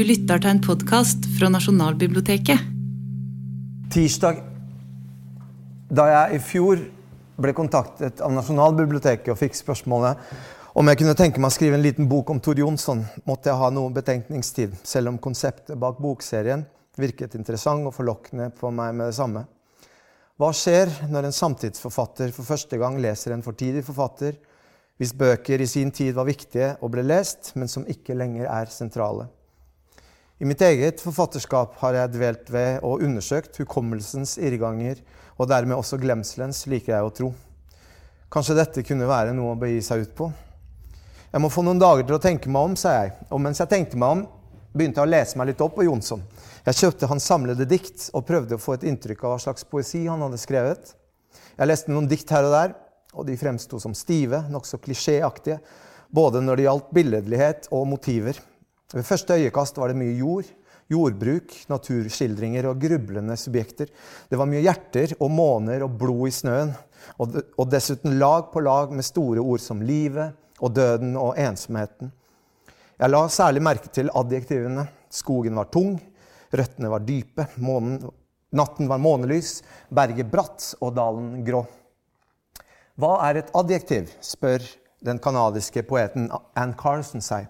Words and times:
Du 0.00 0.04
lytter 0.08 0.40
til 0.40 0.48
en 0.48 0.60
podkast 0.64 1.26
fra 1.36 1.50
Nasjonalbiblioteket. 1.52 2.62
Tirsdag, 3.92 4.38
da 5.92 6.04
jeg 6.08 6.38
i 6.38 6.40
fjor 6.40 6.78
ble 7.36 7.52
kontaktet 7.52 8.22
av 8.24 8.32
Nasjonalbiblioteket 8.32 9.28
og 9.28 9.36
fikk 9.36 9.58
spørsmålet 9.58 10.22
om 10.72 10.88
jeg 10.88 11.02
kunne 11.02 11.12
tenke 11.18 11.42
meg 11.44 11.52
å 11.52 11.52
skrive 11.52 11.76
en 11.76 11.84
liten 11.84 12.08
bok 12.08 12.32
om 12.32 12.40
Tor 12.40 12.56
Jonsson, 12.56 13.02
måtte 13.28 13.50
jeg 13.50 13.60
ha 13.60 13.68
noe 13.76 13.92
betenkningstid, 13.92 14.78
selv 14.88 15.10
om 15.10 15.18
konseptet 15.20 15.76
bak 15.82 15.98
bokserien 16.00 16.62
virket 16.96 17.36
interessant 17.36 17.84
og 17.90 17.92
forlokkende 17.98 18.46
på 18.56 18.70
meg 18.72 18.94
med 18.96 19.10
det 19.10 19.18
samme. 19.18 19.42
Hva 20.40 20.48
skjer 20.56 20.94
når 21.10 21.28
en 21.28 21.36
samtidsforfatter 21.42 22.32
for 22.38 22.48
første 22.48 22.80
gang 22.80 22.96
leser 23.04 23.36
en 23.36 23.44
fortidig 23.44 23.84
forfatter, 23.90 24.40
hvis 24.96 25.12
bøker 25.12 25.60
i 25.60 25.68
sin 25.68 25.92
tid 25.92 26.16
var 26.16 26.30
viktige 26.30 26.70
og 26.80 26.94
ble 26.96 27.04
lest, 27.04 27.52
men 27.60 27.68
som 27.68 27.84
ikke 27.84 28.16
lenger 28.16 28.48
er 28.48 28.72
sentrale? 28.72 29.28
I 30.40 30.46
mitt 30.48 30.62
eget 30.64 31.02
forfatterskap 31.04 31.74
har 31.82 31.92
jeg 31.98 32.10
dvelt 32.14 32.46
ved 32.48 32.78
og 32.86 33.02
undersøkt 33.04 33.58
hukommelsens 33.60 34.38
irrganger, 34.40 35.02
og 35.36 35.50
dermed 35.50 35.76
også 35.76 35.98
glemselens, 36.00 36.62
liker 36.64 36.94
jeg 36.94 37.04
å 37.04 37.10
tro. 37.12 37.28
Kanskje 38.32 38.56
dette 38.56 38.84
kunne 38.88 39.08
være 39.10 39.34
noe 39.36 39.52
å 39.52 39.58
begi 39.60 39.82
seg 39.84 40.06
ut 40.06 40.14
på? 40.16 40.30
Jeg 41.28 41.44
må 41.44 41.50
få 41.52 41.60
noen 41.66 41.82
dager 41.82 42.08
til 42.08 42.16
å 42.16 42.22
tenke 42.24 42.48
meg 42.48 42.70
om, 42.70 42.78
sa 42.80 42.94
jeg. 43.02 43.12
Og 43.28 43.42
mens 43.44 43.60
jeg 43.60 43.68
tenkte 43.68 44.00
meg 44.00 44.16
om, 44.16 44.24
begynte 44.72 45.02
jeg 45.02 45.10
å 45.10 45.12
lese 45.12 45.36
meg 45.36 45.50
litt 45.50 45.60
opp 45.60 45.76
på 45.76 45.84
Jonsson. 45.84 46.24
Jeg 46.64 46.78
kjøpte 46.78 47.10
hans 47.12 47.28
samlede 47.28 47.68
dikt 47.68 48.08
og 48.16 48.24
prøvde 48.30 48.56
å 48.56 48.62
få 48.64 48.78
et 48.78 48.88
inntrykk 48.88 49.26
av 49.26 49.34
hva 49.34 49.42
slags 49.44 49.68
poesi 49.68 50.06
han 50.06 50.24
hadde 50.24 50.40
skrevet. 50.40 50.94
Jeg 51.58 51.68
leste 51.68 51.92
noen 51.92 52.08
dikt 52.08 52.32
her 52.32 52.48
og 52.48 52.56
der, 52.56 52.78
og 53.12 53.28
de 53.28 53.36
fremsto 53.36 53.76
som 53.82 53.92
stive, 53.92 54.46
nokså 54.48 54.80
klisjéaktige, 54.80 55.60
både 56.08 56.40
når 56.40 56.56
det 56.56 56.70
gjaldt 56.70 56.94
billedlighet 56.96 57.68
og 57.76 57.90
motiver. 57.92 58.40
Ved 58.90 59.06
første 59.06 59.36
øyekast 59.38 59.78
var 59.78 59.92
det 59.92 60.00
mye 60.00 60.16
jord, 60.18 60.48
jordbruk, 60.90 61.52
naturskildringer 61.70 62.66
og 62.70 62.80
grublende 62.82 63.36
subjekter. 63.38 63.90
Det 64.30 64.38
var 64.38 64.48
mye 64.50 64.64
hjerter 64.64 65.14
og 65.20 65.30
måner 65.30 65.84
og 65.86 65.94
blod 66.00 66.26
i 66.26 66.34
snøen. 66.34 66.72
Og, 67.22 67.64
dessuten 67.70 68.18
lag 68.18 68.50
på 68.52 68.62
lag 68.64 68.90
med 68.92 69.06
store 69.06 69.40
ord 69.40 69.62
som 69.62 69.82
livet 69.82 70.34
og 70.60 70.74
døden 70.76 71.14
og 71.16 71.38
ensomheten. 71.38 72.10
Jeg 73.00 73.12
la 73.14 73.22
særlig 73.32 73.62
merke 73.64 73.88
til 73.94 74.10
adjektivene. 74.12 74.88
Skogen 75.10 75.56
var 75.56 75.70
tung, 75.72 75.94
røttene 76.52 76.90
var 76.90 77.06
dype, 77.06 77.46
månen, 77.62 78.02
natten 78.52 78.90
var 78.90 79.00
månelys, 79.00 79.60
berget 79.88 80.28
bratt 80.30 80.74
og 80.82 80.92
dalen 80.98 81.40
grå. 81.46 81.62
Hva 83.00 83.14
er 83.30 83.40
et 83.40 83.54
adjektiv, 83.56 84.10
spør 84.20 84.66
den 85.06 85.22
canadiske 85.22 85.86
poeten 85.88 86.28
Ann 86.58 86.74
Carson 86.78 87.24
seg. 87.24 87.48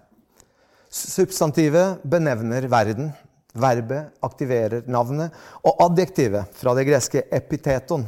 Substantivet 0.91 2.03
benevner 2.03 2.61
verden. 2.67 3.11
Verbet 3.53 4.11
aktiverer 4.19 4.83
navnet. 4.87 5.31
Og 5.63 5.79
adjektivet, 5.85 6.51
fra 6.55 6.73
det 6.75 6.83
greske 6.87 7.23
epiteton, 7.31 8.03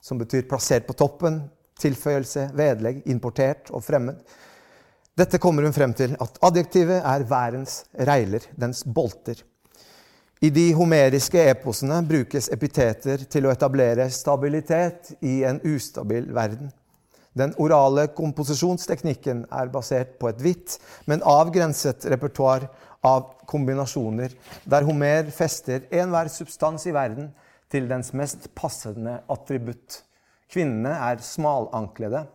som 0.00 0.20
betyr 0.20 0.46
plassert 0.48 0.86
på 0.88 0.96
toppen, 0.96 1.42
tilføyelse, 1.80 2.48
vedlegg, 2.56 3.02
importert 3.12 3.68
og 3.72 3.84
fremmed. 3.84 4.20
Dette 5.18 5.40
kommer 5.40 5.66
hun 5.68 5.76
frem 5.76 5.92
til 5.96 6.16
at 6.24 6.38
adjektivet 6.48 7.02
er 7.04 7.24
værens 7.28 7.82
reiler, 8.08 8.48
dens 8.56 8.80
bolter. 8.84 9.42
I 10.42 10.48
de 10.50 10.70
homeriske 10.74 11.44
eposene 11.52 12.00
brukes 12.08 12.48
epiteter 12.50 13.28
til 13.30 13.46
å 13.46 13.52
etablere 13.52 14.08
stabilitet 14.10 15.12
i 15.20 15.42
en 15.46 15.60
ustabil 15.68 16.32
verden. 16.34 16.72
Den 17.38 17.54
orale 17.56 18.08
komposisjonsteknikken 18.12 19.46
er 19.48 19.70
basert 19.72 20.18
på 20.20 20.28
et 20.28 20.40
hvitt, 20.44 20.76
men 21.08 21.24
avgrenset 21.24 22.04
repertoar 22.12 22.66
av 23.02 23.30
kombinasjoner, 23.48 24.34
der 24.68 24.84
Homer 24.86 25.30
fester 25.34 25.86
enhver 25.90 26.28
substans 26.32 26.84
i 26.86 26.94
verden 26.94 27.30
til 27.72 27.88
dens 27.88 28.12
mest 28.12 28.50
passende 28.54 29.22
attributt. 29.32 30.02
Kvinnene 30.52 30.92
er 31.08 31.24
smalanklede, 31.24 32.26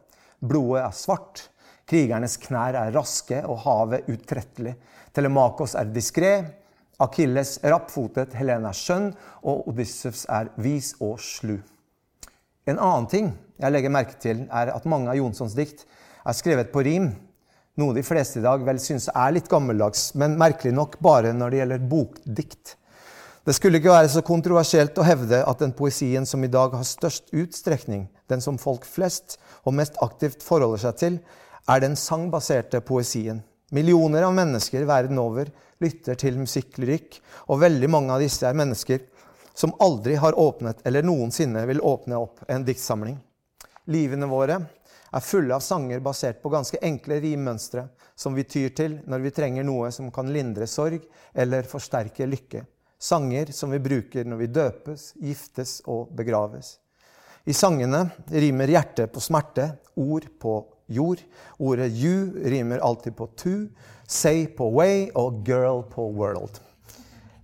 blodet 0.42 0.82
er 0.88 0.98
svart, 0.98 1.46
krigernes 1.88 2.40
knær 2.42 2.76
er 2.82 2.94
raske 2.98 3.44
og 3.46 3.62
havet 3.68 4.10
utrettelig. 4.12 4.74
Telemakos 5.14 5.78
er 5.78 5.94
diskré, 5.94 6.34
Akilles 6.98 7.60
rappfotet, 7.62 8.34
Helene 8.34 8.72
er 8.74 8.78
skjønn, 8.78 9.12
og 9.46 9.68
Odyssevs 9.70 10.26
er 10.34 10.50
vis 10.58 10.96
og 10.98 11.20
slu. 11.22 11.60
En 12.66 12.82
annen 12.82 13.06
ting 13.12 13.36
jeg 13.58 13.74
legger 13.74 13.94
merke 13.94 14.18
til, 14.22 14.46
er 14.54 14.74
at 14.74 14.86
mange 14.90 15.10
av 15.12 15.18
Jonssons 15.18 15.56
dikt 15.58 15.86
er 16.28 16.36
skrevet 16.38 16.70
på 16.74 16.84
rim. 16.86 17.12
Noe 17.78 17.94
de 17.94 18.04
fleste 18.06 18.42
i 18.42 18.46
dag 18.46 18.64
vel 18.66 18.80
syns 18.82 19.10
er 19.14 19.34
litt 19.36 19.50
gammeldags, 19.50 20.12
men 20.18 20.38
merkelig 20.40 20.74
nok 20.74 20.98
bare 21.04 21.34
når 21.34 21.54
det 21.54 21.60
gjelder 21.62 21.88
bokdikt. 21.92 22.76
Det 23.48 23.56
skulle 23.56 23.80
ikke 23.80 23.94
være 23.94 24.10
så 24.12 24.24
kontroversielt 24.28 24.98
å 25.00 25.06
hevde 25.08 25.44
at 25.48 25.62
den 25.64 25.72
poesien 25.78 26.26
som 26.28 26.42
i 26.44 26.50
dag 26.52 26.74
har 26.76 26.84
størst 26.84 27.32
utstrekning, 27.32 28.08
den 28.28 28.42
som 28.44 28.58
folk 28.60 28.84
flest 28.86 29.38
og 29.64 29.78
mest 29.78 29.96
aktivt 30.04 30.44
forholder 30.44 30.82
seg 30.84 30.98
til, 31.00 31.20
er 31.68 31.84
den 31.84 31.96
sangbaserte 32.00 32.82
poesien. 32.84 33.40
Millioner 33.72 34.26
av 34.28 34.36
mennesker 34.36 34.86
verden 34.88 35.20
over 35.20 35.50
lytter 35.84 36.18
til 36.20 36.38
musikklyrikk, 36.42 37.22
og 37.48 37.62
veldig 37.64 37.90
mange 37.92 38.16
av 38.16 38.24
disse 38.24 38.48
er 38.48 38.58
mennesker 38.58 39.06
som 39.58 39.74
aldri 39.84 40.16
har 40.20 40.38
åpnet 40.38 40.84
eller 40.88 41.06
noensinne 41.08 41.64
vil 41.70 41.82
åpne 41.84 42.20
opp 42.20 42.44
en 42.52 42.68
diktsamling. 42.68 43.18
Livene 43.88 44.28
våre 44.28 44.58
er 45.16 45.24
fulle 45.24 45.56
av 45.56 45.64
sanger 45.64 46.02
basert 46.04 46.42
på 46.44 46.52
ganske 46.52 46.80
enkle 46.84 47.22
rimmønstre 47.24 47.86
som 48.16 48.36
vi 48.36 48.44
tyr 48.44 48.74
til 48.76 48.98
når 49.08 49.24
vi 49.24 49.32
trenger 49.38 49.64
noe 49.64 49.92
som 49.96 50.10
kan 50.12 50.28
lindre 50.34 50.68
sorg 50.68 51.06
eller 51.34 51.70
forsterke 51.70 52.28
lykke. 52.28 52.66
Sanger 53.00 53.54
som 53.56 53.72
vi 53.72 53.80
bruker 53.80 54.26
når 54.28 54.42
vi 54.42 54.50
døpes, 54.52 55.14
giftes 55.22 55.80
og 55.86 56.12
begraves. 56.18 56.78
I 57.48 57.56
sangene 57.56 58.10
rimer 58.28 58.68
hjerte 58.74 59.06
på 59.08 59.24
smerte, 59.24 59.70
ord 59.96 60.28
på 60.42 60.58
jord. 60.92 61.22
Ordet 61.58 61.94
you 61.96 62.34
rimer 62.44 62.84
alltid 62.84 63.16
på 63.16 63.30
to, 63.40 63.56
say 64.04 64.48
på 64.48 64.68
way 64.74 65.08
og 65.16 65.48
girl 65.48 65.86
på 65.88 66.10
world. 66.12 66.60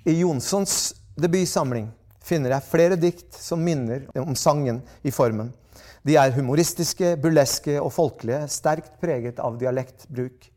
I 0.04 0.20
Jonssons 0.20 0.96
debutsamling 1.16 1.88
finner 2.24 2.58
jeg 2.58 2.68
flere 2.68 3.00
dikt 3.00 3.38
som 3.40 3.64
minner 3.64 4.10
om 4.20 4.36
sangen 4.36 4.82
i 5.08 5.12
formen. 5.12 5.54
De 6.04 6.18
er 6.20 6.34
humoristiske, 6.36 7.16
burleske 7.24 7.78
og 7.80 7.94
folkelige, 7.96 8.48
sterkt 8.52 8.98
preget 9.00 9.40
av 9.40 9.56
dialektbruk. 9.60 10.50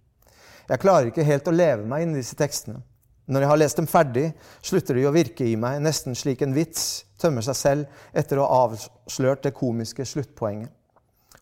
Jeg 0.67 0.83
klarer 0.83 1.13
ikke 1.13 1.27
helt 1.27 1.47
å 1.47 1.55
leve 1.55 1.87
meg 1.87 2.03
inn 2.03 2.17
i 2.17 2.23
disse 2.23 2.39
tekstene. 2.39 2.81
Når 3.27 3.43
jeg 3.43 3.51
har 3.51 3.59
lest 3.59 3.79
dem 3.79 3.89
ferdig, 3.91 4.27
slutter 4.63 4.99
de 4.99 5.07
å 5.07 5.15
virke 5.15 5.47
i 5.47 5.57
meg 5.59 5.81
nesten 5.83 6.15
slik 6.19 6.43
en 6.43 6.55
vits 6.55 7.05
tømmer 7.19 7.43
seg 7.47 7.59
selv 7.59 8.03
etter 8.15 8.39
å 8.39 8.47
ha 8.47 8.59
avslørt 8.67 9.43
det 9.47 9.55
komiske 9.55 10.07
sluttpoenget. 10.07 10.71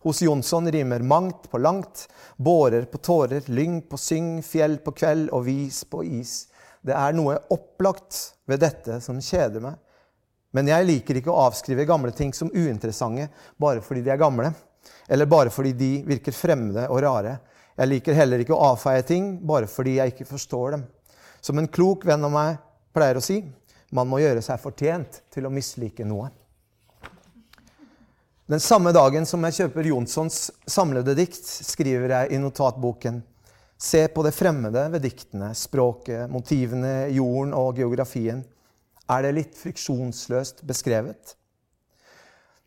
Hos 0.05 0.21
Jonsson 0.21 0.69
rimer 0.69 1.01
mangt 1.01 1.47
på 1.49 1.57
langt, 1.57 2.05
bårer 2.37 2.85
på 2.89 3.01
tårer, 3.01 3.45
lyng 3.49 3.79
på 3.89 3.97
syng, 3.97 4.37
fjell 4.45 4.77
på 4.85 4.93
kveld 4.97 5.31
og 5.33 5.47
vis 5.47 5.81
på 5.89 6.03
is. 6.05 6.43
Det 6.85 6.93
er 6.93 7.17
noe 7.17 7.39
opplagt 7.53 8.19
ved 8.45 8.61
dette 8.61 8.99
som 9.01 9.17
kjeder 9.17 9.65
meg. 9.65 9.79
Men 10.55 10.69
jeg 10.71 10.87
liker 10.87 11.19
ikke 11.19 11.33
å 11.33 11.41
avskrive 11.49 11.83
gamle 11.87 12.13
ting 12.15 12.31
som 12.33 12.51
uinteressante 12.53 13.27
bare 13.59 13.83
fordi 13.83 14.05
de 14.05 14.13
er 14.13 14.21
gamle, 14.21 14.53
eller 15.11 15.27
bare 15.27 15.51
fordi 15.51 15.73
de 15.75 15.89
virker 16.07 16.35
fremmede 16.35 16.85
og 16.87 17.01
rare. 17.03 17.35
Jeg 17.75 17.91
liker 17.91 18.15
heller 18.15 18.39
ikke 18.39 18.55
å 18.55 18.71
avfeie 18.71 19.03
ting 19.03 19.33
bare 19.43 19.67
fordi 19.67 19.97
jeg 19.97 20.13
ikke 20.13 20.29
forstår 20.29 20.77
dem. 20.77 20.87
Som 21.43 21.59
en 21.59 21.67
klok 21.67 22.07
venn 22.07 22.23
av 22.23 22.31
meg 22.31 22.55
pleier 22.95 23.19
å 23.19 23.23
si, 23.23 23.41
man 23.91 24.07
må 24.07 24.21
gjøre 24.23 24.43
seg 24.45 24.61
fortjent 24.63 25.21
til 25.33 25.45
å 25.45 25.53
mislike 25.53 26.07
noe. 26.07 26.31
Den 28.47 28.61
samme 28.61 28.93
dagen 28.95 29.25
som 29.27 29.43
jeg 29.47 29.57
kjøper 29.59 29.89
Jonssons 29.89 30.39
samlede 30.69 31.17
dikt, 31.17 31.43
skriver 31.43 32.13
jeg 32.13 32.35
i 32.37 32.41
notatboken 32.41 33.23
Se 33.75 34.05
på 34.07 34.23
det 34.23 34.31
fremmede 34.31 34.85
ved 34.93 35.03
diktene, 35.03 35.49
språket, 35.57 36.29
motivene, 36.31 37.09
jorden 37.11 37.51
og 37.57 37.81
geografien 37.81 38.45
er 39.11 39.25
det 39.25 39.33
litt 39.37 39.57
friksjonsløst 39.59 40.63
beskrevet. 40.67 41.35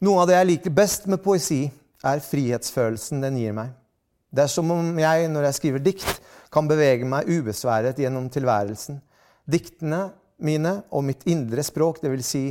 Noe 0.05 0.23
av 0.23 0.31
det 0.31 0.37
jeg 0.39 0.51
liker 0.53 0.75
best 0.75 1.09
med 1.11 1.23
poesi, 1.25 1.67
er 2.07 2.23
frihetsfølelsen 2.23 3.25
den 3.25 3.41
gir 3.41 3.55
meg. 3.57 3.73
Det 4.31 4.45
er 4.45 4.53
som 4.53 4.71
om 4.71 4.93
jeg, 5.01 5.27
når 5.33 5.49
jeg 5.49 5.57
skriver 5.57 5.83
dikt, 5.83 6.21
kan 6.55 6.69
bevege 6.71 7.07
meg 7.09 7.27
ubesværet 7.27 7.99
gjennom 7.99 8.29
tilværelsen. 8.31 9.01
Diktene 9.51 10.09
mine 10.39 10.75
og 10.95 11.03
mitt 11.09 11.25
indre 11.27 11.65
språk, 11.67 12.01
dvs. 12.03 12.29
Si 12.29 12.45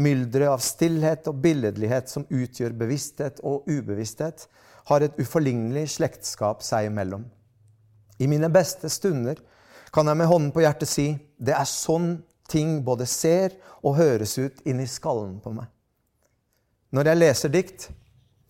mylderet 0.00 0.50
av 0.50 0.62
stillhet 0.64 1.28
og 1.30 1.40
billedlighet 1.44 2.10
som 2.10 2.26
utgjør 2.30 2.76
bevissthet 2.78 3.42
og 3.44 3.68
ubevissthet, 3.68 4.46
har 4.88 5.04
et 5.04 5.20
uforlignelig 5.20 5.86
slektskap 5.94 6.64
seg 6.64 6.90
imellom. 6.90 7.24
I 8.20 8.28
mine 8.30 8.50
beste 8.52 8.90
stunder 8.92 9.40
kan 9.94 10.08
jeg 10.08 10.18
med 10.18 10.28
hånden 10.28 10.52
på 10.54 10.64
hjertet 10.64 10.90
si 10.90 11.06
det 11.40 11.54
er 11.56 11.68
sånn 11.68 12.16
ting 12.48 12.82
både 12.84 13.06
ser 13.06 13.56
og 13.82 13.96
høres 13.98 14.36
ut 14.38 14.62
inni 14.68 14.86
skallen 14.90 15.38
på 15.42 15.52
meg. 15.56 15.68
Når 16.94 17.10
jeg 17.10 17.20
leser 17.20 17.52
dikt, 17.52 17.88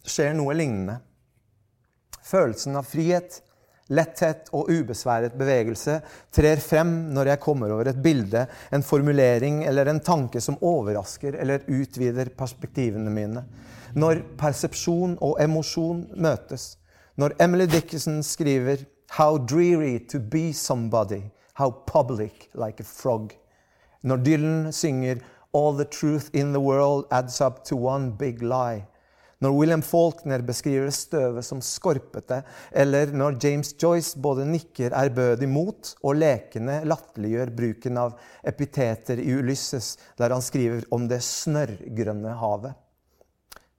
skjer 0.05 0.35
noe 0.37 0.55
lignende. 0.56 0.99
Følelsen 2.25 2.76
av 2.76 2.88
frihet 2.88 3.41
Letthet 3.93 4.49
og 4.56 4.70
ubesværet 4.73 5.35
bevegelse 5.37 5.99
trer 6.32 6.61
frem 6.64 6.93
når 7.12 7.35
jeg 7.35 7.41
kommer 7.43 7.75
over 7.75 7.91
et 7.91 8.00
bilde, 8.00 8.46
en 8.73 8.82
formulering 8.82 9.61
eller 9.69 9.91
en 9.91 10.00
tanke 10.00 10.41
som 10.41 10.56
overrasker 10.64 11.37
eller 11.37 11.67
utvider 11.69 12.32
perspektivene 12.38 13.12
mine. 13.12 13.44
Når 13.94 14.23
persepsjon 14.41 15.19
og 15.20 15.37
emosjon 15.43 16.06
møtes. 16.17 16.79
Når 17.20 17.37
Emily 17.38 17.67
Dickinson 17.67 18.23
skriver 18.23 18.76
'How 19.11 19.37
dreary 19.38 19.99
to 20.08 20.19
be 20.19 20.52
somebody', 20.52 21.31
'How 21.55 21.70
public 21.87 22.49
like 22.55 22.81
a 22.81 22.85
frog'. 22.85 23.44
Når 24.04 24.24
Dylan 24.24 24.72
synger 24.72 25.20
'All 25.54 25.76
the 25.78 25.84
truth 25.84 26.28
in 26.34 26.52
the 26.52 26.60
world 26.60 27.06
adds 27.10 27.40
up 27.40 27.64
to 27.64 27.76
one 27.76 28.12
big 28.18 28.42
lie'. 28.42 28.84
Når 29.40 29.52
William 29.52 29.82
Faulkner 29.82 30.42
beskriver 30.42 30.90
støvet 30.90 31.44
som 31.44 31.60
skorpete, 31.60 32.42
eller 32.72 33.12
når 33.12 33.38
James 33.42 33.74
Joyce 33.82 34.20
både 34.20 34.46
nikker 34.48 34.94
ærbødig 34.94 35.48
mot 35.48 35.90
og 36.02 36.16
lekende 36.16 36.78
latterliggjør 36.84 37.52
bruken 37.56 37.98
av 38.00 38.14
epiteter 38.46 39.20
i 39.20 39.34
Ulysses, 39.34 39.96
der 40.18 40.32
han 40.32 40.44
skriver 40.44 40.86
om 40.94 41.08
det 41.08 41.20
snørrgrønne 41.24 42.36
havet. 42.40 42.72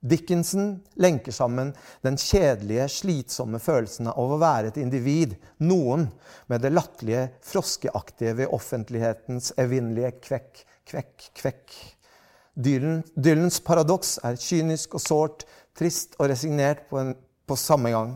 Dickinson 0.05 0.83
lenker 1.01 1.33
sammen 1.33 1.71
den 2.05 2.17
kjedelige, 2.21 2.85
slitsomme 2.93 3.57
følelsen 3.61 4.11
av 4.11 4.35
å 4.35 4.37
være 4.37 4.69
et 4.69 4.77
individ, 4.77 5.33
noen, 5.65 6.05
med 6.45 6.61
det 6.61 6.69
latterlige, 6.75 7.23
froskeaktige 7.45 8.35
ved 8.37 8.53
offentlighetens 8.53 9.49
evinnelige 9.61 10.13
kvekk, 10.27 10.61
kvekk, 10.91 11.29
kvekk. 11.41 11.77
Dylan, 12.53 13.01
Dylans 13.17 13.57
paradoks 13.65 14.19
er 14.23 14.37
kynisk 14.39 14.93
og 14.99 15.03
sårt, 15.03 15.47
trist 15.75 16.13
og 16.19 16.29
resignert 16.31 16.85
på, 16.91 17.01
en, 17.01 17.15
på 17.49 17.57
samme 17.59 17.89
gang. 17.91 18.13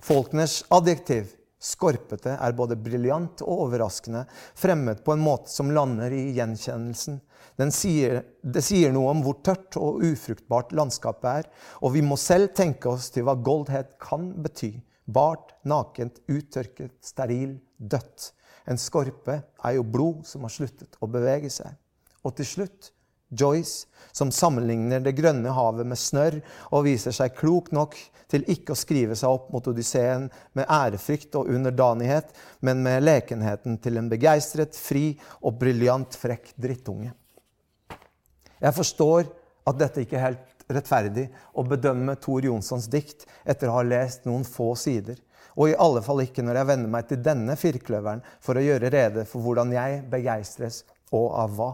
Faulkners 0.00 0.62
adjektiv, 0.72 1.34
skorpete, 1.60 2.38
er 2.40 2.56
både 2.56 2.78
briljant 2.80 3.44
og 3.44 3.66
overraskende, 3.68 4.24
fremmet 4.56 5.04
på 5.04 5.12
en 5.12 5.22
måte 5.22 5.52
som 5.52 5.70
lander 5.74 6.14
i 6.14 6.30
gjenkjennelsen. 6.38 7.20
Sier, 7.58 8.20
det 8.42 8.62
sier 8.62 8.92
noe 8.94 9.10
om 9.10 9.22
hvor 9.24 9.40
tørt 9.42 9.74
og 9.80 10.04
ufruktbart 10.06 10.70
landskapet 10.78 11.30
er, 11.30 11.48
og 11.82 11.96
vi 11.96 12.04
må 12.06 12.14
selv 12.20 12.52
tenke 12.54 12.92
oss 12.92 13.08
til 13.10 13.26
hva 13.26 13.34
goldhet 13.34 13.96
kan 14.02 14.30
bety. 14.44 14.76
Bart, 15.08 15.56
nakent, 15.66 16.20
uttørket, 16.30 16.94
steril, 17.02 17.56
dødt. 17.78 18.30
En 18.70 18.78
skorpe 18.78 19.40
er 19.64 19.74
jo 19.74 19.82
blod 19.82 20.22
som 20.28 20.46
har 20.46 20.54
sluttet 20.54 20.94
å 21.00 21.08
bevege 21.10 21.50
seg. 21.50 21.74
Og 22.22 22.36
til 22.38 22.46
slutt 22.46 22.92
Joyce, 23.28 23.88
som 24.12 24.30
sammenligner 24.32 25.02
det 25.04 25.16
grønne 25.18 25.52
havet 25.52 25.88
med 25.88 26.00
snørr 26.00 26.38
og 26.70 26.86
viser 26.86 27.12
seg 27.16 27.34
klok 27.36 27.72
nok 27.76 27.96
til 28.28 28.44
ikke 28.52 28.72
å 28.72 28.78
skrive 28.78 29.16
seg 29.18 29.32
opp 29.32 29.50
mot 29.52 29.66
Odysseen 29.68 30.28
med 30.56 30.68
ærefrykt 30.68 31.36
og 31.40 31.48
underdanighet, 31.52 32.30
men 32.60 32.82
med 32.84 33.04
lekenheten 33.04 33.78
til 33.84 34.00
en 34.00 34.10
begeistret, 34.12 34.76
fri 34.76 35.10
og 35.42 35.58
briljant 35.60 36.16
frekk 36.16 36.52
drittunge. 36.60 37.12
Jeg 38.60 38.74
forstår 38.76 39.28
at 39.68 39.80
dette 39.80 40.04
ikke 40.04 40.18
er 40.18 40.26
helt 40.28 40.68
rettferdig 40.68 41.28
å 41.56 41.64
bedømme 41.66 42.16
Tor 42.20 42.44
Jonssons 42.44 42.88
dikt 42.92 43.26
etter 43.48 43.70
å 43.70 43.78
ha 43.78 43.86
lest 43.86 44.28
noen 44.28 44.44
få 44.46 44.74
sider, 44.78 45.18
og 45.58 45.70
i 45.72 45.76
alle 45.80 46.02
fall 46.04 46.22
ikke 46.22 46.44
når 46.44 46.60
jeg 46.60 46.70
venner 46.70 46.92
meg 46.92 47.08
til 47.10 47.22
denne 47.24 47.56
firkløveren 47.58 48.22
for 48.44 48.58
å 48.58 48.64
gjøre 48.64 48.92
rede 48.94 49.26
for 49.28 49.44
hvordan 49.44 49.74
jeg 49.74 50.02
begeistres, 50.12 50.84
og 51.14 51.30
av 51.40 51.54
hva. 51.56 51.70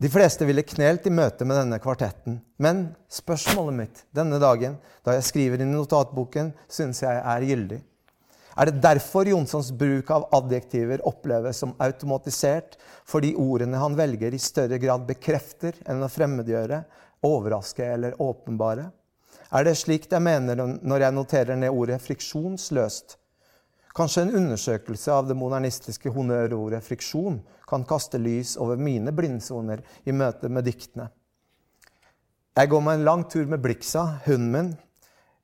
De 0.00 0.08
fleste 0.08 0.46
ville 0.48 0.64
knelt 0.64 1.04
i 1.06 1.12
møte 1.12 1.44
med 1.44 1.58
denne 1.60 1.78
kvartetten. 1.82 2.38
Men 2.56 2.86
spørsmålet 3.12 3.76
mitt 3.76 3.98
denne 4.16 4.38
dagen, 4.40 4.78
da 5.04 5.12
jeg 5.18 5.26
skriver 5.28 5.60
inn 5.60 5.74
i 5.74 5.76
notatboken, 5.76 6.54
syns 6.72 7.02
jeg 7.04 7.20
er 7.20 7.44
gyldig. 7.44 7.82
Er 8.58 8.66
det 8.66 8.80
derfor 8.82 9.28
Jonssons 9.30 9.70
bruk 9.78 10.10
av 10.10 10.26
adjektiver 10.34 11.04
oppleves 11.06 11.60
som 11.62 11.76
automatisert, 11.78 12.76
fordi 13.06 13.34
ordene 13.38 13.78
han 13.78 13.98
velger, 13.98 14.34
i 14.34 14.42
større 14.42 14.80
grad 14.82 15.06
bekrefter 15.06 15.78
enn 15.86 16.02
å 16.02 16.10
fremmedgjøre, 16.10 16.82
overraske 17.26 17.86
eller 17.86 18.18
åpenbare? 18.22 18.88
Er 19.50 19.66
det 19.66 19.78
slik 19.78 20.06
jeg 20.10 20.22
mener 20.22 20.58
når 20.58 21.06
jeg 21.06 21.14
noterer 21.16 21.58
ned 21.58 21.74
ordet 21.74 22.00
friksjonsløst? 22.02 23.16
Kanskje 23.94 24.22
en 24.22 24.36
undersøkelse 24.38 25.10
av 25.10 25.26
det 25.26 25.34
modernistiske 25.34 26.12
honnørordet 26.14 26.84
friksjon 26.86 27.40
kan 27.70 27.86
kaste 27.86 28.20
lys 28.22 28.54
over 28.62 28.78
mine 28.78 29.10
blindsoner 29.14 29.82
i 30.06 30.14
møte 30.14 30.50
med 30.50 30.66
diktene. 30.66 31.08
Jeg 32.54 32.70
går 32.70 32.82
meg 32.86 32.98
en 32.98 33.06
lang 33.06 33.24
tur 33.30 33.46
med 33.50 33.62
Blixa, 33.62 34.04
hunden 34.26 34.54
min. 34.54 34.70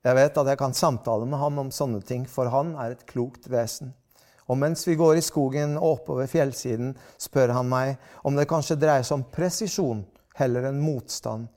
Jeg 0.07 0.15
vet 0.15 0.39
at 0.39 0.51
jeg 0.53 0.59
kan 0.61 0.75
samtale 0.77 1.27
med 1.27 1.41
ham 1.41 1.59
om 1.65 1.71
sånne 1.73 1.99
ting, 2.07 2.23
for 2.31 2.47
han 2.53 2.71
er 2.79 2.95
et 2.95 3.03
klokt 3.09 3.49
vesen. 3.51 3.91
Og 4.47 4.55
mens 4.55 4.85
vi 4.87 4.95
går 4.95 5.19
i 5.19 5.25
skogen 5.25 5.75
og 5.75 5.97
oppover 5.97 6.29
fjellsiden, 6.31 6.93
spør 7.19 7.51
han 7.57 7.67
meg 7.67 7.97
om 8.23 8.39
det 8.39 8.47
kanskje 8.47 8.79
dreier 8.79 9.03
seg 9.03 9.19
om 9.19 9.27
presisjon 9.33 10.05
heller 10.39 10.69
enn 10.69 10.79
motstand 10.79 11.49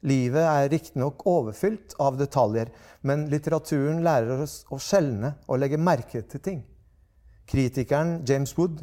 Livet 0.00 0.46
er 0.48 0.70
riktignok 0.72 1.26
overfylt 1.28 1.92
av 2.00 2.16
detaljer, 2.16 2.70
men 3.04 3.26
litteraturen 3.28 4.00
lærer 4.04 4.40
oss 4.46 4.62
å 4.72 4.78
skjelne 4.80 5.34
og 5.46 5.60
legge 5.60 5.76
merke 5.76 6.22
til 6.24 6.40
ting. 6.40 6.62
Kritikeren 7.50 8.22
James 8.28 8.54
Wood 8.56 8.80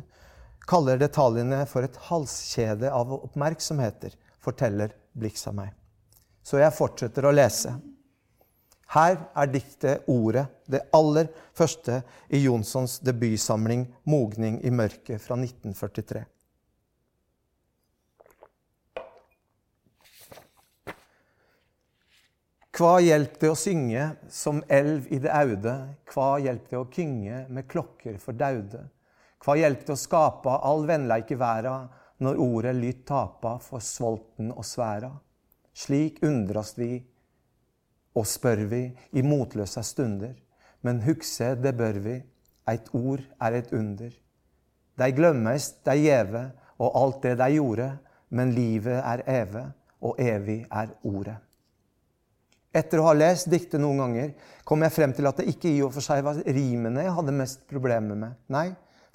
kaller 0.69 1.01
detaljene 1.01 1.63
for 1.69 1.87
et 1.87 1.97
halskjede 2.09 2.91
av 2.93 3.15
oppmerksomheter, 3.17 4.13
forteller 4.43 4.93
Blix 5.17 5.47
av 5.49 5.57
meg. 5.57 5.73
Så 6.45 6.61
jeg 6.61 6.75
fortsetter 6.75 7.25
å 7.25 7.33
lese. 7.33 7.73
Her 8.87 9.17
er 9.35 9.51
diktet 9.51 10.07
Ordet, 10.07 10.45
det 10.67 10.85
aller 10.95 11.27
første 11.53 12.01
i 12.29 12.39
Jonssons 12.45 12.99
debutsamling 13.03 13.87
'Mogning 14.05 14.61
i 14.63 14.71
mørket' 14.71 15.19
fra 15.19 15.35
1943. 15.35 16.23
Hva 22.77 22.99
hjelp 23.01 23.39
det 23.41 23.49
å 23.49 23.57
synge 23.57 24.03
som 24.29 24.59
elv 24.69 25.07
i 25.09 25.17
det 25.17 25.31
aude, 25.33 25.71
hva 26.13 26.37
hjelp 26.37 26.67
det 26.69 26.77
å 26.77 26.89
kynge 26.93 27.39
med 27.49 27.65
klokker 27.67 28.19
for 28.21 28.37
daude? 28.37 28.83
Hva 29.41 29.55
hjelp 29.57 29.81
det 29.87 29.95
å 29.95 29.97
skapa 29.97 30.59
all 30.61 30.85
vennleik 30.85 31.31
i 31.33 31.39
verda, 31.41 31.87
når 32.21 32.37
ordet 32.37 32.75
lyt 32.77 33.01
tapa 33.09 33.55
for 33.65 33.81
svolten 33.81 34.51
og 34.53 34.61
sværa? 34.65 35.09
Slik 35.73 36.21
undrast 36.21 36.77
vi 36.77 37.01
og 38.17 38.25
spør 38.25 38.65
vi 38.71 38.83
i 39.13 39.23
motløse 39.25 39.83
stunder, 39.85 40.33
men 40.81 41.03
hugse 41.05 41.53
det 41.61 41.75
bør 41.77 41.99
vi, 42.01 42.17
eit 42.67 42.89
ord 42.97 43.23
er 43.41 43.59
et 43.59 43.73
under. 43.75 44.13
Dei 44.97 45.11
glømmest, 45.13 45.83
dei 45.85 46.01
gjeve, 46.07 46.47
og 46.81 46.95
alt 46.97 47.23
det 47.25 47.37
dei 47.39 47.53
gjorde, 47.55 47.91
men 48.29 48.53
livet 48.55 48.97
er 48.99 49.23
eve, 49.29 49.67
og 50.01 50.19
evig 50.21 50.63
er 50.69 50.93
ordet. 51.07 51.37
Etter 52.77 53.01
å 53.01 53.07
ha 53.07 53.13
lest 53.15 53.47
diktet 53.49 53.81
noen 53.81 54.01
ganger 54.03 54.33
kom 54.67 54.83
jeg 54.85 54.93
frem 54.93 55.13
til 55.15 55.29
at 55.29 55.39
det 55.39 55.47
ikke 55.53 55.69
i 55.71 55.79
og 55.85 55.93
for 55.95 56.05
seg 56.05 56.21
var 56.25 56.43
rimene 56.45 57.05
jeg 57.07 57.15
hadde 57.15 57.33
mest 57.33 57.63
problemer 57.69 58.19
med. 58.19 58.35
Nei, 58.53 58.67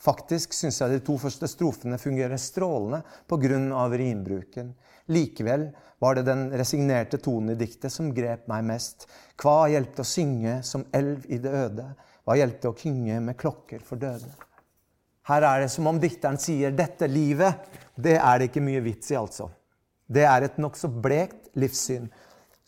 faktisk 0.02 0.56
syns 0.56 0.80
jeg 0.80 0.96
de 0.96 1.02
to 1.06 1.18
første 1.20 1.46
strofene 1.50 2.00
fungerer 2.00 2.40
strålende 2.40 3.02
pga. 3.30 3.86
rimbruken. 3.92 4.72
Likevel 5.10 5.70
var 6.02 6.14
det 6.14 6.26
den 6.26 6.48
resignerte 6.58 7.18
tonen 7.22 7.54
i 7.54 7.58
diktet 7.58 7.92
som 7.94 8.12
grep 8.14 8.48
meg 8.50 8.64
mest. 8.68 9.06
Hva 9.40 9.68
hjelpte 9.70 10.04
å 10.04 10.08
synge 10.08 10.60
som 10.66 10.86
elv 10.94 11.26
i 11.28 11.38
det 11.42 11.50
øde? 11.50 11.86
Hva 12.22 12.38
hjelpte 12.38 12.70
å 12.70 12.76
kynge 12.78 13.20
med 13.22 13.38
klokker 13.38 13.82
for 13.86 13.98
døde? 14.02 14.30
Her 15.30 15.46
er 15.46 15.62
det 15.62 15.70
som 15.70 15.86
om 15.86 16.00
dikteren 16.02 16.38
sier 16.42 16.74
dette 16.74 17.06
livet, 17.06 17.68
det 17.94 18.16
er 18.18 18.38
det 18.38 18.50
ikke 18.50 18.64
mye 18.64 18.82
vits 18.82 19.12
i, 19.12 19.18
altså. 19.18 19.48
Det 20.12 20.26
er 20.26 20.46
et 20.46 20.58
nokså 20.60 20.90
blekt 21.02 21.52
livssyn 21.54 22.10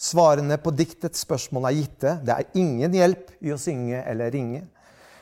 Svarene 0.05 0.57
på 0.59 0.73
diktets 0.75 1.23
spørsmål 1.23 1.69
er 1.69 1.77
gitte. 1.79 2.13
Det 2.27 2.35
er 2.35 2.59
ingen 2.59 2.95
hjelp 2.97 3.31
i 3.47 3.53
å 3.55 3.59
synge 3.61 4.03
eller 4.03 4.33
ringe. 4.35 4.65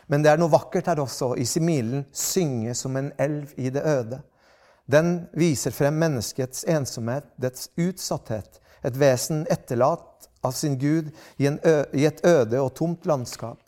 Men 0.09 0.25
det 0.25 0.33
er 0.33 0.41
noe 0.41 0.53
vakkert 0.53 0.89
her 0.91 1.03
også, 1.05 1.35
i 1.37 1.45
similen 1.47 2.05
'synge 2.13 2.75
som 2.75 2.97
en 2.97 3.13
elv 3.19 3.53
i 3.57 3.71
det 3.71 3.83
øde'. 3.83 4.21
Den 4.93 5.15
viser 5.33 5.73
frem 5.73 5.97
menneskets 5.99 6.67
ensomhet, 6.69 7.25
dets 7.41 7.71
utsatthet, 7.81 8.61
et 8.83 8.97
vesen 8.99 9.47
etterlatt 9.51 10.29
av 10.45 10.53
sin 10.53 10.77
Gud 10.79 11.13
i, 11.39 11.49
i 11.49 12.05
et 12.05 12.25
øde 12.27 12.61
og 12.61 12.75
tomt 12.77 13.07
landskap. 13.09 13.61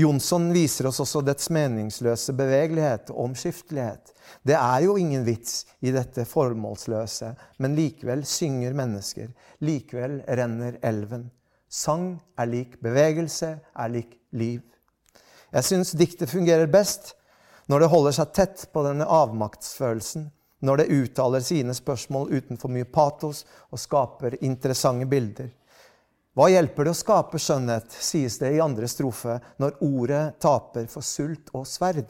Jonsson 0.00 0.48
viser 0.54 0.88
oss 0.88 1.00
også 1.02 1.20
dets 1.26 1.50
meningsløse 1.52 2.32
bevegelighet 2.38 3.10
og 3.12 3.24
omskiftelighet. 3.28 4.12
Det 4.46 4.56
er 4.56 4.86
jo 4.86 4.96
ingen 4.98 5.26
vits 5.26 5.66
i 5.84 5.92
dette 5.94 6.24
formålsløse, 6.28 7.34
men 7.58 7.76
likevel 7.76 8.24
synger 8.26 8.74
mennesker. 8.78 9.30
Likevel 9.66 10.20
renner 10.26 10.78
elven. 10.86 11.28
Sang 11.70 12.14
er 12.38 12.50
lik 12.50 12.78
bevegelse, 12.82 13.52
er 13.60 13.92
lik 13.92 14.16
liv. 14.32 14.62
Jeg 15.50 15.66
syns 15.66 15.94
diktet 15.98 16.30
fungerer 16.30 16.70
best 16.70 17.14
når 17.70 17.84
det 17.84 17.92
holder 17.92 18.14
seg 18.14 18.34
tett 18.34 18.62
på 18.72 18.82
denne 18.86 19.06
avmaktsfølelsen, 19.06 20.30
når 20.60 20.82
det 20.82 20.90
uttaler 20.92 21.44
sine 21.44 21.74
spørsmål 21.76 22.32
uten 22.32 22.60
for 22.60 22.72
mye 22.72 22.88
patos 22.88 23.44
og 23.70 23.80
skaper 23.80 24.38
interessante 24.44 25.08
bilder. 25.10 25.50
Hva 26.36 26.46
hjelper 26.52 26.86
det 26.86 26.92
å 26.94 26.98
skape 26.98 27.40
skjønnhet, 27.42 27.90
sies 27.90 28.38
det 28.38 28.52
i 28.54 28.60
andre 28.62 28.88
strofe, 28.88 29.40
når 29.58 29.80
ordet 29.82 30.24
taper 30.40 30.86
for 30.88 31.04
sult 31.04 31.50
og 31.56 31.66
sverd? 31.66 32.06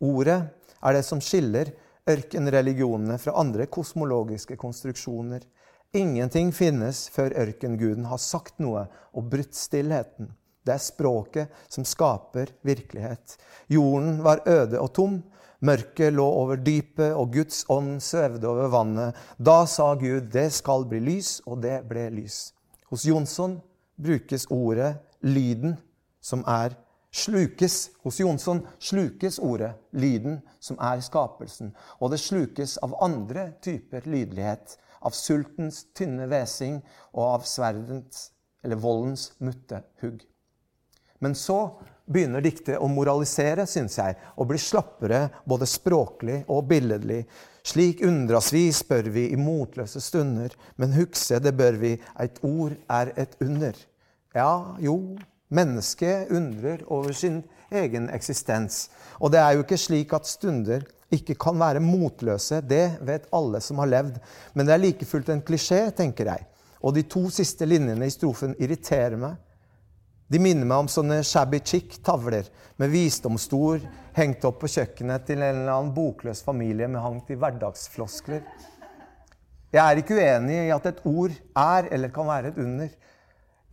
Ordet 0.00 0.38
er 0.80 0.96
det 0.96 1.02
som 1.04 1.20
skiller 1.22 1.74
ørkenreligionene 2.08 3.18
fra 3.20 3.36
andre 3.40 3.66
kosmologiske 3.66 4.56
konstruksjoner. 4.60 5.44
Ingenting 5.94 6.50
finnes 6.52 7.04
før 7.12 7.36
ørkenguden 7.44 8.08
har 8.10 8.20
sagt 8.22 8.58
noe 8.64 8.86
og 9.12 9.28
brutt 9.30 9.54
stillheten. 9.56 10.32
Det 10.64 10.72
er 10.74 10.82
språket 10.82 11.64
som 11.68 11.84
skaper 11.84 12.50
virkelighet. 12.64 13.36
Jorden 13.68 14.22
var 14.24 14.42
øde 14.48 14.80
og 14.80 14.92
tom. 14.96 15.20
Mørket 15.64 16.12
lå 16.12 16.24
over 16.28 16.60
dypet, 16.60 17.14
og 17.16 17.32
Guds 17.32 17.62
ånd 17.72 17.96
svevde 18.04 18.48
over 18.50 18.68
vannet. 18.72 19.16
Da 19.38 19.62
sa 19.70 19.94
Gud, 19.96 20.28
det 20.32 20.50
skal 20.52 20.84
bli 20.90 21.00
lys, 21.00 21.38
og 21.48 21.62
det 21.64 21.78
ble 21.88 22.10
lys. 22.12 22.50
Hos 22.92 23.06
Jonsson 23.08 23.56
brukes 23.96 24.44
ordet 24.52 24.92
lyden, 25.24 25.78
som 26.20 26.44
er 26.46 26.76
slukes. 27.14 27.90
Hos 28.04 28.20
Jonsson 28.20 28.60
slukes 28.78 29.38
ordet 29.38 29.72
lyden, 29.92 30.42
som 30.60 30.76
er 30.82 31.00
skapelsen. 31.00 31.72
Og 32.00 32.12
det 32.12 32.20
slukes 32.20 32.76
av 32.84 32.98
andre 33.04 33.52
typer 33.64 34.04
lydlighet. 34.04 34.76
Av 35.04 35.16
sultens 35.16 35.84
tynne 35.96 36.28
hvesing 36.28 36.78
og 37.12 37.24
av 37.24 37.48
sverdens 37.48 38.30
eller 38.64 38.80
voldens 38.80 39.30
mutte 39.44 39.82
hugg. 40.00 40.22
Men 41.20 41.36
så 41.36 41.58
begynner 42.04 42.44
diktet 42.44 42.80
å 42.80 42.88
moralisere, 42.90 43.66
syns 43.68 43.98
jeg, 43.98 44.16
og 44.36 44.48
bli 44.50 44.60
slappere 44.60 45.26
både 45.48 45.68
språklig 45.68 46.42
og 46.52 46.66
billedlig. 46.68 47.22
Slik 47.64 48.02
undras 48.04 48.50
vi, 48.52 48.66
spør 48.76 49.08
vi 49.14 49.28
i 49.32 49.40
motløse 49.40 50.02
stunder, 50.04 50.52
men 50.76 50.96
hukse 50.98 51.40
det 51.40 51.54
bør 51.56 51.78
vi, 51.80 51.94
eit 52.20 52.40
ord 52.44 52.76
er 52.92 53.14
et 53.20 53.38
under. 53.40 53.78
Ja, 54.36 54.76
jo, 54.82 55.16
mennesket 55.54 56.32
undrer 56.34 56.84
over 56.92 57.14
sin 57.16 57.42
egen 57.74 58.10
eksistens. 58.12 58.88
Og 59.20 59.32
det 59.32 59.40
er 59.40 59.54
jo 59.54 59.64
ikke 59.64 59.80
slik 59.80 60.12
at 60.16 60.28
stunder 60.28 60.84
ikke 61.14 61.36
kan 61.40 61.56
være 61.60 61.82
motløse, 61.84 62.60
det 62.66 62.98
vet 63.06 63.30
alle 63.32 63.60
som 63.64 63.80
har 63.80 63.90
levd. 63.90 64.18
Men 64.54 64.66
det 64.66 64.74
er 64.74 64.82
like 64.82 65.08
fullt 65.08 65.30
en 65.32 65.44
klisjé, 65.46 65.86
tenker 65.96 66.28
jeg. 66.32 66.46
Og 66.84 66.92
de 66.96 67.04
to 67.08 67.28
siste 67.32 67.64
linjene 67.68 68.08
i 68.08 68.12
strofen 68.12 68.52
irriterer 68.60 69.16
meg. 69.20 69.38
De 70.26 70.40
minner 70.40 70.64
meg 70.64 70.84
om 70.84 70.88
sånne 70.88 71.18
shabby 71.26 71.60
chic-tavler 71.60 72.46
med 72.80 72.92
visdomsord 72.92 73.84
hengt 74.16 74.44
opp 74.48 74.62
på 74.62 74.70
kjøkkenet 74.72 75.26
til 75.28 75.42
en 75.42 75.60
eller 75.60 75.72
annen 75.74 75.92
bokløs 75.96 76.40
familie 76.46 76.88
med 76.88 77.04
hangt 77.04 77.32
i 77.34 77.36
hverdagsfloskler. 77.36 78.40
Jeg 79.74 79.82
er 79.82 80.00
ikke 80.00 80.16
uenig 80.16 80.60
i 80.62 80.72
at 80.72 80.86
et 80.88 81.02
ord 81.10 81.34
er 81.58 81.90
eller 81.92 82.12
kan 82.14 82.30
være 82.30 82.52
et 82.52 82.60
under. 82.62 82.92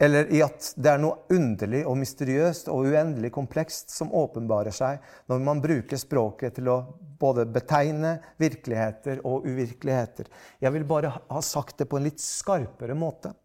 Eller 0.01 0.31
i 0.34 0.39
at 0.41 0.72
det 0.81 0.89
er 0.89 1.01
noe 1.01 1.27
underlig 1.29 1.84
og 1.86 2.00
mysteriøst 2.01 2.72
og 2.74 2.88
uendelig 2.89 3.29
komplekst 3.36 3.93
som 3.93 4.10
åpenbarer 4.17 4.74
seg 4.74 4.98
når 5.29 5.43
man 5.46 5.62
bruker 5.62 6.01
språket 6.01 6.58
til 6.58 6.72
å 6.74 6.79
både 7.22 7.46
betegne 7.53 8.15
virkeligheter 8.41 9.22
og 9.29 9.46
uvirkeligheter. 9.46 10.25
Jeg 10.60 10.74
vil 10.74 10.88
bare 10.89 11.13
ha 11.15 11.43
sagt 11.46 11.77
det 11.79 11.88
på 11.88 12.01
en 12.01 12.10
litt 12.10 12.20
skarpere 12.24 12.98
måte. 12.98 13.36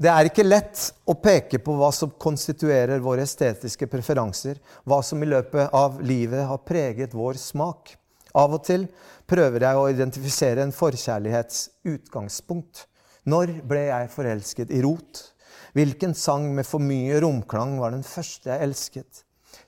Det 0.00 0.08
er 0.08 0.30
ikke 0.30 0.46
lett 0.46 0.80
å 1.04 1.12
peke 1.20 1.58
på 1.60 1.74
hva 1.76 1.90
som 1.92 2.14
konstituerer 2.16 3.02
våre 3.04 3.26
estetiske 3.26 3.84
preferanser, 3.92 4.56
hva 4.88 5.02
som 5.04 5.20
i 5.20 5.28
løpet 5.28 5.74
av 5.76 5.98
livet 6.00 6.46
har 6.48 6.62
preget 6.64 7.12
vår 7.12 7.36
smak. 7.36 7.92
Av 8.32 8.54
og 8.56 8.62
til 8.64 8.86
prøver 9.28 9.66
jeg 9.66 9.76
å 9.76 9.90
identifisere 9.92 10.64
en 10.64 10.72
forkjærlighets 10.72 11.66
utgangspunkt. 11.92 12.86
Når 13.28 13.58
ble 13.68 13.82
jeg 13.90 14.12
forelsket 14.14 14.72
i 14.72 14.80
rot? 14.86 15.20
Hvilken 15.76 16.16
sang 16.16 16.48
med 16.56 16.64
for 16.64 16.80
mye 16.80 17.20
romklang 17.20 17.76
var 17.82 17.92
den 17.92 18.06
første 18.06 18.54
jeg 18.54 18.70
elsket? 18.70 19.26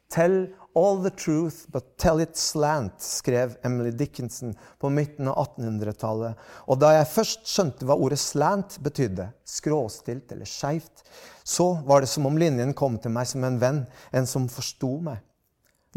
Tell 0.08 0.46
All 0.74 1.02
the 1.02 1.10
truth, 1.10 1.66
but 1.68 1.98
tell 1.98 2.20
it 2.20 2.36
slant, 2.36 3.00
skrev 3.00 3.56
Emily 3.62 3.90
Dickinson 3.90 4.54
på 4.80 4.88
midten 4.88 5.28
av 5.28 5.36
1800-tallet. 5.58 6.38
Og 6.64 6.78
da 6.80 6.94
jeg 6.96 7.10
først 7.12 7.44
skjønte 7.50 7.84
hva 7.88 7.98
ordet 8.00 8.20
slant 8.22 8.78
betydde, 8.80 9.26
skråstilt 9.44 10.32
eller 10.32 10.48
skeivt, 10.48 11.04
så 11.44 11.74
var 11.84 12.00
det 12.00 12.08
som 12.08 12.30
om 12.30 12.40
linjen 12.40 12.72
kom 12.72 12.96
til 13.02 13.12
meg 13.12 13.28
som 13.28 13.44
en 13.44 13.60
venn, 13.60 13.84
en 14.16 14.28
som 14.28 14.48
forsto 14.48 14.94
meg. 15.04 15.20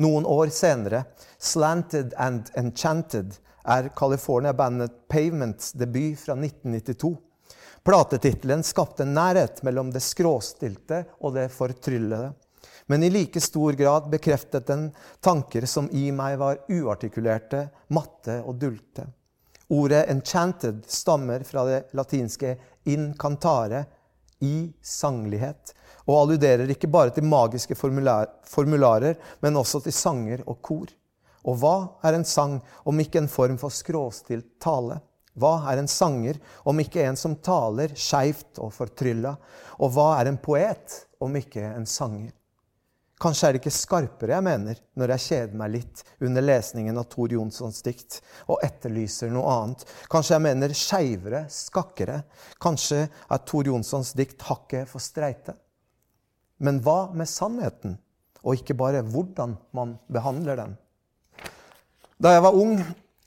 Noen 0.03 0.27
år 0.27 0.51
senere, 0.51 1.05
'Slanted 1.39 2.12
and 2.20 2.51
Enchanted', 2.60 3.39
er 3.65 3.89
California-bandet 3.96 5.08
Pavements 5.08 5.72
debut 5.72 6.20
fra 6.20 6.36
1992. 6.36 7.15
Platetittelen 7.86 8.63
skapte 8.63 9.05
nærhet 9.05 9.63
mellom 9.63 9.91
det 9.94 10.03
skråstilte 10.03 11.05
og 11.22 11.36
det 11.38 11.48
fortryllede 11.53 12.34
men 12.88 13.04
i 13.04 13.10
like 13.10 13.42
stor 13.42 13.74
grad 13.74 14.10
bekreftet 14.10 14.68
den 14.68 14.89
tanker 15.24 15.65
som 15.65 15.89
i 15.92 16.12
meg 16.12 16.38
var 16.39 16.62
uartikulerte, 16.70 17.68
matte 17.89 18.42
og 18.46 18.60
dulte. 18.62 19.08
Ordet 19.70 20.06
'enchanted' 20.08 20.84
stammer 20.88 21.44
fra 21.44 21.65
det 21.65 21.84
latinske 21.94 22.58
'incantare', 22.86 23.86
i 24.44 24.74
sanglighet, 24.82 25.74
og 26.06 26.20
alluderer 26.20 26.70
ikke 26.70 26.92
bare 26.92 27.13
til 27.15 27.24
magiske 27.24 27.75
formular 27.75 28.27
formularer, 28.44 29.15
men 29.42 29.58
også 29.58 29.82
til 29.84 29.96
sanger 29.96 30.44
og 30.46 30.62
kor. 30.62 30.92
Og 31.46 31.60
hva 31.62 31.75
er 32.04 32.18
en 32.18 32.25
sang 32.25 32.60
om 32.86 33.00
ikke 33.00 33.22
en 33.22 33.32
form 33.32 33.58
for 33.62 33.74
skråstilt 33.74 34.58
tale? 34.62 35.00
Hva 35.36 35.58
er 35.72 35.82
en 35.82 35.89
sanger 35.92 36.39
om 36.65 36.80
ikke 36.80 37.04
en 37.04 37.18
som 37.20 37.36
taler 37.44 37.94
skeivt 37.96 38.60
og 38.63 38.74
fortrylla? 38.74 39.36
Og 39.80 39.92
hva 39.96 40.15
er 40.20 40.32
en 40.32 40.39
poet 40.42 41.01
om 41.22 41.36
ikke 41.36 41.63
en 41.74 41.86
sanger? 41.89 42.32
Kanskje 43.22 43.48
er 43.48 43.55
det 43.55 43.62
ikke 43.62 43.72
skarpere 43.72 44.36
jeg 44.36 44.43
mener 44.43 44.79
når 45.00 45.13
jeg 45.13 45.24
kjeder 45.25 45.60
meg 45.60 45.72
litt 45.72 46.01
under 46.25 46.43
lesningen 46.43 46.98
av 47.00 47.05
Tor 47.13 47.31
Jonssons 47.31 47.77
dikt 47.86 48.17
og 48.51 48.60
etterlyser 48.65 49.31
noe 49.31 49.53
annet. 49.53 49.86
Kanskje 50.12 50.36
jeg 50.36 50.43
mener 50.43 50.75
skeivere, 50.75 51.45
skakkere. 51.51 52.17
Kanskje 52.60 53.05
er 53.07 53.45
Tor 53.48 53.69
Jonssons 53.72 54.12
dikt 54.19 54.43
hakket 54.50 54.91
for 54.91 55.03
streite. 55.03 55.55
Men 56.60 56.81
hva 56.84 57.13
med 57.15 57.31
sannheten, 57.31 57.95
og 58.43 58.60
ikke 58.60 58.75
bare 58.77 59.03
hvordan 59.07 59.55
man 59.75 59.95
behandler 60.12 60.60
den? 60.60 60.75
Da 62.19 62.36
jeg 62.36 62.43
var 62.43 62.60
ung, 62.60 62.77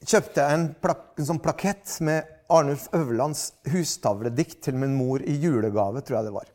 kjøpte 0.05 0.45
jeg 0.45 0.59
en, 0.59 0.69
plak 0.85 1.17
en 1.17 1.31
sånn 1.33 1.43
plakett 1.45 1.97
med 2.05 2.29
Arnulf 2.53 2.87
Øverlands 2.97 3.51
hustavledikt 3.73 4.63
til 4.69 4.79
min 4.81 4.95
mor 4.97 5.25
i 5.25 5.41
julegave, 5.41 6.05
tror 6.05 6.21
jeg 6.21 6.29
det 6.29 6.37
var. 6.37 6.53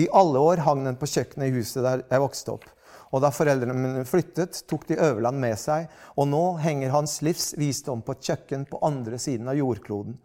I 0.00 0.08
alle 0.12 0.40
år 0.42 0.62
hang 0.66 0.84
den 0.86 0.96
på 0.98 1.06
kjøkkenet 1.06 1.50
i 1.50 1.54
huset 1.54 1.84
der 1.84 2.02
jeg 2.10 2.22
vokste 2.22 2.54
opp. 2.56 2.66
Og 3.14 3.22
da 3.22 3.30
foreldrene 3.30 3.76
mine 3.78 4.06
flyttet, 4.08 4.64
tok 4.66 4.88
de 4.88 4.98
Øverland 4.98 5.38
med 5.38 5.54
seg, 5.60 5.86
og 6.18 6.26
nå 6.26 6.42
henger 6.62 6.90
hans 6.90 7.20
livs 7.22 7.52
visdom 7.58 8.02
på 8.02 8.16
et 8.16 8.30
kjøkken 8.30 8.64
på 8.70 8.80
andre 8.86 9.20
siden 9.22 9.50
av 9.50 9.58
jordkloden. 9.58 10.16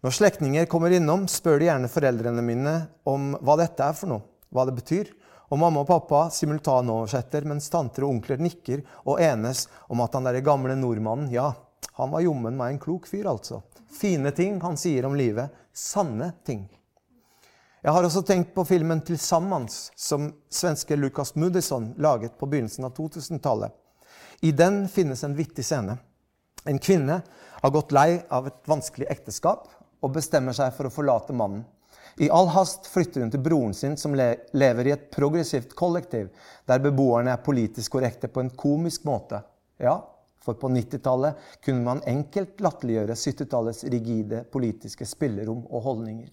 Når 0.00 0.14
slektninger 0.16 0.68
kommer 0.70 0.94
innom, 0.94 1.26
spør 1.28 1.58
de 1.60 1.66
gjerne 1.66 1.90
foreldrene 1.90 2.44
mine 2.44 2.76
om 3.10 3.34
hva 3.42 3.58
dette 3.60 3.84
er 3.84 3.98
for 3.98 4.12
noe, 4.12 4.24
hva 4.54 4.64
det 4.68 4.76
betyr. 4.78 5.10
Og 5.50 5.58
mamma 5.58 5.82
og 5.82 5.90
pappa 5.90 6.28
simultanoversetter, 6.30 7.44
mens 7.50 7.66
tanter 7.72 8.06
og 8.06 8.14
onkler 8.14 8.38
nikker 8.38 8.84
og 9.02 9.18
enes 9.20 9.66
om 9.90 10.00
at 10.04 10.14
han 10.14 10.28
derre 10.28 10.46
gamle 10.46 10.78
nordmannen, 10.78 11.32
ja, 11.34 11.50
han 11.98 12.14
var 12.14 12.22
jommen 12.22 12.56
meg 12.56 12.76
en 12.76 12.82
klok 12.82 13.10
fyr, 13.10 13.26
altså. 13.28 13.58
Fine 13.90 14.30
ting 14.32 14.60
han 14.62 14.78
sier 14.78 15.08
om 15.08 15.18
livet. 15.18 15.50
Sanne 15.74 16.30
ting. 16.46 16.68
Jeg 17.80 17.92
har 17.96 18.04
også 18.04 18.20
tenkt 18.28 18.50
på 18.52 18.64
filmen 18.68 19.00
'Tilsammans', 19.00 19.90
som 19.96 20.32
svenske 20.52 20.96
Lukas 20.96 21.34
Moodysson 21.34 21.94
laget 21.96 22.38
på 22.38 22.46
begynnelsen 22.46 22.84
av 22.84 22.92
2000-tallet. 22.92 23.72
I 24.40 24.52
den 24.52 24.88
finnes 24.88 25.24
en 25.24 25.36
vittig 25.36 25.64
scene. 25.64 25.96
En 26.64 26.78
kvinne 26.78 27.22
har 27.62 27.70
gått 27.70 27.92
lei 27.92 28.20
av 28.28 28.46
et 28.46 28.68
vanskelig 28.68 29.06
ekteskap 29.08 29.68
og 30.00 30.12
bestemmer 30.12 30.52
seg 30.52 30.74
for 30.76 30.88
å 30.88 30.92
forlate 30.92 31.32
mannen. 31.32 31.64
I 32.20 32.28
all 32.28 32.50
hast 32.52 32.84
flytter 32.92 33.24
hun 33.24 33.32
til 33.32 33.40
broren 33.40 33.72
sin, 33.74 33.96
som 33.96 34.12
lever 34.12 34.86
i 34.86 34.92
et 34.92 35.06
progressivt 35.14 35.72
kollektiv, 35.74 36.28
der 36.68 36.82
beboerne 36.84 37.32
er 37.32 37.44
politisk 37.44 37.92
korrekte 37.96 38.28
på 38.28 38.42
en 38.44 38.50
komisk 38.50 39.06
måte. 39.08 39.40
Ja, 39.80 40.02
for 40.44 40.52
på 40.60 40.68
90-tallet 40.68 41.40
kunne 41.64 41.86
man 41.86 42.04
enkelt 42.04 42.60
latterliggjøre 42.60 43.16
70-tallets 43.16 43.86
rigide 43.88 44.44
politiske 44.52 45.08
spillerom 45.08 45.64
og 45.70 45.88
holdninger. 45.88 46.28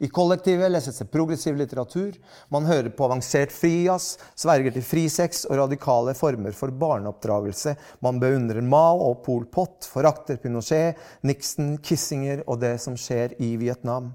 I 0.00 0.08
kollektivet 0.08 0.70
leses 0.72 0.98
det 0.98 1.10
progressiv 1.12 1.56
litteratur, 1.56 2.16
man 2.48 2.66
hører 2.66 2.90
på 2.96 3.04
avansert 3.06 3.52
frijazz, 3.54 4.16
sverger 4.34 4.74
til 4.74 4.84
frisex 4.86 5.44
og 5.48 5.58
radikale 5.60 6.14
former 6.18 6.56
for 6.56 6.72
barneoppdragelse. 6.74 7.76
Man 8.02 8.18
beundrer 8.22 8.64
Mao 8.64 9.02
og 9.10 9.20
Pol 9.26 9.44
Pot, 9.52 9.86
forakter 9.86 10.40
Pinochet, 10.42 10.98
Nixon, 11.22 11.76
Kissinger 11.78 12.42
og 12.46 12.62
det 12.64 12.78
som 12.82 12.96
skjer 12.98 13.36
i 13.42 13.54
Vietnam. 13.60 14.10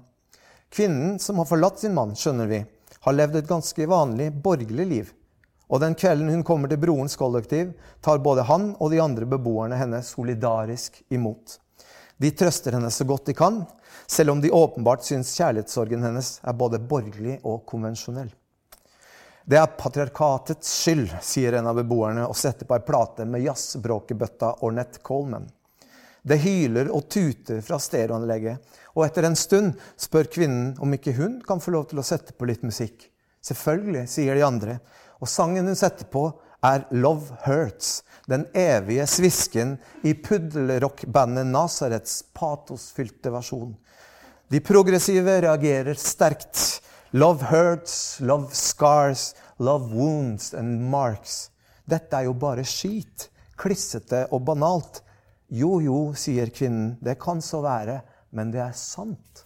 Kvinnen 0.68 1.16
som 1.22 1.38
har 1.40 1.48
forlatt 1.48 1.80
sin 1.80 1.94
mann, 1.96 2.12
skjønner 2.18 2.50
vi, 2.50 2.64
har 3.06 3.16
levd 3.16 3.38
et 3.40 3.48
ganske 3.48 3.88
vanlig 3.88 4.32
borgerlig 4.44 4.86
liv. 4.90 5.14
Og 5.68 5.80
den 5.80 5.96
kvelden 5.96 6.32
hun 6.32 6.44
kommer 6.44 6.68
til 6.68 6.80
brorens 6.80 7.16
kollektiv, 7.16 7.72
tar 8.04 8.20
både 8.24 8.44
han 8.48 8.74
og 8.76 8.92
de 8.92 9.00
andre 9.04 9.28
beboerne 9.28 9.76
henne 9.76 10.02
solidarisk 10.04 11.02
imot. 11.12 11.58
De 12.18 12.32
trøster 12.34 12.74
henne 12.74 12.90
så 12.90 13.06
godt 13.06 13.28
de 13.30 13.34
kan, 13.38 13.62
selv 14.10 14.30
om 14.30 14.40
de 14.40 14.50
åpenbart 14.50 15.04
syns 15.04 15.34
kjærlighetssorgen 15.36 16.02
hennes 16.06 16.38
er 16.42 16.56
både 16.56 16.80
borgerlig 16.80 17.38
og 17.44 17.64
konvensjonell. 17.68 18.30
Det 19.48 19.56
er 19.56 19.76
patriarkatets 19.78 20.70
skyld, 20.82 21.12
sier 21.24 21.56
en 21.56 21.68
av 21.70 21.78
beboerne 21.78 22.26
og 22.28 22.36
setter 22.36 22.68
på 22.68 22.76
ei 22.76 22.84
plate 22.84 23.24
med 23.28 23.46
jazzbråkebøtta 23.46 24.58
Ornette 24.66 25.00
Coleman. 25.04 25.46
Det 26.20 26.36
hyler 26.42 26.90
og 26.92 27.06
tuter 27.08 27.62
fra 27.64 27.78
stereoanlegget, 27.80 28.58
og 28.92 29.06
etter 29.06 29.24
en 29.24 29.38
stund 29.38 29.78
spør 29.96 30.28
kvinnen 30.34 30.74
om 30.84 30.92
ikke 30.92 31.14
hun 31.16 31.38
kan 31.46 31.62
få 31.64 31.72
lov 31.72 31.86
til 31.88 32.02
å 32.02 32.04
sette 32.04 32.36
på 32.36 32.48
litt 32.50 32.66
musikk. 32.66 33.06
Selvfølgelig, 33.44 34.04
sier 34.10 34.36
de 34.36 34.44
andre, 34.44 34.78
og 35.22 35.30
sangen 35.30 35.68
hun 35.70 35.78
setter 35.78 36.08
på, 36.12 36.26
er 36.64 36.84
Love 36.90 37.38
Hurts, 37.44 38.02
den 38.28 38.44
evige 38.52 39.06
svisken 39.08 39.76
i 40.04 40.12
puddelrockbandet 40.12 41.46
Nazarets 41.48 42.20
patosfylte 42.36 43.32
versjon. 43.32 43.76
De 44.48 44.60
progressive 44.60 45.40
reagerer 45.40 45.94
sterkt. 45.94 46.82
Love 47.10 47.44
hurts, 47.44 48.20
love 48.20 48.48
scars, 48.52 49.34
love 49.58 49.92
wounds 49.92 50.54
and 50.54 50.80
marks. 50.90 51.50
Dette 51.84 52.16
er 52.16 52.28
jo 52.28 52.32
bare 52.32 52.64
skit. 52.64 53.28
Klissete 53.60 54.22
og 54.32 54.46
banalt. 54.48 55.02
Jo, 55.52 55.78
jo, 55.84 55.98
sier 56.16 56.48
kvinnen, 56.52 56.96
det 57.04 57.18
kan 57.20 57.42
så 57.44 57.60
være, 57.64 58.00
men 58.32 58.52
det 58.52 58.62
er 58.64 58.72
sant. 58.76 59.44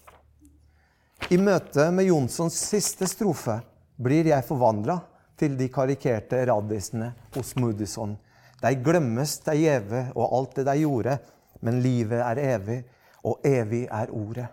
I 1.31 1.39
møte 1.39 1.89
med 1.95 2.07
Jonssons 2.07 2.63
siste 2.71 3.07
strofe 3.11 3.59
blir 4.03 4.31
jeg 4.31 4.47
forvandla 4.47 5.01
til 5.39 5.59
de 5.59 5.71
karikerte 5.71 6.47
radisene 6.47 7.13
hos 7.35 7.55
Moodysson. 7.59 8.15
De 8.63 8.75
glemmes, 8.79 9.39
de 9.47 9.59
gjeve 9.65 10.09
og 10.15 10.27
alt 10.39 10.59
det 10.61 10.71
de 10.71 10.81
gjorde, 10.83 11.19
men 11.63 11.83
livet 11.83 12.23
er 12.23 12.47
evig, 12.55 12.83
og 13.27 13.43
evig 13.47 13.89
er 13.91 14.11
ordet. 14.15 14.51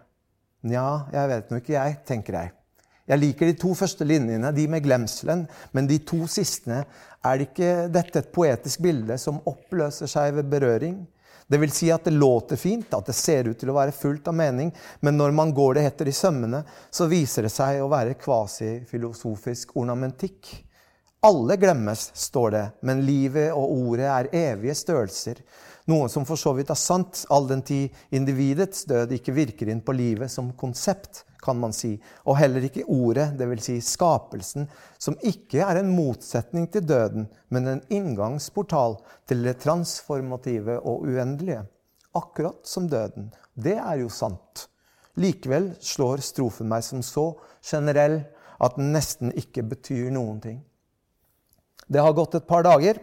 Nja, 0.67 0.87
jeg 1.13 1.29
vet 1.31 1.51
nå 1.51 1.59
ikke, 1.61 1.75
jeg, 1.77 1.99
tenker 2.07 2.35
jeg. 2.35 2.55
Jeg 3.09 3.21
liker 3.23 3.49
de 3.49 3.55
to 3.57 3.71
første 3.77 4.05
linjene, 4.05 4.51
de 4.53 4.65
med 4.69 4.83
glemselen, 4.85 5.45
men 5.73 5.87
de 5.89 5.97
to 6.05 6.27
siste, 6.29 6.83
er 7.25 7.39
det 7.39 7.47
ikke 7.49 7.71
dette 7.93 8.21
et 8.21 8.33
poetisk 8.35 8.83
bilde 8.85 9.17
som 9.17 9.39
oppløser 9.49 10.11
seg 10.11 10.35
ved 10.37 10.51
berøring? 10.51 10.99
Det 11.49 11.57
vil 11.57 11.71
si 11.73 11.87
at 11.89 12.05
det 12.05 12.13
låter 12.13 12.59
fint, 12.61 12.91
at 12.93 13.07
det 13.09 13.15
ser 13.17 13.49
ut 13.49 13.57
til 13.57 13.71
å 13.71 13.77
være 13.79 13.95
fullt 13.95 14.27
av 14.29 14.35
mening, 14.37 14.69
men 15.01 15.17
når 15.17 15.33
man 15.33 15.53
går 15.57 15.79
det 15.79 15.85
etter 15.89 16.11
i 16.11 16.13
sømmene, 16.13 16.61
så 16.93 17.07
viser 17.09 17.47
det 17.47 17.53
seg 17.55 17.79
å 17.81 17.89
være 17.89 18.19
kvasifilosofisk 18.21 19.73
ornamentikk. 19.81 20.51
Alle 21.25 21.57
glemmes, 21.59 22.11
står 22.13 22.53
det, 22.53 22.65
men 22.85 23.01
livet 23.07 23.49
og 23.51 23.73
ordet 23.89 24.05
er 24.07 24.29
evige 24.53 24.77
størrelser. 24.77 25.41
Noe 25.89 26.09
som 26.11 26.25
for 26.27 26.37
så 26.37 26.51
vidt 26.53 26.69
er 26.69 26.77
sant, 26.77 27.23
all 27.33 27.47
den 27.49 27.63
tid 27.65 27.95
individets 28.13 28.83
død 28.89 29.15
ikke 29.15 29.33
virker 29.33 29.71
inn 29.71 29.81
på 29.81 29.95
livet 29.97 30.29
som 30.29 30.51
konsept, 30.59 31.23
kan 31.41 31.57
man 31.57 31.73
si, 31.73 31.93
og 32.27 32.37
heller 32.37 32.65
ikke 32.67 32.83
ordet, 32.91 33.31
dvs. 33.39 33.63
Si 33.63 33.77
skapelsen, 33.95 34.67
som 35.01 35.17
ikke 35.25 35.63
er 35.65 35.79
en 35.79 35.89
motsetning 35.95 36.67
til 36.69 36.85
døden, 36.85 37.29
men 37.49 37.71
en 37.71 37.83
inngangsportal 37.89 38.99
til 39.29 39.45
det 39.47 39.55
transformative 39.63 40.77
og 40.83 41.07
uendelige. 41.07 41.63
Akkurat 42.19 42.59
som 42.67 42.89
døden. 42.91 43.31
Det 43.55 43.77
er 43.79 44.03
jo 44.03 44.11
sant. 44.13 44.67
Likevel 45.19 45.71
slår 45.81 46.21
strofen 46.25 46.69
meg 46.69 46.83
som 46.85 47.01
så 47.05 47.31
generell 47.65 48.21
at 48.59 48.77
den 48.77 48.91
nesten 48.93 49.33
ikke 49.37 49.65
betyr 49.71 50.11
noen 50.13 50.39
ting. 50.43 50.59
Det 51.89 52.03
har 52.03 52.13
gått 52.13 52.37
et 52.37 52.47
par 52.49 52.67
dager 52.67 52.99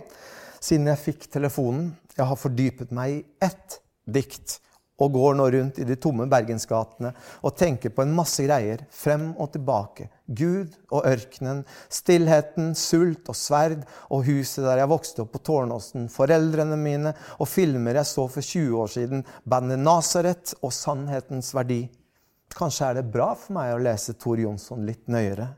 siden 0.60 0.90
jeg 0.92 1.02
fikk 1.02 1.30
telefonen. 1.32 1.94
Jeg 2.16 2.28
har 2.30 2.40
fordypet 2.40 2.94
meg 2.96 3.18
i 3.18 3.24
ett 3.44 3.80
dikt 4.06 4.60
og 5.02 5.12
går 5.12 5.34
nå 5.36 5.46
rundt 5.52 5.78
i 5.80 5.84
de 5.84 5.96
tomme 6.00 6.24
bergensgatene 6.30 7.10
og 7.44 7.56
tenker 7.58 7.92
på 7.92 8.04
en 8.04 8.14
masse 8.16 8.44
greier 8.46 8.86
frem 8.94 9.28
og 9.34 9.50
tilbake. 9.52 10.08
Gud 10.26 10.72
og 10.88 11.04
ørkenen, 11.10 11.64
stillheten, 11.92 12.72
sult 12.78 13.28
og 13.28 13.36
sverd 13.36 13.84
og 14.08 14.24
huset 14.28 14.64
der 14.64 14.80
jeg 14.80 14.92
vokste 14.92 15.26
opp 15.26 15.34
på 15.36 15.42
Tårnåsen, 15.50 16.08
foreldrene 16.12 16.80
mine 16.80 17.12
og 17.36 17.50
filmer 17.50 18.00
jeg 18.00 18.08
så 18.08 18.24
for 18.32 18.40
20 18.40 18.80
år 18.80 18.96
siden, 18.96 19.26
bandet 19.44 19.82
Nasaret 19.84 20.56
og 20.62 20.72
sannhetens 20.72 21.52
verdi. 21.56 21.84
Kanskje 22.56 22.88
er 22.88 23.00
det 23.00 23.10
bra 23.12 23.34
for 23.36 23.58
meg 23.58 23.74
å 23.74 23.84
lese 23.84 24.16
Tor 24.16 24.40
Jonsson 24.40 24.86
litt 24.88 25.04
nøyere. 25.12 25.52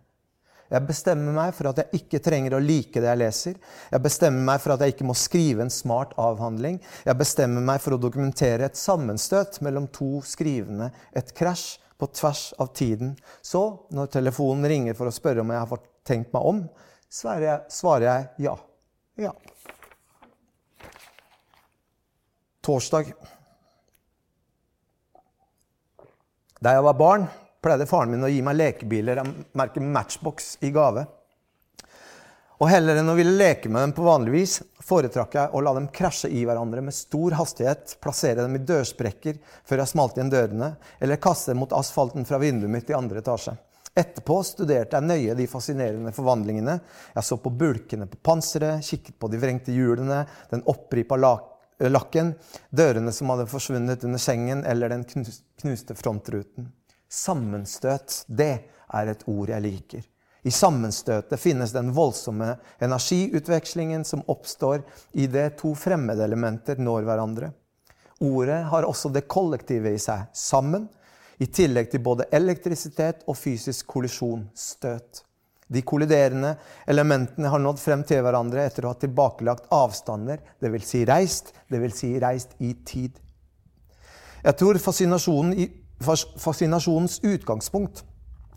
Jeg 0.69 0.85
bestemmer 0.85 1.33
meg 1.33 1.55
for 1.57 1.71
at 1.71 1.81
jeg 1.81 2.03
ikke 2.03 2.21
trenger 2.25 2.59
å 2.59 2.61
like 2.61 3.01
det 3.01 3.09
jeg 3.09 3.21
leser. 3.23 3.59
Jeg 3.89 4.05
bestemmer 4.05 4.45
meg 4.51 4.61
for 4.61 4.75
at 4.75 4.85
jeg 4.85 4.95
ikke 4.95 5.07
må 5.09 5.17
skrive 5.17 5.65
en 5.65 5.73
smart 5.73 6.13
avhandling. 6.21 6.77
Jeg 7.09 7.21
bestemmer 7.21 7.65
meg 7.65 7.81
for 7.81 7.97
å 7.97 8.01
dokumentere 8.03 8.69
et 8.69 8.77
sammenstøt 8.77 9.63
mellom 9.65 9.89
to 9.95 10.19
skrivende, 10.29 10.91
et 11.17 11.33
krasj 11.37 11.79
på 11.99 12.11
tvers 12.13 12.51
av 12.61 12.75
tiden. 12.77 13.17
Så, 13.43 13.63
når 13.91 14.13
telefonen 14.19 14.69
ringer 14.69 14.99
for 14.99 15.09
å 15.09 15.15
spørre 15.15 15.43
om 15.43 15.55
jeg 15.55 15.63
har 15.65 15.73
fått 15.73 15.89
tenkt 16.07 16.37
meg 16.37 16.53
om, 16.53 16.63
svarer 17.09 17.49
jeg, 17.49 17.65
svarer 17.73 18.09
jeg 18.11 18.49
ja. 18.51 18.55
Ja. 19.19 19.33
Torsdag. 22.69 23.15
Da 26.61 26.77
jeg 26.77 26.85
var 26.85 26.97
barn, 26.99 27.29
pleide 27.69 27.87
faren 27.87 28.15
min 28.15 28.25
å 28.25 28.33
gi 28.33 28.41
meg 28.45 28.57
lekebiler 28.57 29.21
av 29.21 29.29
merket 29.61 29.85
Matchbox 29.85 30.55
i 30.65 30.73
gave. 30.73 31.05
Og 32.59 32.71
heller 32.73 32.99
enn 32.99 33.11
å 33.13 33.15
ville 33.15 33.37
leke 33.37 33.69
med 33.71 33.85
dem 33.85 33.93
på 33.95 34.07
vanlig 34.07 34.33
vis, 34.33 34.55
foretrakk 34.83 35.37
jeg 35.37 35.53
å 35.55 35.61
la 35.63 35.75
dem 35.77 35.91
krasje 35.95 36.31
i 36.33 36.47
hverandre 36.49 36.81
med 36.83 36.97
stor 36.97 37.37
hastighet, 37.39 37.99
plassere 38.03 38.41
dem 38.41 38.57
i 38.57 38.63
dørsprekker 38.67 39.37
før 39.69 39.83
jeg 39.83 39.91
smalt 39.93 40.17
igjen 40.17 40.33
dørene, 40.33 40.71
eller 40.99 41.21
kaste 41.23 41.53
dem 41.53 41.61
mot 41.63 41.75
asfalten 41.77 42.27
fra 42.27 42.41
vinduet 42.43 42.73
mitt 42.73 42.91
i 42.91 42.97
andre 42.97 43.21
etasje. 43.21 43.55
Etterpå 43.99 44.41
studerte 44.47 44.97
jeg 44.97 45.07
nøye 45.11 45.37
de 45.39 45.47
fascinerende 45.51 46.15
forvandlingene. 46.17 46.79
Jeg 47.15 47.29
så 47.29 47.39
på 47.43 47.53
bulkene 47.53 48.09
på 48.09 48.19
panseret, 48.25 48.81
kikket 48.87 49.19
på 49.21 49.31
de 49.31 49.43
vrengte 49.45 49.77
hjulene, 49.77 50.25
den 50.51 50.65
oppripa 50.73 51.21
lakken, 51.21 52.33
dørene 52.71 53.15
som 53.15 53.31
hadde 53.35 53.47
forsvunnet 53.53 54.09
under 54.09 54.25
sengen, 54.25 54.65
eller 54.65 54.97
den 54.97 55.07
knuste 55.07 55.99
frontruten. 55.99 56.73
Sammenstøt, 57.09 58.25
det 58.29 58.53
er 58.93 59.11
et 59.11 59.25
ord 59.29 59.49
jeg 59.49 59.65
liker. 59.65 60.07
I 60.47 60.53
sammenstøtet 60.55 61.41
finnes 61.41 61.73
den 61.75 61.91
voldsomme 61.97 62.55
energiutvekslingen 62.85 64.05
som 64.07 64.23
oppstår 64.31 64.85
i 65.19 65.27
det 65.27 65.57
to 65.61 65.75
fremmedelementer 65.77 66.79
når 66.81 67.09
hverandre. 67.09 67.51
Ordet 68.25 68.63
har 68.71 68.87
også 68.87 69.11
det 69.15 69.27
kollektive 69.31 69.93
i 69.95 70.01
seg, 70.03 70.29
sammen, 70.35 70.89
i 71.39 71.47
tillegg 71.47 71.91
til 71.91 72.03
både 72.03 72.27
elektrisitet 72.35 73.23
og 73.31 73.37
fysisk 73.39 73.87
kollisjon, 73.87 74.49
støt. 74.55 75.23
De 75.69 75.83
kolliderende 75.85 76.55
elementene 76.89 77.51
har 77.53 77.61
nådd 77.63 77.81
frem 77.83 78.03
til 78.09 78.23
hverandre 78.25 78.65
etter 78.65 78.87
å 78.87 78.95
ha 78.95 78.99
tilbakelagt 78.99 79.69
avstander, 79.75 80.41
dvs. 80.63 80.87
Si 80.89 81.03
reist, 81.07 81.53
dvs. 81.69 81.99
Si 81.99 82.15
reist 82.23 82.57
i 82.65 82.73
tid. 82.89 83.19
Jeg 84.43 84.57
tror 84.59 84.81
fascinasjonen 84.81 85.55
i 85.61 85.69
Fascinasjonens 86.01 87.21
utgangspunkt 87.23 88.05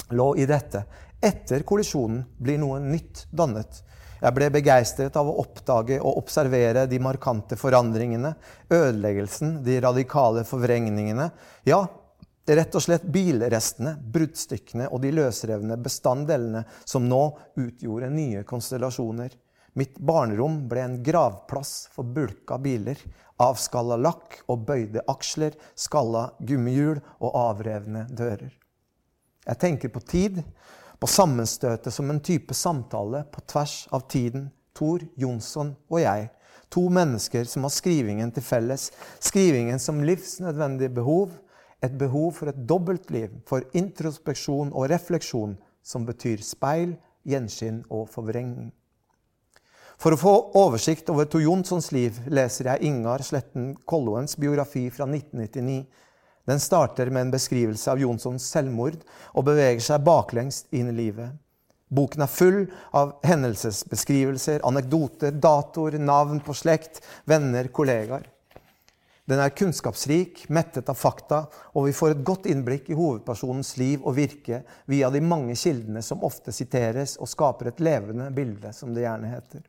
lå 0.10 0.36
i 0.38 0.46
dette. 0.46 0.84
Etter 1.22 1.64
kollisjonen 1.68 2.24
blir 2.38 2.60
noe 2.62 2.80
nytt 2.84 3.26
dannet. 3.32 3.84
Jeg 4.22 4.38
ble 4.38 4.52
begeistret 4.54 5.16
av 5.18 5.30
å 5.30 5.40
oppdage 5.42 5.98
og 5.98 6.20
observere 6.22 6.86
de 6.90 7.00
markante 7.02 7.58
forandringene, 7.58 8.36
ødeleggelsen, 8.70 9.64
de 9.66 9.80
radikale 9.82 10.44
forvrengningene. 10.46 11.32
Ja, 11.66 11.80
rett 12.46 12.78
og 12.78 12.84
slett 12.86 13.08
bilrestene, 13.10 13.96
bruddstykkene 13.98 14.92
og 14.92 15.02
de 15.02 15.14
løsrevne 15.18 15.78
bestanddelene 15.82 16.68
som 16.86 17.10
nå 17.10 17.24
utgjorde 17.58 18.12
nye 18.14 18.46
konstellasjoner. 18.46 19.34
Mitt 19.80 19.98
barnerom 19.98 20.66
ble 20.70 20.84
en 20.84 20.98
gravplass 21.02 21.88
for 21.96 22.06
bulka 22.06 22.60
biler, 22.62 23.00
avskalla 23.42 23.98
lakk 24.00 24.42
og 24.50 24.66
bøyde 24.68 25.04
aksler, 25.12 25.56
skalla 25.76 26.30
gummihjul 26.40 27.02
og 27.20 27.38
avrevne 27.48 28.06
dører. 28.10 28.52
Jeg 29.48 29.58
tenker 29.58 29.90
på 29.90 30.02
tid, 30.06 30.42
på 31.02 31.10
sammenstøtet 31.10 31.94
som 31.94 32.12
en 32.14 32.22
type 32.22 32.54
samtale 32.54 33.24
på 33.34 33.42
tvers 33.50 33.88
av 33.92 34.06
tiden. 34.12 34.52
Tor 34.78 35.02
Jonsson 35.20 35.74
og 35.90 36.00
jeg. 36.04 36.30
To 36.72 36.86
mennesker 36.94 37.48
som 37.50 37.66
har 37.66 37.74
skrivingen 37.74 38.32
til 38.32 38.46
felles. 38.46 38.92
Skrivingen 39.20 39.82
som 39.82 40.04
livsnødvendig 40.06 40.92
behov. 40.96 41.34
Et 41.82 41.98
behov 41.98 42.36
for 42.38 42.52
et 42.52 42.60
dobbeltliv, 42.70 43.34
for 43.50 43.66
introspeksjon 43.74 44.70
og 44.70 44.86
refleksjon, 44.92 45.56
som 45.82 46.06
betyr 46.06 46.44
speil, 46.46 46.94
gjenskinn 47.26 47.82
og 47.90 48.06
forvrengning. 48.14 48.70
For 50.02 50.16
å 50.16 50.18
få 50.18 50.32
oversikt 50.58 51.12
over 51.14 51.28
Tor 51.30 51.44
Jonssons 51.44 51.92
liv 51.94 52.16
leser 52.34 52.72
jeg 52.72 52.88
Ingar 52.90 53.22
Sletten 53.22 53.76
Kolloens 53.86 54.34
biografi 54.34 54.88
fra 54.90 55.06
1999. 55.06 55.84
Den 56.50 56.62
starter 56.64 57.12
med 57.14 57.28
en 57.28 57.34
beskrivelse 57.36 57.92
av 57.92 58.00
Jonssons 58.02 58.48
selvmord 58.50 59.04
og 59.36 59.46
beveger 59.46 59.84
seg 59.86 60.02
baklengs 60.02 60.64
inn 60.74 60.90
i 60.90 60.96
livet. 60.98 61.36
Boken 61.94 62.26
er 62.26 62.32
full 62.34 62.58
av 62.98 63.12
hendelsesbeskrivelser, 63.30 64.64
anekdoter, 64.66 65.36
datoer, 65.38 66.00
navn 66.02 66.42
på 66.42 66.56
slekt, 66.58 67.04
venner, 67.30 67.70
kollegaer. 67.70 68.26
Den 69.30 69.44
er 69.44 69.54
kunnskapsrik, 69.54 70.48
mettet 70.50 70.90
av 70.90 70.98
fakta, 70.98 71.44
og 71.78 71.86
vi 71.86 71.94
får 71.94 72.16
et 72.16 72.24
godt 72.26 72.50
innblikk 72.50 72.90
i 72.90 72.98
hovedpersonens 72.98 73.76
liv 73.78 74.02
og 74.02 74.18
virke 74.18 74.64
via 74.90 75.14
de 75.14 75.22
mange 75.22 75.54
kildene 75.54 76.02
som 76.02 76.26
ofte 76.26 76.50
siteres, 76.56 77.20
og 77.22 77.30
skaper 77.30 77.70
et 77.70 77.86
levende 77.86 78.32
bilde, 78.34 78.74
som 78.74 78.98
det 78.98 79.06
gjerne 79.06 79.30
heter. 79.30 79.62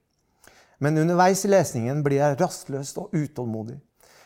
Men 0.82 0.98
underveis 0.98 1.44
i 1.46 1.48
lesningen 1.52 2.00
blir 2.02 2.18
jeg 2.18 2.36
rastløs 2.40 2.96
og 2.98 3.12
utålmodig. 3.14 3.76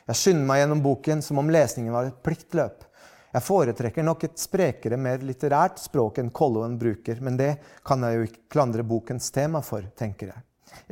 Jeg 0.09 0.16
skynder 0.16 0.47
meg 0.49 0.62
gjennom 0.62 0.81
boken 0.87 1.21
som 1.21 1.40
om 1.42 1.51
lesningen 1.53 1.92
var 1.92 2.09
et 2.09 2.23
pliktløp. 2.25 2.87
Jeg 3.35 3.45
foretrekker 3.45 4.07
nok 4.07 4.25
et 4.25 4.40
sprekere, 4.40 4.97
mer 4.97 5.21
litterært 5.21 5.83
språk 5.83 6.23
enn 6.23 6.31
Kolloen 6.33 6.79
bruker, 6.81 7.21
men 7.21 7.37
det 7.37 7.51
kan 7.85 8.01
jeg 8.07 8.16
jo 8.16 8.25
ikke 8.31 8.42
klandre 8.57 8.87
bokens 8.88 9.29
tema 9.35 9.61
for, 9.66 9.85
tenker 10.01 10.33
jeg. 10.33 10.47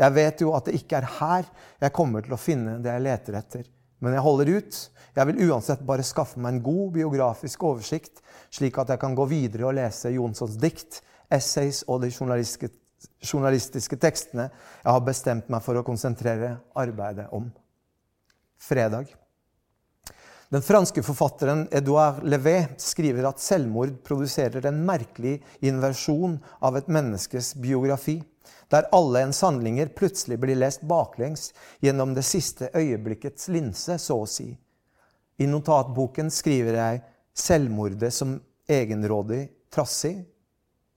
Jeg 0.04 0.16
vet 0.18 0.44
jo 0.44 0.52
at 0.52 0.68
det 0.68 0.76
ikke 0.82 1.00
er 1.00 1.08
her 1.16 1.48
jeg 1.80 1.96
kommer 1.96 2.26
til 2.26 2.36
å 2.36 2.42
finne 2.44 2.76
det 2.84 2.92
jeg 2.92 3.06
leter 3.06 3.40
etter. 3.40 3.64
Men 4.04 4.18
jeg 4.18 4.26
holder 4.28 4.52
ut. 4.58 4.84
Jeg 5.16 5.30
vil 5.30 5.42
uansett 5.48 5.88
bare 5.88 6.04
skaffe 6.04 6.44
meg 6.44 6.58
en 6.58 6.64
god 6.68 6.92
biografisk 6.98 7.64
oversikt, 7.64 8.20
slik 8.52 8.76
at 8.82 8.92
jeg 8.92 9.00
kan 9.00 9.16
gå 9.16 9.24
videre 9.32 9.70
og 9.70 9.78
lese 9.80 10.12
Jonssons 10.12 10.60
dikt, 10.60 11.00
essays 11.32 11.86
og 11.88 12.04
de 12.04 12.12
journalistiske, 12.12 12.74
journalistiske 13.24 13.98
tekstene 14.00 14.48
jeg 14.50 14.90
har 14.90 15.04
bestemt 15.04 15.50
meg 15.52 15.62
for 15.64 15.78
å 15.78 15.84
konsentrere 15.86 16.56
arbeidet 16.78 17.28
om. 17.32 17.50
Fredag. 18.60 19.12
Den 20.54 20.62
franske 20.62 21.02
forfatteren 21.02 21.64
Edouard 21.74 22.22
Levé 22.22 22.68
skriver 22.78 23.26
at 23.26 23.42
selvmord 23.42 23.96
produserer 24.06 24.68
en 24.68 24.84
merkelig 24.86 25.40
inversjon 25.66 26.36
av 26.62 26.76
et 26.78 26.90
menneskes 26.92 27.54
biografi 27.58 28.20
der 28.72 28.88
alle 28.94 29.24
ens 29.26 29.40
handlinger 29.44 29.90
plutselig 29.96 30.38
blir 30.40 30.58
lest 30.58 30.84
baklengs 30.88 31.52
gjennom 31.84 32.14
det 32.14 32.24
siste 32.26 32.70
øyeblikkets 32.74 33.48
linse, 33.52 33.98
så 33.98 34.20
å 34.22 34.28
si. 34.30 34.52
I 35.38 35.46
notatboken 35.50 36.30
skriver 36.30 36.78
jeg 36.78 37.02
'selvmordet 37.34 38.12
som 38.12 38.40
egenrådig 38.68 39.48
trassig', 39.70 40.24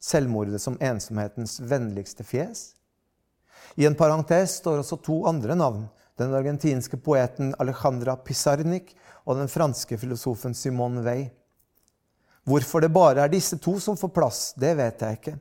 'selvmordet 0.02 0.62
som 0.62 0.78
ensomhetens 0.82 1.60
vennligste 1.60 2.24
fjes'. 2.24 2.74
I 3.76 3.86
en 3.86 3.96
parentes 3.96 4.58
står 4.62 4.82
også 4.82 4.98
to 5.04 5.26
andre 5.30 5.56
navn. 5.56 5.88
Den 6.18 6.34
argentinske 6.34 6.98
poeten 6.98 7.54
Alejandra 7.60 8.16
Pizarnik 8.16 8.96
og 9.26 9.38
den 9.38 9.48
franske 9.52 9.98
filosofen 9.98 10.56
Simone 10.58 11.04
Weil. 11.06 11.30
Hvorfor 12.48 12.82
det 12.82 12.94
bare 12.94 13.26
er 13.26 13.30
disse 13.30 13.58
to 13.60 13.76
som 13.80 13.98
får 14.00 14.14
plass, 14.16 14.54
det 14.58 14.78
vet 14.80 15.02
jeg 15.04 15.20
ikke. 15.20 15.36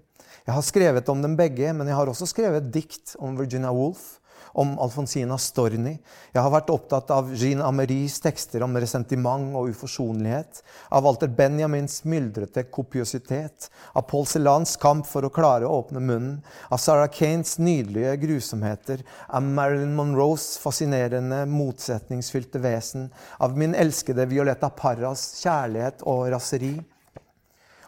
Jeg 0.46 0.54
har 0.54 0.62
skrevet 0.62 1.08
om 1.08 1.22
dem 1.22 1.36
begge, 1.38 1.72
men 1.72 1.86
jeg 1.86 1.96
har 1.96 2.10
også 2.10 2.26
skrevet 2.26 2.72
dikt 2.74 3.14
om 3.22 3.38
Virginia 3.38 3.70
Woolf, 3.72 4.18
om 4.56 4.78
Alfonsina 4.80 5.36
Storni. 5.38 5.92
Jeg 6.32 6.40
har 6.40 6.52
vært 6.52 6.70
opptatt 6.72 7.10
av 7.12 7.28
Jean 7.36 7.60
Ameries 7.64 8.16
tekster 8.24 8.64
om 8.64 8.76
resentiment 8.80 9.52
og 9.58 9.68
uforsonlighet, 9.72 10.62
av 10.88 11.04
Walter 11.04 11.28
Benjamins 11.28 11.98
myldrete 12.08 12.64
kopiositet, 12.72 13.68
av 13.92 14.06
Paul 14.08 14.24
Celans 14.30 14.72
kamp 14.80 15.04
for 15.08 15.28
å 15.28 15.32
klare 15.32 15.68
å 15.68 15.82
åpne 15.82 16.00
munnen, 16.00 16.38
av 16.72 16.80
Sarah 16.80 17.10
Kanes 17.12 17.58
nydelige 17.60 18.16
grusomheter, 18.24 19.04
av 19.28 19.44
Marilyn 19.44 19.92
Monroes 19.98 20.54
fascinerende, 20.62 21.44
motsetningsfylte 21.52 22.64
vesen, 22.64 23.10
av 23.36 23.58
min 23.60 23.76
elskede 23.76 24.24
Violetta 24.32 24.72
Parras 24.72 25.28
kjærlighet 25.42 26.06
og 26.08 26.30
raseri. 26.32 26.78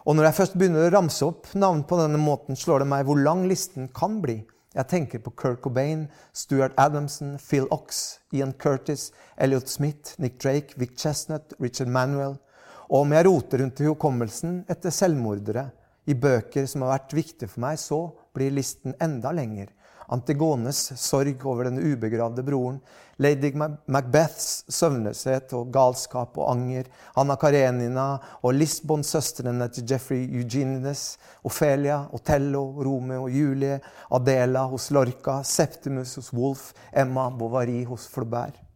Og 0.05 0.17
når 0.17 0.29
jeg 0.29 0.39
først 0.43 0.61
begynner 0.61 0.87
å 0.87 0.93
ramse 0.93 1.25
opp 1.25 1.49
navn 1.57 1.83
på 1.89 1.97
denne 2.01 2.21
måten, 2.21 2.57
slår 2.57 2.85
det 2.85 2.93
meg 2.93 3.09
hvor 3.09 3.25
lang 3.25 3.49
listen 3.49 3.89
kan 3.97 4.21
bli. 4.21 4.43
Jeg 4.75 4.89
tenker 4.89 5.23
på 5.25 5.33
Kurt 5.33 5.63
Cobain, 5.65 6.07
Stuart 6.37 6.75
Adamson, 6.77 7.39
Phil 7.41 7.65
Ox, 7.73 8.19
Ian 8.37 8.53
Curtis, 8.53 9.13
Elliot 9.37 9.69
Smith, 9.69 10.15
Nick 10.19 10.37
Drake, 10.43 10.77
Vic 10.77 10.99
Chestnut, 10.99 11.55
Richard 11.61 11.89
Manuel. 11.89 12.37
Og 12.89 13.01
om 13.01 13.13
jeg 13.13 13.27
roter 13.27 13.63
rundt 13.63 13.81
i 13.81 13.89
hukommelsen 13.89 14.63
etter 14.69 14.93
selvmordere 14.93 15.71
i 16.09 16.17
bøker 16.17 16.69
som 16.69 16.85
har 16.85 16.99
vært 16.99 17.17
viktige 17.17 17.49
for 17.49 17.65
meg, 17.65 17.81
så 17.81 18.01
blir 18.37 18.53
listen 18.55 18.97
enda 19.01 19.33
lenger. 19.33 19.73
Antigones 20.09 20.79
sorg 20.97 21.45
over 21.47 21.69
den 21.69 21.81
ubegravde 21.83 22.43
broren, 22.43 22.79
lady 23.21 23.51
Macbeths 23.87 24.65
søvnløshet 24.73 25.53
og 25.59 25.73
galskap 25.75 26.39
og 26.39 26.53
anger, 26.55 26.89
Anna 27.19 27.37
Karenina 27.37 28.07
og 28.43 28.55
Lisbon-søstrene 28.57 29.69
til 29.75 29.85
Jeffrey 29.91 30.25
Eugenides, 30.41 31.19
Ophelia, 31.45 32.05
Otello, 32.13 32.65
Romeo 32.85 33.27
og 33.27 33.35
Julie, 33.35 33.81
Adela 34.11 34.65
hos 34.71 34.91
Lorca, 34.91 35.43
Septimus 35.43 36.15
hos 36.15 36.33
Wolf, 36.33 36.73
Emma 36.93 37.29
Bovary 37.29 37.85
hos 37.85 38.09
Flaubert. 38.09 38.68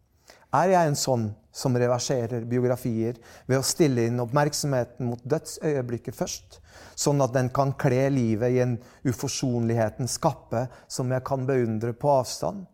Er 0.53 0.75
jeg 0.75 0.89
en 0.89 0.99
sånn 0.99 1.31
som 1.53 1.77
reverserer 1.77 2.45
biografier 2.49 3.17
ved 3.49 3.59
å 3.59 3.65
stille 3.65 4.07
inn 4.09 4.21
oppmerksomheten 4.21 5.09
mot 5.09 5.23
dødsøyeblikket 5.25 6.17
først? 6.17 6.63
sånn 6.99 7.23
at 7.25 7.35
den 7.35 7.51
kan 7.55 7.75
kle 7.79 8.07
livet 8.13 8.55
i 8.55 8.61
en 8.63 8.77
uforsonlighetens 9.09 10.19
kappe 10.23 10.67
som 10.91 11.13
jeg 11.13 11.25
kan 11.27 11.47
beundre 11.49 11.95
på 11.97 12.11
avstand? 12.13 12.65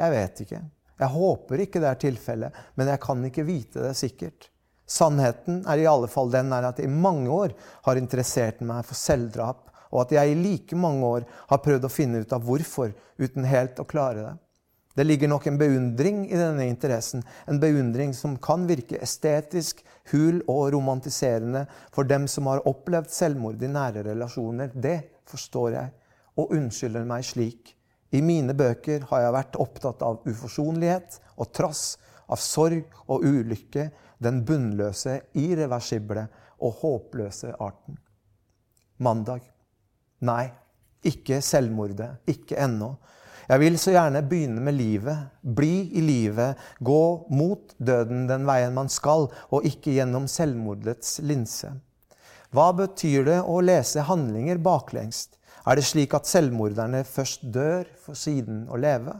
Jeg 0.00 0.14
vet 0.14 0.44
ikke. 0.44 0.62
Jeg 1.00 1.14
håper 1.14 1.64
ikke 1.64 1.80
det 1.80 1.90
er 1.90 2.00
tilfellet, 2.00 2.62
men 2.76 2.90
jeg 2.92 3.02
kan 3.02 3.22
ikke 3.24 3.46
vite 3.48 3.84
det 3.84 3.94
sikkert. 3.98 4.50
Sannheten 4.90 5.62
er 5.70 5.80
i 5.80 5.88
alle 5.88 6.10
fall 6.10 6.32
den 6.32 6.52
at 6.56 6.80
jeg 6.80 6.90
i 6.90 6.92
mange 6.92 7.30
år 7.30 7.54
har 7.86 8.00
interessert 8.00 8.60
meg 8.66 8.82
for 8.88 8.98
selvdrap, 8.98 9.68
og 9.90 10.04
at 10.04 10.14
jeg 10.14 10.32
i 10.32 10.38
like 10.38 10.76
mange 10.78 11.06
år 11.06 11.26
har 11.50 11.62
prøvd 11.62 11.86
å 11.86 11.92
finne 11.92 12.20
ut 12.22 12.34
av 12.34 12.44
hvorfor, 12.46 12.92
uten 13.18 13.46
helt 13.48 13.80
å 13.80 13.88
klare 13.88 14.26
det. 14.26 14.34
Det 15.00 15.04
ligger 15.04 15.30
nok 15.32 15.46
en 15.46 15.56
beundring 15.56 16.26
i 16.28 16.36
denne 16.36 16.66
interessen, 16.68 17.22
en 17.48 17.56
beundring 17.60 18.10
som 18.12 18.34
kan 18.36 18.66
virke 18.68 18.98
estetisk, 19.00 19.78
hul 20.12 20.42
og 20.44 20.74
romantiserende 20.74 21.62
for 21.88 22.04
dem 22.04 22.26
som 22.28 22.50
har 22.50 22.60
opplevd 22.68 23.08
selvmord 23.08 23.62
i 23.64 23.70
nære 23.72 24.02
relasjoner. 24.10 24.74
Det 24.74 24.98
forstår 25.30 25.70
jeg, 25.72 25.94
og 26.36 26.52
unnskylder 26.52 27.06
meg 27.08 27.24
slik. 27.24 27.70
I 28.12 28.20
mine 28.20 28.52
bøker 28.52 29.06
har 29.08 29.22
jeg 29.24 29.34
vært 29.38 29.56
opptatt 29.64 30.04
av 30.04 30.20
uforsonlighet 30.28 31.16
og 31.40 31.48
trass, 31.56 31.94
av 32.28 32.36
sorg 32.44 32.84
og 33.06 33.24
ulykke, 33.24 33.86
den 34.20 34.42
bunnløse, 34.44 35.14
irreversible 35.32 36.26
og 36.60 36.76
håpløse 36.82 37.54
arten. 37.56 37.96
Mandag. 39.00 39.48
Nei, 40.28 40.44
ikke 41.08 41.40
selvmordet. 41.40 42.18
Ikke 42.28 42.60
ennå. 42.60 42.98
Jeg 43.50 43.58
vil 43.58 43.76
så 43.82 43.90
gjerne 43.90 44.20
begynne 44.30 44.62
med 44.62 44.76
livet, 44.78 45.24
bli 45.42 45.88
i 45.98 46.02
livet, 46.04 46.58
gå 46.78 47.02
mot 47.34 47.72
døden 47.82 48.28
den 48.28 48.44
veien 48.46 48.76
man 48.76 48.90
skal, 48.92 49.26
og 49.50 49.66
ikke 49.66 49.96
gjennom 49.96 50.28
selvmordets 50.30 51.16
linse. 51.26 51.72
Hva 52.54 52.68
betyr 52.78 53.26
det 53.26 53.40
å 53.42 53.58
lese 53.62 54.06
handlinger 54.06 54.62
baklengst? 54.62 55.34
Er 55.66 55.76
det 55.76 55.88
slik 55.88 56.14
at 56.14 56.30
selvmorderne 56.30 57.02
først 57.02 57.42
dør, 57.50 57.90
for 57.98 58.14
siden 58.18 58.68
å 58.70 58.78
leve? 58.78 59.16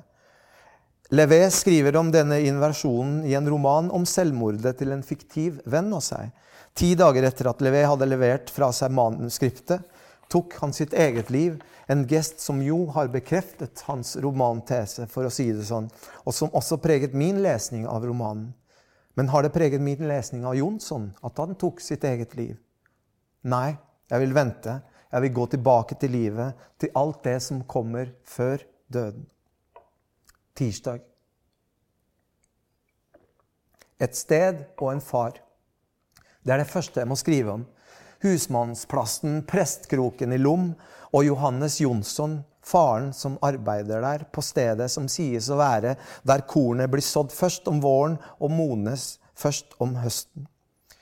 Levé 1.10 1.42
skriver 1.50 1.98
om 1.98 2.12
denne 2.14 2.38
inversjonen 2.46 3.24
i 3.26 3.34
en 3.34 3.50
roman 3.50 3.90
om 3.90 4.06
selvmordet 4.06 4.76
til 4.78 4.94
en 4.94 5.02
fiktiv 5.02 5.58
venn 5.66 5.90
av 5.96 6.04
seg. 6.06 6.30
Ti 6.78 6.92
dager 6.94 7.26
etter 7.26 7.50
at 7.50 7.62
Levé 7.66 7.82
hadde 7.82 8.06
levert 8.06 8.52
fra 8.54 8.70
seg 8.70 8.94
manuskriptet, 8.94 9.82
tok 10.30 10.54
han 10.62 10.72
sitt 10.72 10.94
eget 10.94 11.30
liv, 11.30 11.58
en 11.90 12.06
gest 12.08 12.40
som 12.40 12.62
jo 12.62 12.84
har 12.94 13.10
bekreftet 13.10 13.82
hans 13.88 14.14
romantese, 14.22 15.08
for 15.10 15.26
å 15.26 15.32
si 15.34 15.48
det 15.52 15.66
sånn, 15.66 15.90
og 16.24 16.34
som 16.34 16.52
også 16.54 16.78
preget 16.82 17.16
min 17.18 17.42
lesning 17.42 17.88
av 17.90 18.06
romanen. 18.06 18.52
Men 19.18 19.28
har 19.28 19.42
det 19.42 19.52
preget 19.52 19.82
min 19.82 20.06
lesning 20.08 20.46
av 20.46 20.54
Jonsson 20.56 21.10
at 21.26 21.38
han 21.42 21.56
tok 21.58 21.82
sitt 21.82 22.06
eget 22.06 22.36
liv? 22.38 22.54
Nei, 23.42 23.74
jeg 24.10 24.22
vil 24.22 24.36
vente. 24.36 24.78
Jeg 25.10 25.24
vil 25.24 25.34
gå 25.34 25.46
tilbake 25.50 25.96
til 25.98 26.12
livet, 26.14 26.54
til 26.78 26.92
alt 26.94 27.24
det 27.26 27.40
som 27.42 27.64
kommer 27.66 28.12
før 28.22 28.62
døden. 28.86 29.24
Tirsdag. 30.54 31.02
Et 34.00 34.16
sted 34.16 34.62
og 34.78 34.92
en 34.92 35.02
far. 35.02 35.40
Det 36.40 36.54
er 36.54 36.62
det 36.62 36.70
første 36.70 37.02
jeg 37.02 37.10
må 37.10 37.18
skrive 37.18 37.58
om. 37.58 37.66
Husmannsplassen, 38.20 39.42
Prestkroken 39.48 40.32
i 40.36 40.38
Lom 40.38 40.72
og 41.10 41.24
Johannes 41.24 41.78
Jonsson, 41.80 42.40
faren 42.60 43.14
som 43.16 43.38
arbeider 43.42 44.04
der, 44.04 44.26
på 44.28 44.44
stedet 44.44 44.90
som 44.92 45.08
sies 45.08 45.48
å 45.48 45.56
være 45.60 45.96
der 46.28 46.44
kornet 46.48 46.92
blir 46.92 47.04
sådd 47.04 47.32
først 47.32 47.68
om 47.72 47.80
våren 47.80 48.18
og 48.38 48.52
mones 48.52 49.14
først 49.40 49.72
om 49.80 49.96
høsten. 50.02 50.44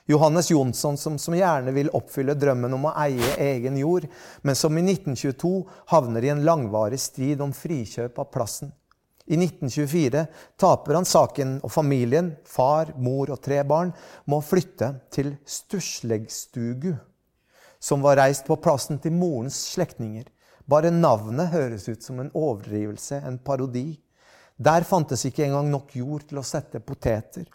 Johannes 0.09 0.49
Jonsson, 0.51 0.97
som, 0.97 1.19
som, 1.21 1.35
gjerne 1.37 1.75
vil 1.77 1.91
oppfylle 1.93 2.39
drømmen 2.39 2.73
om 2.79 2.87
å 2.89 2.95
eie 3.03 3.35
egen 3.45 3.77
jord, 3.77 4.07
men 4.41 4.57
som 4.57 4.79
i 4.79 4.85
1922 4.87 5.51
havner 5.91 6.25
i 6.25 6.31
en 6.33 6.47
langvarig 6.47 7.01
strid 7.03 7.43
om 7.45 7.53
frikjøp 7.53 8.17
av 8.23 8.31
plassen. 8.33 8.71
I 9.29 9.37
1924 9.37 10.23
taper 10.57 10.97
han 10.97 11.05
saken, 11.05 11.59
og 11.61 11.75
familien, 11.75 12.31
far, 12.49 12.95
mor 12.97 13.35
og 13.35 13.43
tre 13.45 13.61
barn, 13.69 13.93
må 14.25 14.41
flytte 14.41 14.95
til 15.13 15.35
Stuslegstugu, 15.45 16.95
som 17.81 18.03
var 18.03 18.19
reist 18.21 18.47
på 18.47 18.57
plassen 18.63 18.99
til 19.03 19.15
morens 19.15 19.59
slektninger. 19.73 20.27
Bare 20.69 20.91
navnet 20.93 21.53
høres 21.53 21.89
ut 21.89 22.03
som 22.05 22.21
en 22.21 22.33
overdrivelse, 22.35 23.23
en 23.25 23.39
parodi. 23.39 24.01
Der 24.59 24.85
fantes 24.85 25.25
ikke 25.25 25.47
engang 25.47 25.71
nok 25.71 25.95
jord 25.97 26.27
til 26.29 26.41
å 26.41 26.47
sette 26.47 26.83
poteter. 26.85 27.47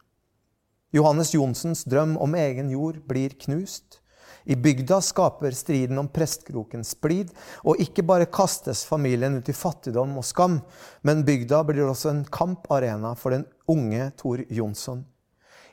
Johannes 0.94 1.34
Johnsens 1.34 1.84
drøm 1.90 2.16
om 2.22 2.36
egen 2.38 2.70
jord 2.72 3.02
blir 3.10 3.36
knust. 3.46 4.00
I 4.46 4.56
bygda 4.56 5.00
skaper 5.02 5.56
striden 5.56 6.00
om 6.00 6.10
prestkroken 6.12 6.84
splid, 6.86 7.32
og 7.64 7.80
ikke 7.82 8.04
bare 8.06 8.28
kastes 8.32 8.84
familien 8.86 9.38
ut 9.40 9.50
i 9.50 9.56
fattigdom 9.56 10.18
og 10.20 10.26
skam, 10.28 10.60
men 11.02 11.24
bygda 11.28 11.64
blir 11.68 11.88
også 11.88 12.12
en 12.12 12.24
kamparena 12.28 13.14
for 13.20 13.36
den 13.36 13.46
unge 13.72 14.10
Tor 14.20 14.44
Jonsson. 14.50 15.06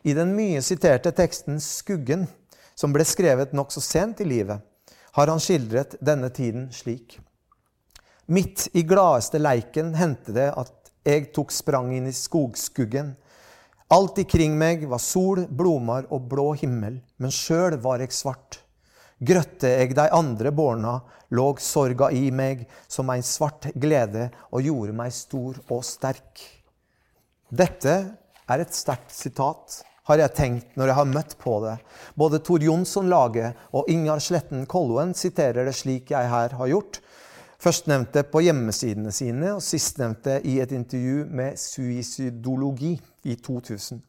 I 0.04 0.14
den 0.16 0.32
mye 0.36 0.62
siterte 0.64 1.12
teksten 1.12 1.58
'Skuggen', 1.60 2.28
som 2.80 2.94
ble 2.96 3.04
skrevet 3.04 3.52
nokså 3.52 3.82
sent 3.84 4.22
i 4.24 4.28
livet, 4.28 4.60
har 5.12 5.28
han 5.28 5.42
skildret 5.42 5.98
denne 6.00 6.30
tiden 6.32 6.70
slik. 6.72 7.18
Midt 8.30 8.68
i 8.78 8.84
gladeste 8.86 9.40
leiken 9.42 9.92
hendte 9.98 10.32
det 10.32 10.48
at 10.54 10.92
jeg 11.04 11.32
tok 11.34 11.52
sprang 11.52 11.90
inn 11.96 12.06
i 12.08 12.14
skogskuggen. 12.14 13.12
Alt 13.90 14.20
ikring 14.22 14.54
meg 14.56 14.84
var 14.88 15.02
sol, 15.02 15.42
blomar 15.50 16.06
og 16.14 16.28
blå 16.30 16.52
himmel, 16.60 17.00
men 17.18 17.34
sjøl 17.34 17.76
var 17.82 18.04
jeg 18.04 18.14
svart. 18.14 18.60
Grøtte 19.20 19.68
jeg 19.74 19.96
de 19.98 20.06
andre 20.16 20.52
borna, 20.54 21.00
låg 21.36 21.60
sorga 21.60 22.08
i 22.14 22.30
meg 22.32 22.62
som 22.88 23.10
ein 23.12 23.26
svart 23.26 23.68
glede 23.74 24.30
og 24.48 24.64
gjorde 24.64 24.96
meg 24.96 25.12
stor 25.12 25.58
og 25.68 25.82
sterk. 25.84 26.46
Dette 27.50 27.96
er 28.46 28.62
et 28.62 28.74
sterkt 28.74 29.12
sitat, 29.12 29.82
har 30.10 30.24
jeg 30.24 30.34
tenkt 30.36 30.76
når 30.78 30.90
jeg 30.90 30.98
har 30.98 31.10
møtt 31.12 31.36
på 31.40 31.56
det. 31.64 31.76
Både 32.18 32.42
Tor 32.44 32.62
Jonsson-laget 32.64 33.70
og 33.76 33.88
Ingar 33.92 34.22
Sletten 34.22 34.66
Kolloen 34.70 35.14
siterer 35.16 35.68
det 35.68 35.76
slik 35.78 36.10
jeg 36.12 36.30
her 36.32 36.56
har 36.58 36.70
gjort. 36.72 37.00
Førstnevnte 37.60 38.24
på 38.32 38.40
hjemmesidene 38.46 39.12
sine, 39.12 39.54
og 39.56 39.64
sistnevnte 39.64 40.38
i 40.48 40.56
et 40.62 40.72
intervju 40.72 41.26
med 41.28 41.58
Suicidologi 41.60 42.94
i 43.28 43.36
2000. 43.36 44.00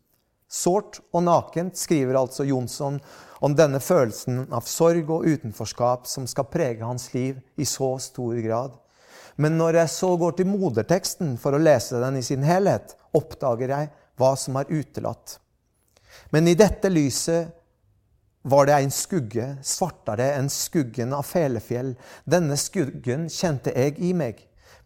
Sårt 0.51 0.99
og 1.11 1.23
nakent 1.23 1.79
skriver 1.79 2.17
altså 2.19 2.43
Jonsson 2.47 2.97
om 3.43 3.53
denne 3.55 3.79
følelsen 3.83 4.45
av 4.51 4.67
sorg 4.67 5.11
og 5.11 5.27
utenforskap 5.27 6.07
som 6.11 6.27
skal 6.27 6.49
prege 6.51 6.83
hans 6.83 7.09
liv 7.13 7.39
i 7.55 7.67
så 7.67 7.93
stor 8.03 8.39
grad. 8.43 8.75
Men 9.39 9.55
når 9.59 9.79
jeg 9.81 9.93
så 9.93 10.09
går 10.19 10.35
til 10.37 10.51
moderteksten 10.51 11.37
for 11.39 11.55
å 11.55 11.61
lese 11.61 12.01
den 12.03 12.19
i 12.19 12.25
sin 12.25 12.43
helhet, 12.47 12.97
oppdager 13.15 13.71
jeg 13.71 13.91
hva 14.19 14.33
som 14.39 14.59
er 14.59 14.71
utelatt. 14.71 15.39
Men 16.31 16.47
i 16.47 16.55
dette 16.55 16.89
lyset 16.89 17.51
var 18.41 18.65
det 18.65 18.77
en 18.79 18.93
skugge, 18.93 19.47
svartere 19.61 20.31
enn 20.37 20.47
skuggen 20.49 21.11
av 21.13 21.27
Felefjell. 21.27 21.93
Denne 22.23 22.57
skuggen 22.57 23.27
kjente 23.29 23.73
jeg 23.75 23.99
i 23.99 24.13
meg. 24.17 24.39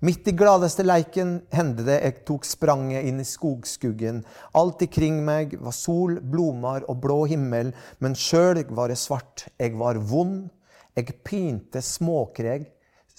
Midt 0.04 0.28
i 0.28 0.34
gladeste 0.36 0.84
leiken 0.84 1.38
hendte 1.56 1.86
det 1.88 1.96
jeg 2.02 2.18
tok 2.28 2.44
spranget 2.46 3.08
inn 3.08 3.22
i 3.24 3.28
skogskuggen. 3.28 4.24
Alt 4.58 4.84
ikring 4.84 5.22
meg 5.26 5.56
var 5.62 5.74
sol, 5.78 6.20
blomar 6.20 6.84
og 6.92 7.00
blå 7.06 7.22
himmel, 7.32 7.72
men 8.04 8.18
sjøl 8.18 8.66
var 8.76 8.92
det 8.92 9.00
svart. 9.00 9.48
Jeg 9.62 9.78
var 9.80 10.02
vond. 10.02 10.50
Jeg 10.96 11.16
pinte 11.28 11.82
småkrek, 11.84 12.70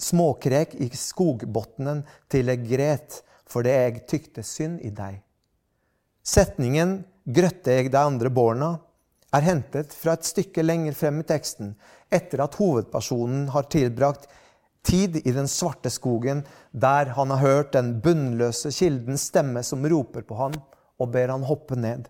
småkrek 0.00 0.76
i 0.80 0.88
skogbotnen 0.96 2.04
til 2.32 2.48
jeg 2.48 2.62
gret, 2.68 3.18
fordi 3.48 3.74
jeg 3.74 4.06
tykte 4.08 4.44
synd 4.44 4.80
i 4.84 4.92
deg. 4.96 5.18
Setningen 6.26 6.98
'grøtte 7.26 7.74
jeg 7.74 7.90
de 7.90 7.98
andre 7.98 8.30
borna' 8.30 8.78
er 9.34 9.42
hentet 9.42 9.92
fra 9.92 10.14
et 10.14 10.24
stykke 10.24 10.62
lenger 10.62 10.94
frem 10.94 11.20
i 11.20 11.26
teksten, 11.26 11.74
etter 12.10 12.44
at 12.44 12.54
hovedpersonen 12.54 13.48
har 13.50 13.66
tilbrakt 13.72 14.28
tid 14.86 15.18
i 15.26 15.32
den 15.34 15.48
svarte 15.50 15.90
skogen, 15.90 16.44
der 16.70 17.10
han 17.16 17.32
har 17.34 17.42
hørt 17.42 17.72
den 17.74 17.96
bunnløse 18.02 18.70
kildens 18.70 19.26
stemme 19.32 19.64
som 19.66 19.86
roper 19.90 20.22
på 20.22 20.38
ham 20.38 20.54
og 21.02 21.10
ber 21.12 21.34
han 21.34 21.46
hoppe 21.46 21.76
ned. 21.76 22.06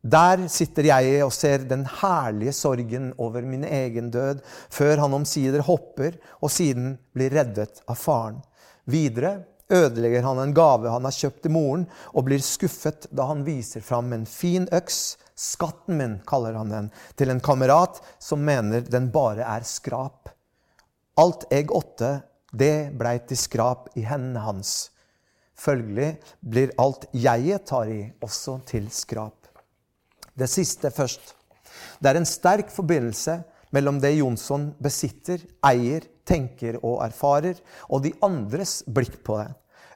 Der 0.00 0.46
sitter 0.48 0.86
jeg 0.88 1.20
og 1.26 1.32
ser 1.36 1.66
den 1.68 1.84
herlige 1.84 2.54
sorgen 2.56 3.10
over 3.20 3.44
min 3.44 3.66
egen 3.68 4.08
død, 4.10 4.40
før 4.72 5.02
han 5.02 5.14
omsider 5.14 5.60
hopper 5.66 6.16
og 6.40 6.48
siden 6.50 6.94
blir 7.12 7.34
reddet 7.36 7.82
av 7.84 8.00
faren. 8.00 8.40
Videre 8.88 9.42
ødelegger 9.72 10.24
han 10.26 10.38
en 10.42 10.54
gave 10.54 10.90
han 10.90 11.06
har 11.06 11.16
kjøpt 11.16 11.42
til 11.44 11.54
moren, 11.54 11.86
og 12.14 12.26
blir 12.26 12.42
skuffet 12.44 13.08
da 13.14 13.28
han 13.30 13.44
viser 13.46 13.84
fram 13.84 14.12
en 14.16 14.26
fin 14.28 14.68
øks, 14.74 15.16
skatten 15.40 15.96
min, 15.96 16.18
kaller 16.28 16.58
han 16.58 16.72
den, 16.72 16.90
til 17.16 17.32
en 17.32 17.40
kamerat 17.40 18.02
som 18.20 18.44
mener 18.44 18.84
den 18.86 19.08
bare 19.14 19.46
er 19.46 19.66
skrap. 19.66 20.28
Alt 21.20 21.46
jeg 21.50 21.70
åtte, 21.74 22.20
det 22.52 22.90
blei 22.98 23.18
til 23.28 23.38
skrap 23.38 23.90
i 23.96 24.04
hendene 24.06 24.42
hans. 24.44 24.90
Følgelig 25.60 26.14
blir 26.40 26.72
alt 26.80 27.06
jeget 27.12 27.66
tar 27.68 27.90
i, 27.92 28.02
også 28.24 28.60
til 28.68 28.88
skrap. 28.92 29.48
Det 30.34 30.48
siste 30.48 30.90
først. 30.90 31.34
Det 32.00 32.10
er 32.10 32.18
en 32.20 32.28
sterk 32.28 32.70
forbindelse 32.72 33.40
mellom 33.74 34.00
det 34.02 34.16
Jonsson 34.16 34.70
besitter, 34.82 35.42
eier, 35.66 36.06
tenker 36.26 36.78
og 36.80 37.02
erfarer, 37.04 37.58
og 37.90 38.04
de 38.04 38.14
andres 38.24 38.80
blikk 38.86 39.20
på 39.26 39.38
det. 39.40 39.50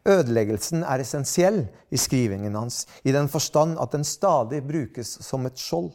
Ødeleggelsen 0.05 0.83
er 0.85 1.01
essensiell 1.01 1.63
i 1.89 1.99
skrivingen 2.01 2.57
hans, 2.59 2.83
i 3.09 3.13
den 3.13 3.29
forstand 3.33 3.79
at 3.81 3.95
den 3.97 4.05
stadig 4.05 4.61
brukes 4.69 5.17
som 5.25 5.47
et 5.49 5.57
skjold. 5.61 5.95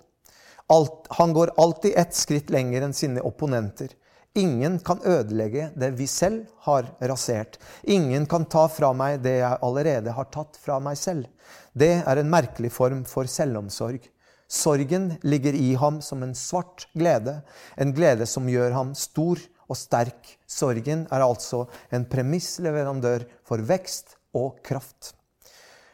Alt, 0.69 1.05
han 1.17 1.33
går 1.33 1.53
alltid 1.57 1.97
ett 1.97 2.15
skritt 2.17 2.49
lenger 2.53 2.85
enn 2.85 2.93
sine 2.93 3.21
opponenter. 3.25 3.93
Ingen 4.37 4.77
kan 4.85 5.01
ødelegge 5.05 5.71
det 5.77 5.91
vi 5.97 6.05
selv 6.07 6.45
har 6.65 6.85
rasert. 7.01 7.57
Ingen 7.83 8.25
kan 8.29 8.45
ta 8.45 8.67
fra 8.69 8.91
meg 8.93 9.21
det 9.25 9.39
jeg 9.39 9.61
allerede 9.65 10.13
har 10.13 10.29
tatt 10.33 10.57
fra 10.61 10.77
meg 10.81 10.97
selv. 10.97 11.25
Det 11.73 12.03
er 12.05 12.21
en 12.21 12.29
merkelig 12.29 12.71
form 12.73 13.03
for 13.09 13.29
selvomsorg. 13.29 14.01
Sorgen 14.49 15.11
ligger 15.21 15.53
i 15.53 15.73
ham 15.77 16.01
som 16.01 16.23
en 16.25 16.33
svart 16.37 16.87
glede, 16.97 17.39
en 17.77 17.93
glede 17.93 18.25
som 18.29 18.49
gjør 18.49 18.73
ham 18.73 18.95
stor 18.97 19.41
og 19.69 19.77
sterk. 19.77 20.35
Sorgen 20.49 21.05
er 21.13 21.23
altså 21.23 21.65
en 21.93 22.07
premissleverandør 22.09 23.27
for 23.47 23.63
vekst 23.63 24.17
og 24.35 24.59
kraft. 24.65 25.13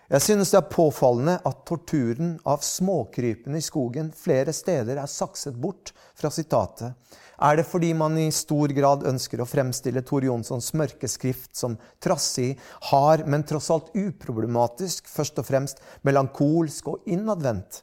Jeg 0.05 0.21
synes 0.21 0.51
det 0.53 0.59
er 0.59 0.69
påfallende 0.69 1.39
at 1.49 1.63
torturen 1.65 2.35
av 2.45 2.61
småkrypene 2.61 3.57
i 3.57 3.65
skogen 3.65 4.11
flere 4.13 4.53
steder 4.53 4.99
er 5.01 5.09
sakset 5.09 5.57
bort 5.57 5.95
fra 6.13 6.29
sitatet. 6.29 6.93
Er 7.41 7.57
det 7.57 7.65
fordi 7.67 7.89
man 7.97 8.13
i 8.21 8.29
stor 8.31 8.71
grad 8.77 9.03
ønsker 9.09 9.41
å 9.41 9.47
fremstille 9.49 10.05
Tor 10.05 10.23
Jonssons 10.23 10.69
mørke 10.77 11.09
skrift 11.11 11.57
som 11.57 11.75
trassig, 11.99 12.53
hard, 12.91 13.25
men 13.27 13.43
tross 13.43 13.71
alt 13.73 13.89
uproblematisk, 13.97 15.09
først 15.09 15.41
og 15.41 15.49
fremst 15.49 15.81
melankolsk 16.07 16.93
og 16.93 17.09
innadvendt? 17.09 17.81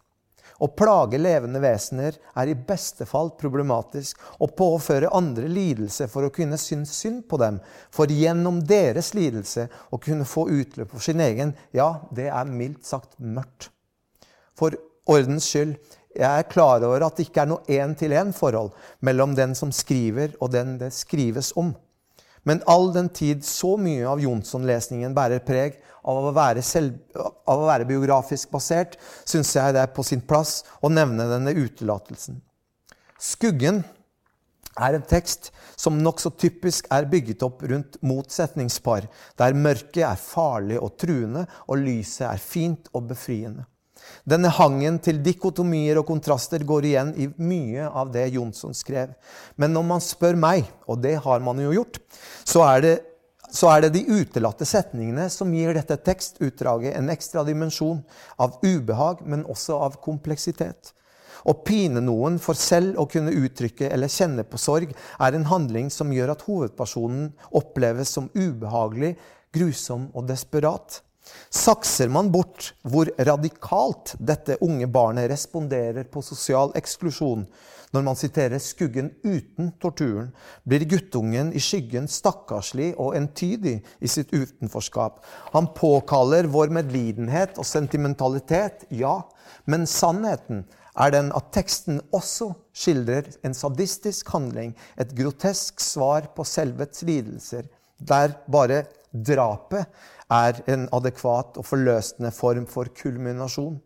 Å 0.63 0.69
plage 0.79 1.19
levende 1.19 1.59
vesener 1.63 2.15
er 2.39 2.51
i 2.51 2.55
beste 2.55 3.07
fall 3.09 3.33
problematisk. 3.39 4.21
Å 4.39 4.47
påføre 4.47 5.11
andre 5.11 5.49
lidelse 5.51 6.07
for 6.11 6.29
å 6.29 6.35
kunne 6.35 6.59
synes 6.61 6.93
synd 7.03 7.25
på 7.31 7.41
dem, 7.43 7.59
for 7.91 8.11
gjennom 8.11 8.61
deres 8.63 9.11
lidelse 9.19 9.67
å 9.91 9.99
kunne 10.03 10.29
få 10.29 10.47
utløp 10.55 10.93
for 10.95 11.03
sin 11.03 11.23
egen, 11.25 11.57
ja, 11.75 11.97
det 12.15 12.29
er 12.31 12.47
mildt 12.47 12.87
sagt 12.87 13.19
mørkt. 13.19 13.73
For 14.55 14.77
ordens 15.11 15.49
skyld, 15.51 15.75
jeg 16.13 16.29
er 16.29 16.51
klar 16.51 16.85
over 16.85 17.07
at 17.07 17.17
det 17.17 17.27
ikke 17.27 17.43
er 17.43 17.51
noe 17.55 17.79
én-til-én-forhold 17.81 18.71
mellom 19.03 19.35
den 19.35 19.57
som 19.59 19.73
skriver, 19.75 20.37
og 20.45 20.53
den 20.55 20.77
det 20.79 20.93
skrives 20.95 21.55
om. 21.59 21.73
Men 22.49 22.63
all 22.67 22.91
den 22.95 23.09
tid 23.15 23.45
så 23.47 23.77
mye 23.79 24.07
av 24.09 24.21
Jonsson-lesningen 24.23 25.15
bærer 25.15 25.45
preg 25.47 25.79
av 26.03 26.19
å, 26.19 26.33
selv, 26.67 26.99
av 27.15 27.63
å 27.63 27.69
være, 27.69 27.87
biografisk 27.87 28.51
basert, 28.51 28.97
syns 29.25 29.55
jeg 29.55 29.77
det 29.77 29.85
er 29.85 29.93
på 29.95 30.03
sin 30.07 30.23
plass 30.27 30.63
å 30.83 30.91
nevne 30.91 31.29
denne 31.31 31.55
utelatelsen. 31.55 32.41
Skuggen 33.23 33.85
er 34.75 34.97
en 34.97 35.05
tekst 35.07 35.53
som 35.79 36.01
nokså 36.03 36.33
typisk 36.41 36.89
er 36.91 37.07
bygget 37.11 37.45
opp 37.47 37.63
rundt 37.71 37.99
motsetningspar, 38.03 39.07
der 39.39 39.55
mørket 39.55 40.03
er 40.09 40.19
farlig 40.19 40.81
og 40.83 40.97
truende, 40.99 41.45
og 41.69 41.85
lyset 41.85 42.27
er 42.31 42.43
fint 42.43 42.91
og 42.93 43.07
befriende. 43.13 43.69
Denne 44.23 44.53
hangen 44.55 45.01
til 45.03 45.19
dikotomier 45.19 45.99
og 45.99 46.07
kontraster 46.07 46.63
går 46.67 46.87
igjen 46.87 47.09
i 47.19 47.27
mye 47.43 47.89
av 47.91 48.13
det 48.15 48.29
Jonsson 48.37 48.75
skrev. 48.77 49.17
Men 49.59 49.75
når 49.75 49.89
man 49.89 50.05
spør 50.05 50.39
meg, 50.39 50.69
og 50.87 51.01
det 51.03 51.17
har 51.25 51.43
man 51.43 51.59
jo 51.59 51.73
gjort, 51.75 51.99
så 52.47 52.63
er 52.69 52.85
det, 52.85 52.95
så 53.51 53.73
er 53.73 53.83
det 53.85 53.93
de 53.97 54.05
utelatte 54.07 54.67
setningene 54.69 55.27
som 55.33 55.51
gir 55.53 55.75
dette 55.75 55.99
tekstutdraget 56.07 56.95
en 56.95 57.11
ekstra 57.13 57.43
dimensjon 57.49 58.05
av 58.39 58.61
ubehag, 58.63 59.27
men 59.27 59.43
også 59.51 59.81
av 59.89 59.99
kompleksitet. 60.05 60.95
Å 61.43 61.59
pine 61.67 61.99
noen 61.99 62.39
for 62.39 62.55
selv 62.55 63.01
å 63.03 63.09
kunne 63.11 63.35
uttrykke 63.35 63.89
eller 63.91 64.13
kjenne 64.13 64.45
på 64.47 64.61
sorg 64.63 64.93
er 64.95 65.35
en 65.35 65.49
handling 65.51 65.91
som 65.91 66.13
gjør 66.15 66.37
at 66.37 66.45
hovedpersonen 66.47 67.33
oppleves 67.59 68.15
som 68.15 68.31
ubehagelig, 68.39 69.17
grusom 69.53 70.13
og 70.15 70.31
desperat. 70.31 71.03
Sakser 71.53 72.09
man 72.09 72.31
bort 72.33 72.73
hvor 72.83 73.11
radikalt 73.19 74.15
dette 74.19 74.57
unge 74.65 74.87
barnet 74.87 75.31
responderer 75.31 76.09
på 76.11 76.23
sosial 76.25 76.73
eksklusjon 76.79 77.47
når 77.93 78.05
man 78.07 78.17
siterer 78.17 78.59
'skuggen 78.59 79.11
uten 79.21 79.73
torturen', 79.81 80.33
blir 80.65 80.85
guttungen 80.89 81.53
i 81.53 81.61
skyggen 81.61 82.09
stakkarslig 82.09 82.95
og 82.97 83.17
entydig 83.19 83.83
i 84.01 84.09
sitt 84.09 84.33
utenforskap. 84.33 85.21
Han 85.53 85.69
påkaller 85.77 86.49
vår 86.49 86.73
medlidenhet 86.73 87.59
og 87.59 87.69
sentimentalitet, 87.69 88.87
ja, 88.89 89.21
men 89.67 89.87
sannheten 89.87 90.65
er 90.97 91.13
den 91.13 91.31
at 91.37 91.53
teksten 91.53 92.01
også 92.13 92.53
skildrer 92.77 93.29
en 93.45 93.55
sadistisk 93.57 94.33
handling, 94.33 94.75
et 94.97 95.13
grotesk 95.17 95.81
svar 95.81 96.33
på 96.37 96.45
selvets 96.45 97.05
lidelser, 97.05 97.69
der 98.01 98.37
bare 98.51 98.85
drapet 99.13 99.85
er 100.33 100.61
en 100.73 100.89
adekvat 100.97 101.59
og 101.61 101.67
forløsende 101.69 102.33
form 102.35 102.67
for 102.71 102.91
kulminasjon. 102.97 103.79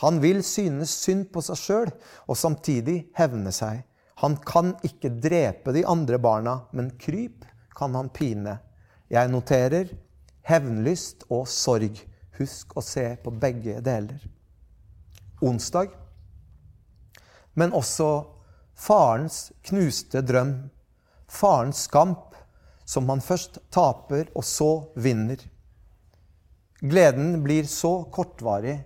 Han 0.00 0.20
vil 0.22 0.40
synes 0.46 0.94
synd 1.04 1.28
på 1.32 1.42
seg 1.44 1.60
sjøl 1.60 1.90
og 2.26 2.38
samtidig 2.38 3.02
hevne 3.18 3.52
seg. 3.52 3.82
Han 4.22 4.36
kan 4.46 4.74
ikke 4.86 5.10
drepe 5.22 5.74
de 5.74 5.84
andre 5.88 6.18
barna, 6.22 6.62
men 6.72 6.92
kryp 7.00 7.44
kan 7.76 7.94
han 7.98 8.10
pine. 8.14 8.58
Jeg 9.10 9.28
noterer 9.32 9.90
hevnlyst 10.48 11.26
og 11.30 11.48
sorg. 11.50 11.98
Husk 12.38 12.76
å 12.78 12.82
se 12.84 13.04
på 13.22 13.32
begge 13.36 13.80
deler. 13.84 14.22
Onsdag. 15.42 15.90
Men 17.54 17.74
også 17.76 18.08
farens 18.78 19.50
knuste 19.68 20.22
drøm. 20.24 20.54
Farens 21.28 21.84
kamp, 21.92 22.32
som 22.84 23.08
han 23.12 23.20
først 23.24 23.58
taper 23.72 24.30
og 24.34 24.46
så 24.46 24.70
vinner. 24.96 25.42
Gleden 26.82 27.42
blir 27.44 27.64
så 27.64 28.02
kortvarig. 28.10 28.80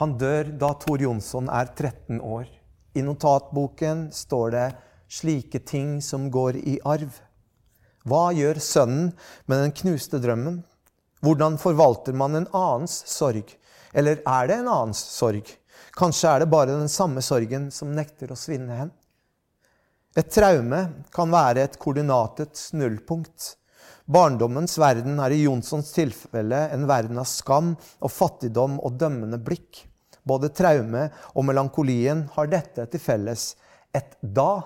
Han 0.00 0.16
dør 0.18 0.48
da 0.58 0.72
Tor 0.82 0.98
Jonsson 0.98 1.46
er 1.46 1.68
13 1.70 2.18
år. 2.18 2.48
I 2.98 3.04
notatboken 3.06 4.08
står 4.10 4.50
det 4.50 4.64
'slike 5.06 5.60
ting 5.62 6.02
som 6.02 6.26
går 6.30 6.58
i 6.58 6.80
arv'. 6.82 7.20
Hva 8.02 8.34
gjør 8.34 8.58
sønnen 8.58 9.12
med 9.46 9.62
den 9.62 9.72
knuste 9.72 10.18
drømmen? 10.18 10.64
Hvordan 11.22 11.54
forvalter 11.56 12.12
man 12.12 12.34
en 12.34 12.50
annens 12.52 13.04
sorg? 13.06 13.46
Eller 13.94 14.18
er 14.26 14.46
det 14.46 14.58
en 14.58 14.68
annens 14.68 14.98
sorg? 14.98 15.46
Kanskje 15.94 16.34
er 16.34 16.38
det 16.40 16.50
bare 16.50 16.74
den 16.74 16.88
samme 16.88 17.22
sorgen 17.22 17.70
som 17.70 17.94
nekter 17.94 18.34
å 18.34 18.36
svinne 18.36 18.74
hen? 18.74 18.90
Et 20.16 20.30
traume 20.30 21.04
kan 21.14 21.30
være 21.30 21.62
et 21.62 21.78
koordinatets 21.78 22.72
nullpunkt. 22.72 23.54
Barndommens 24.04 24.76
verden 24.76 25.16
er 25.24 25.32
i 25.32 25.44
Jonssons 25.46 25.88
tilfelle 25.94 26.58
en 26.74 26.84
verden 26.88 27.16
av 27.20 27.24
skam 27.24 27.70
og 27.74 28.12
fattigdom 28.12 28.76
og 28.84 28.98
dømmende 29.00 29.38
blikk. 29.40 29.86
Både 30.24 30.50
traume 30.52 31.06
og 31.32 31.46
melankolien 31.48 32.26
har 32.36 32.50
dette 32.52 32.84
til 32.92 33.00
felles. 33.00 33.54
Et 33.96 34.12
da 34.20 34.60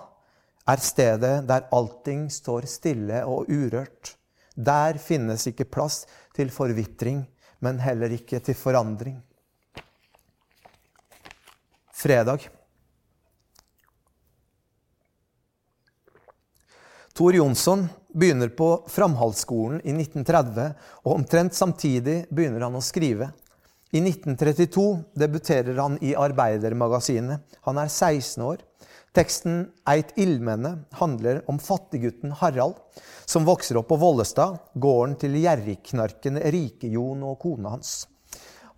er 0.69 0.83
stedet 0.83 1.33
der 1.47 1.69
allting 1.75 2.27
står 2.35 2.67
stille 2.67 3.23
og 3.31 3.47
urørt. 3.47 4.17
Der 4.59 4.99
finnes 4.99 5.47
ikke 5.47 5.71
plass 5.71 6.03
til 6.35 6.51
forvitring, 6.51 7.23
men 7.63 7.79
heller 7.79 8.11
ikke 8.11 8.43
til 8.43 8.59
forandring. 8.59 9.21
Fredag. 11.95 12.51
Tor 17.19 17.35
Jonsson 17.35 17.89
begynner 18.15 18.49
på 18.49 18.85
Framhaldsskolen 18.87 19.81
i 19.83 19.91
1930, 19.91 20.69
og 21.03 21.17
omtrent 21.17 21.57
samtidig 21.57 22.29
begynner 22.31 22.63
han 22.63 22.79
å 22.79 22.83
skrive. 22.85 23.33
I 23.91 23.99
1932 24.05 24.85
debuterer 25.19 25.81
han 25.83 25.97
i 25.99 26.13
Arbeidermagasinet. 26.15 27.59
Han 27.67 27.83
er 27.83 27.91
16 27.91 28.47
år. 28.47 28.63
Teksten 29.19 29.67
'Eit 29.83 30.15
ildmenne' 30.15 30.85
handler 31.01 31.43
om 31.51 31.59
fattiggutten 31.59 32.39
Harald, 32.39 32.79
som 33.27 33.51
vokser 33.51 33.83
opp 33.83 33.91
på 33.91 33.99
Vollestad, 33.99 34.63
gården 34.79 35.19
til 35.19 35.35
gjerrigknarken 35.43 36.39
Rike-Jon 36.39 37.27
og 37.27 37.41
kona 37.43 37.75
hans. 37.75 38.07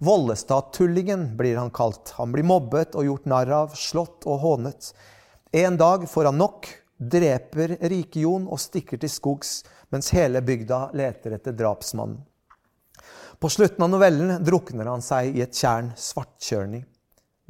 Vollestad-tullingen 0.01 1.35
blir 1.37 1.61
han 1.61 1.69
kalt. 1.69 2.17
Han 2.17 2.33
blir 2.33 2.49
mobbet 2.49 2.97
og 2.97 3.05
gjort 3.05 3.29
narr 3.29 3.59
av, 3.67 3.77
slått 3.77 4.25
og 4.25 4.41
hånet. 4.49 4.95
En 5.53 5.77
dag 5.77 6.09
får 6.09 6.33
han 6.33 6.41
nok 6.41 6.79
dreper 7.01 7.79
Rike-Jon 7.81 8.45
og 8.51 8.61
stikker 8.61 9.01
til 9.01 9.11
skogs, 9.11 9.61
mens 9.91 10.13
hele 10.13 10.43
bygda 10.45 10.91
leter 10.97 11.39
etter 11.39 11.57
drapsmannen. 11.57 12.21
På 13.41 13.49
slutten 13.49 13.87
av 13.87 13.89
novellen 13.89 14.45
drukner 14.45 14.91
han 14.91 15.01
seg 15.01 15.33
i 15.33 15.41
et 15.41 15.57
tjern 15.57 15.95
svartkjørning. 15.97 16.85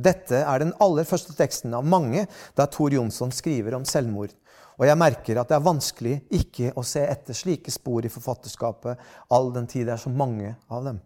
Dette 0.01 0.39
er 0.47 0.63
den 0.63 0.71
aller 0.81 1.05
første 1.05 1.35
teksten 1.37 1.75
av 1.77 1.85
mange 1.85 2.23
der 2.57 2.71
Tor 2.71 2.95
Jonsson 2.95 3.35
skriver 3.35 3.75
om 3.77 3.85
selvmord. 3.85 4.31
Og 4.79 4.87
jeg 4.87 4.97
merker 4.97 5.43
at 5.43 5.51
det 5.51 5.59
er 5.59 5.67
vanskelig 5.67 6.15
ikke 6.39 6.71
å 6.79 6.85
se 6.87 7.03
etter 7.05 7.37
slike 7.37 7.75
spor 7.75 8.07
i 8.07 8.13
forfatterskapet, 8.13 9.03
all 9.35 9.51
den 9.53 9.67
tid 9.69 9.91
det 9.91 9.99
er 9.99 10.05
så 10.07 10.13
mange 10.15 10.55
av 10.71 10.87
dem. 10.87 11.03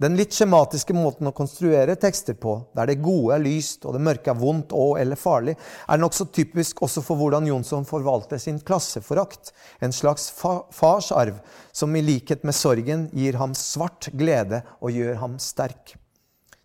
Den 0.00 0.16
litt 0.16 0.34
skjematiske 0.34 0.94
måten 0.96 1.28
å 1.28 1.34
konstruere 1.36 1.96
tekster 2.00 2.36
på, 2.40 2.54
der 2.76 2.88
det 2.88 3.00
gode 3.04 3.36
er 3.36 3.44
lyst 3.44 3.84
og 3.84 3.96
det 3.96 4.02
mørke 4.04 4.32
er 4.32 4.38
vondt 4.40 4.72
og 4.76 4.96
eller 5.00 5.20
farlig, 5.20 5.56
er 5.88 6.00
nokså 6.00 6.28
typisk 6.32 6.82
også 6.82 7.04
for 7.04 7.20
hvordan 7.20 7.48
Jonsson 7.50 7.88
forvalter 7.88 8.40
sin 8.40 8.60
klasseforakt. 8.60 9.52
En 9.84 9.92
slags 9.92 10.30
fa 10.36 10.62
farsarv 10.72 11.40
som 11.72 11.96
i 11.96 12.04
likhet 12.04 12.46
med 12.46 12.56
sorgen 12.56 13.08
gir 13.12 13.40
ham 13.40 13.56
svart 13.58 14.08
glede 14.16 14.62
og 14.80 14.94
gjør 14.96 15.20
ham 15.24 15.36
sterk. 15.42 15.96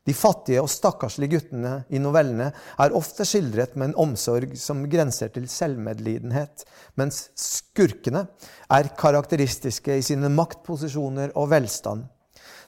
De 0.07 0.13
fattige 0.15 0.61
og 0.63 0.69
stakkarslige 0.71 1.33
guttene 1.35 1.71
i 1.91 1.99
novellene 1.99 2.53
er 2.79 2.93
ofte 2.95 3.25
skildret 3.27 3.73
med 3.75 3.89
en 3.89 3.97
omsorg 4.05 4.53
som 4.59 4.85
grenser 4.87 5.33
til 5.35 5.49
selvmedlidenhet, 5.51 6.63
mens 6.95 7.25
skurkene 7.35 8.23
er 8.71 8.93
karakteristiske 8.95 9.99
i 9.99 10.05
sine 10.07 10.31
maktposisjoner 10.31 11.35
og 11.35 11.51
velstand. 11.51 12.05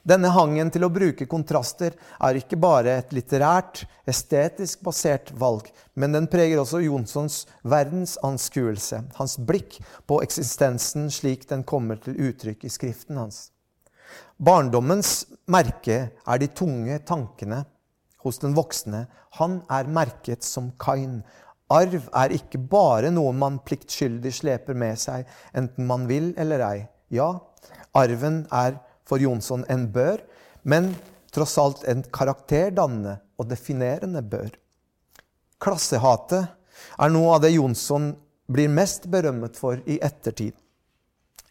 Denne 0.02 0.30
hangen 0.32 0.70
til 0.72 0.86
å 0.86 0.92
bruke 0.92 1.26
kontraster 1.28 1.92
er 2.24 2.38
ikke 2.38 2.56
bare 2.60 2.96
et 3.02 3.12
litterært, 3.12 3.82
estetisk 4.08 4.80
basert 4.86 5.32
valg, 5.36 5.68
men 5.94 6.16
den 6.16 6.28
preger 6.32 6.62
også 6.62 6.80
Jonssons 6.86 7.42
verdensanskuelse, 7.68 9.02
hans 9.18 9.36
blikk 9.36 9.76
på 10.08 10.22
eksistensen 10.24 11.10
slik 11.12 11.44
den 11.50 11.66
kommer 11.68 12.00
til 12.00 12.16
uttrykk 12.30 12.64
i 12.64 12.72
skriften 12.72 13.20
hans. 13.20 13.50
Barndommens 14.40 15.26
merke 15.52 15.98
er 16.10 16.40
de 16.40 16.48
tunge 16.48 16.96
tankene 17.04 17.64
hos 18.24 18.40
den 18.40 18.56
voksne. 18.56 19.04
Han 19.36 19.60
er 19.72 19.88
merket 19.88 20.44
som 20.44 20.72
Kain. 20.80 21.20
Arv 21.70 22.08
er 22.16 22.34
ikke 22.34 22.58
bare 22.72 23.12
noe 23.14 23.32
man 23.36 23.60
pliktskyldig 23.64 24.32
sleper 24.34 24.74
med 24.74 24.98
seg, 24.98 25.28
enten 25.54 25.86
man 25.86 26.08
vil 26.08 26.32
eller 26.40 26.64
ei. 26.66 26.78
Ja, 27.12 27.34
arven 27.96 28.46
er 28.54 28.80
for 29.10 29.22
Jonsson 29.22 29.66
en 29.68 29.88
bør, 29.90 30.22
men 30.62 30.92
tross 31.34 31.56
alt 31.58 31.84
en 31.90 32.02
karakterdannende 32.14 33.18
og 33.40 33.50
definerende 33.50 34.22
bør. 34.22 34.50
Klassehatet 35.60 36.50
er 37.00 37.12
noe 37.12 37.36
av 37.36 37.44
det 37.44 37.54
Jonsson 37.56 38.12
blir 38.50 38.70
mest 38.72 39.06
berømmet 39.10 39.58
for 39.58 39.82
i 39.86 39.98
ettertid. 40.02 40.54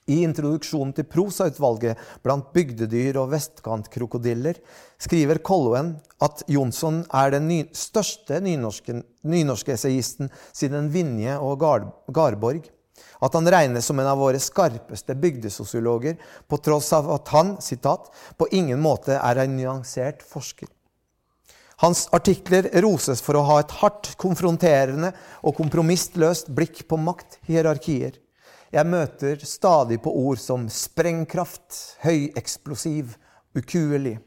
I 0.10 0.24
introduksjonen 0.26 0.95
til 0.98 1.06
prosautvalget 1.06 2.00
blant 2.26 2.48
bygdedyr 2.56 3.19
og 3.22 3.30
vestkantkrokodiller 3.36 4.58
skriver 4.98 5.38
Kolloen 5.45 5.93
at 6.26 6.41
Jonsson 6.50 7.04
er 7.13 7.36
den 7.36 7.45
ny 7.52 7.60
største 7.78 8.39
nynorske, 8.41 9.04
nynorske 9.22 9.76
essayisten 9.76 10.32
siden 10.50 10.89
Vinje 10.95 11.38
og 11.38 11.62
Garborg 11.62 12.72
at 13.19 13.36
han 13.36 13.47
regnes 13.51 13.86
som 13.86 13.99
en 13.99 14.08
av 14.08 14.19
våre 14.19 14.39
skarpeste 14.39 15.15
bygdesosiologer, 15.15 16.17
på 16.47 16.60
tross 16.63 16.91
av 16.95 17.10
at 17.12 17.32
han 17.36 17.55
citat, 17.62 18.12
på 18.38 18.47
ingen 18.55 18.79
måte 18.82 19.17
er 19.19 19.43
en 19.43 19.58
nyansert 19.58 20.23
forsker. 20.23 20.69
Hans 21.79 22.08
artikler 22.12 22.67
roses 22.84 23.21
for 23.23 23.39
å 23.39 23.45
ha 23.47 23.60
et 23.62 23.71
hardt, 23.79 24.13
konfronterende 24.19 25.13
og 25.39 25.55
kompromissløst 25.62 26.51
blikk 26.51 26.82
på 26.91 26.99
makthierarkier. 26.99 28.17
Jeg 28.69 28.86
møter 28.86 29.39
stadig 29.47 30.01
på 30.03 30.12
ord 30.12 30.41
som 30.43 30.67
sprengkraft, 30.69 31.97
høyeksplosiv, 32.03 33.15
ukuelig. 33.55 34.17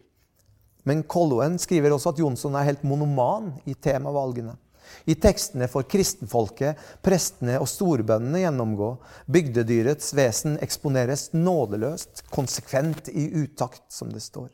Men 0.88 1.04
Kolloen 1.04 1.60
skriver 1.62 1.94
også 1.94 2.14
at 2.14 2.22
Jonsson 2.24 2.56
er 2.58 2.66
helt 2.72 2.88
monoman 2.88 3.52
i 3.68 3.76
temavalgene. 3.76 4.56
I 5.04 5.14
tekstene 5.14 5.68
får 5.70 5.88
kristenfolket, 5.90 6.80
prestene 7.02 7.58
og 7.60 7.68
storbøndene 7.70 8.44
gjennomgå. 8.44 8.94
Bygdedyrets 9.32 10.12
vesen 10.18 10.58
eksponeres 10.62 11.30
nådeløst, 11.36 12.26
konsekvent 12.30 13.12
i 13.12 13.28
utakt, 13.44 13.84
som 13.92 14.12
det 14.12 14.24
står. 14.24 14.50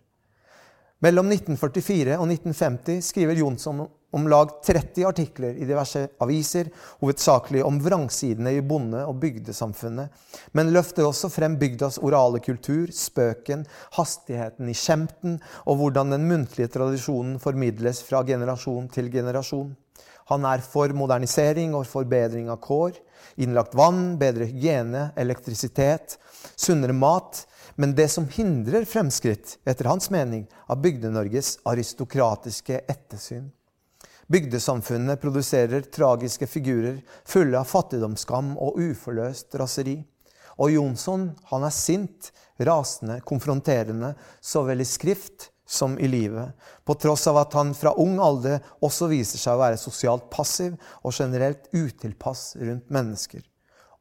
Mellom 1.04 1.28
1944 1.30 2.16
og 2.18 2.26
1950 2.26 3.04
skriver 3.12 3.38
Jonsson 3.38 3.84
om 4.10 4.24
lag 4.28 4.50
30 4.66 5.04
artikler 5.06 5.58
i 5.60 5.66
diverse 5.68 6.00
aviser, 6.24 6.70
hovedsakelig 7.02 7.62
om 7.64 7.80
vrangsidene 7.84 8.54
i 8.56 8.62
bonde- 8.64 9.04
og 9.06 9.20
bygdesamfunnet, 9.22 10.08
men 10.56 10.72
løfter 10.74 11.06
også 11.06 11.30
frem 11.30 11.58
bygdas 11.60 12.00
orale 12.02 12.40
kultur, 12.44 12.88
spøken, 12.90 13.66
hastigheten 13.98 14.72
i 14.72 14.76
skjemten 14.76 15.36
og 15.66 15.78
hvordan 15.82 16.16
den 16.16 16.26
muntlige 16.30 16.72
tradisjonen 16.72 17.36
formidles 17.42 18.00
fra 18.02 18.24
generasjon 18.26 18.88
til 18.90 19.12
generasjon. 19.12 19.76
Han 20.28 20.44
er 20.44 20.60
for 20.60 20.92
modernisering 20.92 21.72
og 21.76 21.86
forbedring 21.88 22.50
av 22.52 22.60
kår, 22.64 22.98
innlagt 23.40 23.76
vann, 23.78 24.18
bedre 24.20 24.48
hygiene, 24.50 25.08
elektrisitet, 25.16 26.18
sunnere 26.52 26.96
mat, 26.96 27.46
men 27.80 27.94
det 27.96 28.08
som 28.12 28.26
hindrer 28.28 28.84
fremskritt, 28.88 29.56
etter 29.64 29.88
hans 29.88 30.10
mening, 30.12 30.44
av 30.66 30.82
Bygde-Norges 30.84 31.56
aristokratiske 31.68 32.82
ettersyn. 32.90 33.48
Bygdesamfunnet 34.28 35.20
produserer 35.22 35.86
tragiske 35.88 36.46
figurer 36.50 36.98
fulle 37.24 37.56
av 37.56 37.70
fattigdomsskam 37.70 38.56
og 38.60 38.76
uforløst 38.76 39.56
raseri. 39.56 40.02
Og 40.60 40.74
Jonsson 40.74 41.30
han 41.48 41.64
er 41.64 41.72
sint, 41.72 42.32
rasende, 42.60 43.22
konfronterende, 43.24 44.12
så 44.42 44.66
vel 44.68 44.84
i 44.84 44.88
skrift 44.88 45.48
som 45.68 45.98
i 46.00 46.08
livet, 46.08 46.56
på 46.84 46.96
tross 46.96 47.26
av 47.28 47.42
at 47.42 47.52
han 47.58 47.74
fra 47.76 47.92
ung 48.00 48.16
alder 48.24 48.64
også 48.80 49.10
viser 49.12 49.40
seg 49.40 49.58
å 49.58 49.62
være 49.66 49.80
sosialt 49.80 50.30
passiv 50.32 50.74
og 51.02 51.12
generelt 51.12 51.68
utilpass 51.76 52.54
rundt 52.62 52.88
mennesker 52.88 53.44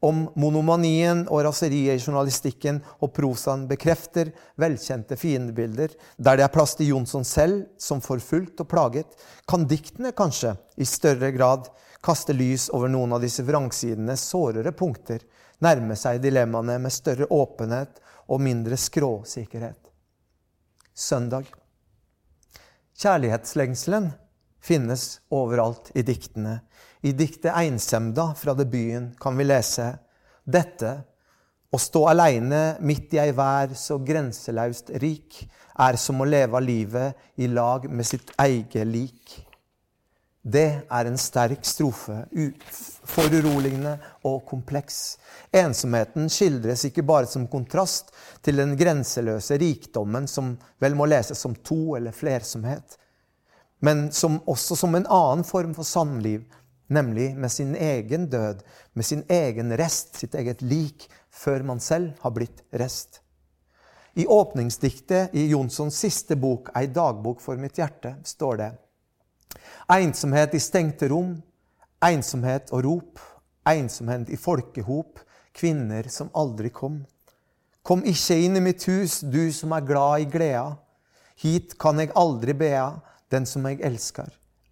om 0.06 0.28
monomanien 0.38 1.24
og 1.32 1.42
raseriet 1.48 1.98
i 1.98 2.04
journalistikken 2.04 2.80
og 3.02 3.12
prosaen 3.16 3.66
bekrefter 3.70 4.30
velkjente 4.62 5.18
fiendebilder, 5.18 5.96
der 6.18 6.38
det 6.38 6.46
er 6.46 6.54
plass 6.54 6.76
til 6.78 6.92
Jonsson 6.94 7.26
selv 7.26 7.66
som 7.82 8.04
forfulgt 8.04 8.62
og 8.62 8.70
plaget, 8.70 9.10
kan 9.50 9.66
diktene 9.68 10.14
kanskje 10.18 10.54
i 10.78 10.86
større 10.86 11.32
grad 11.34 11.70
kaste 12.06 12.36
lys 12.36 12.70
over 12.70 12.92
noen 12.94 13.18
av 13.18 13.26
disse 13.26 13.46
vrangsidenes 13.46 14.28
sårere 14.30 14.74
punkter, 14.78 15.24
nærme 15.66 15.98
seg 15.98 16.22
dilemmaene 16.22 16.78
med 16.84 16.94
større 16.94 17.26
åpenhet 17.34 17.98
og 18.28 18.44
mindre 18.44 18.78
skråsikkerhet. 18.78 19.82
Søndag. 20.94 21.50
Kjærlighetslengselen 22.98 24.08
finnes 24.58 25.20
overalt 25.30 25.92
i 25.94 26.02
diktene. 26.02 26.56
I 27.06 27.12
diktet 27.14 27.54
'Einsemda' 27.54 28.34
fra 28.34 28.56
debuten 28.58 29.12
kan 29.22 29.38
vi 29.38 29.46
lese 29.46 29.92
dette 30.44 30.96
å 31.70 31.78
stå 31.78 32.08
aleine 32.10 32.62
midt 32.82 33.14
i 33.14 33.20
ei 33.22 33.36
vær 33.38 33.76
så 33.78 34.00
grenselaust 34.02 34.90
rik, 35.04 35.44
er 35.78 35.96
som 36.02 36.22
å 36.22 36.26
leve 36.26 36.62
livet 36.66 37.38
i 37.38 37.46
lag 37.46 37.86
med 37.86 38.06
sitt 38.06 38.34
eige 38.42 38.82
lik. 38.86 39.47
Det 40.48 40.68
er 40.88 41.08
en 41.10 41.18
sterk 41.20 41.66
strofe, 41.68 42.22
foruroligende 43.04 43.98
og 44.30 44.46
kompleks. 44.48 45.18
Ensomheten 45.52 46.30
skildres 46.32 46.86
ikke 46.88 47.04
bare 47.04 47.28
som 47.28 47.50
kontrast 47.52 48.14
til 48.46 48.62
den 48.62 48.78
grenseløse 48.80 49.58
rikdommen 49.60 50.30
som 50.32 50.54
vel 50.80 50.96
må 50.96 51.10
leses 51.10 51.44
som 51.44 51.56
to- 51.68 51.98
eller 51.98 52.16
flersomhet, 52.16 52.96
men 53.84 54.08
som, 54.16 54.40
også 54.48 54.80
som 54.80 54.96
en 54.96 55.10
annen 55.12 55.44
form 55.44 55.76
for 55.76 55.84
samliv, 55.84 56.48
nemlig 56.88 57.34
med 57.36 57.52
sin 57.52 57.76
egen 57.76 58.30
død, 58.32 58.64
med 58.94 59.06
sin 59.06 59.26
egen 59.28 59.76
rest, 59.78 60.16
sitt 60.16 60.36
eget 60.36 60.64
lik, 60.64 61.10
før 61.28 61.64
man 61.64 61.84
selv 61.84 62.14
har 62.24 62.32
blitt 62.32 62.64
rest. 62.72 63.20
I 64.16 64.26
åpningsdiktet 64.26 65.36
i 65.36 65.50
Jonssons 65.52 66.00
siste 66.00 66.40
bok, 66.40 66.72
'Ei 66.74 66.88
dagbok 66.88 67.42
for 67.42 67.60
mitt 67.60 67.76
hjerte', 67.76 68.16
står 68.24 68.58
det 68.58 68.72
Ensomhet 69.94 70.54
i 70.54 70.60
stengte 70.60 71.08
rom, 71.12 71.36
ensomhet 72.04 72.74
og 72.76 72.84
rop, 72.86 73.22
ensomhet 73.68 74.30
i 74.30 74.40
folkehop, 74.40 75.22
kvinner 75.58 76.10
som 76.12 76.32
aldri 76.38 76.72
kom. 76.74 77.02
Kom 77.88 78.04
ikke 78.04 78.36
inn 78.44 78.60
i 78.60 78.64
mitt 78.64 78.84
hus, 78.90 79.22
du 79.24 79.48
som 79.56 79.72
er 79.72 79.86
glad 79.88 80.26
i 80.26 80.28
gleda. 80.32 80.76
Hit 81.40 81.78
kan 81.80 82.02
jeg 82.02 82.12
aldri 82.20 82.54
bea, 82.58 82.90
den 83.32 83.46
som 83.48 83.66
jeg 83.70 83.80
elsker. 83.86 84.28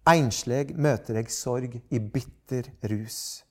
Einsleg 0.06 0.74
møter 0.76 1.18
jeg 1.18 1.32
sorg 1.32 1.80
i 1.90 1.98
bitter 1.98 2.68
rus. 2.90 3.42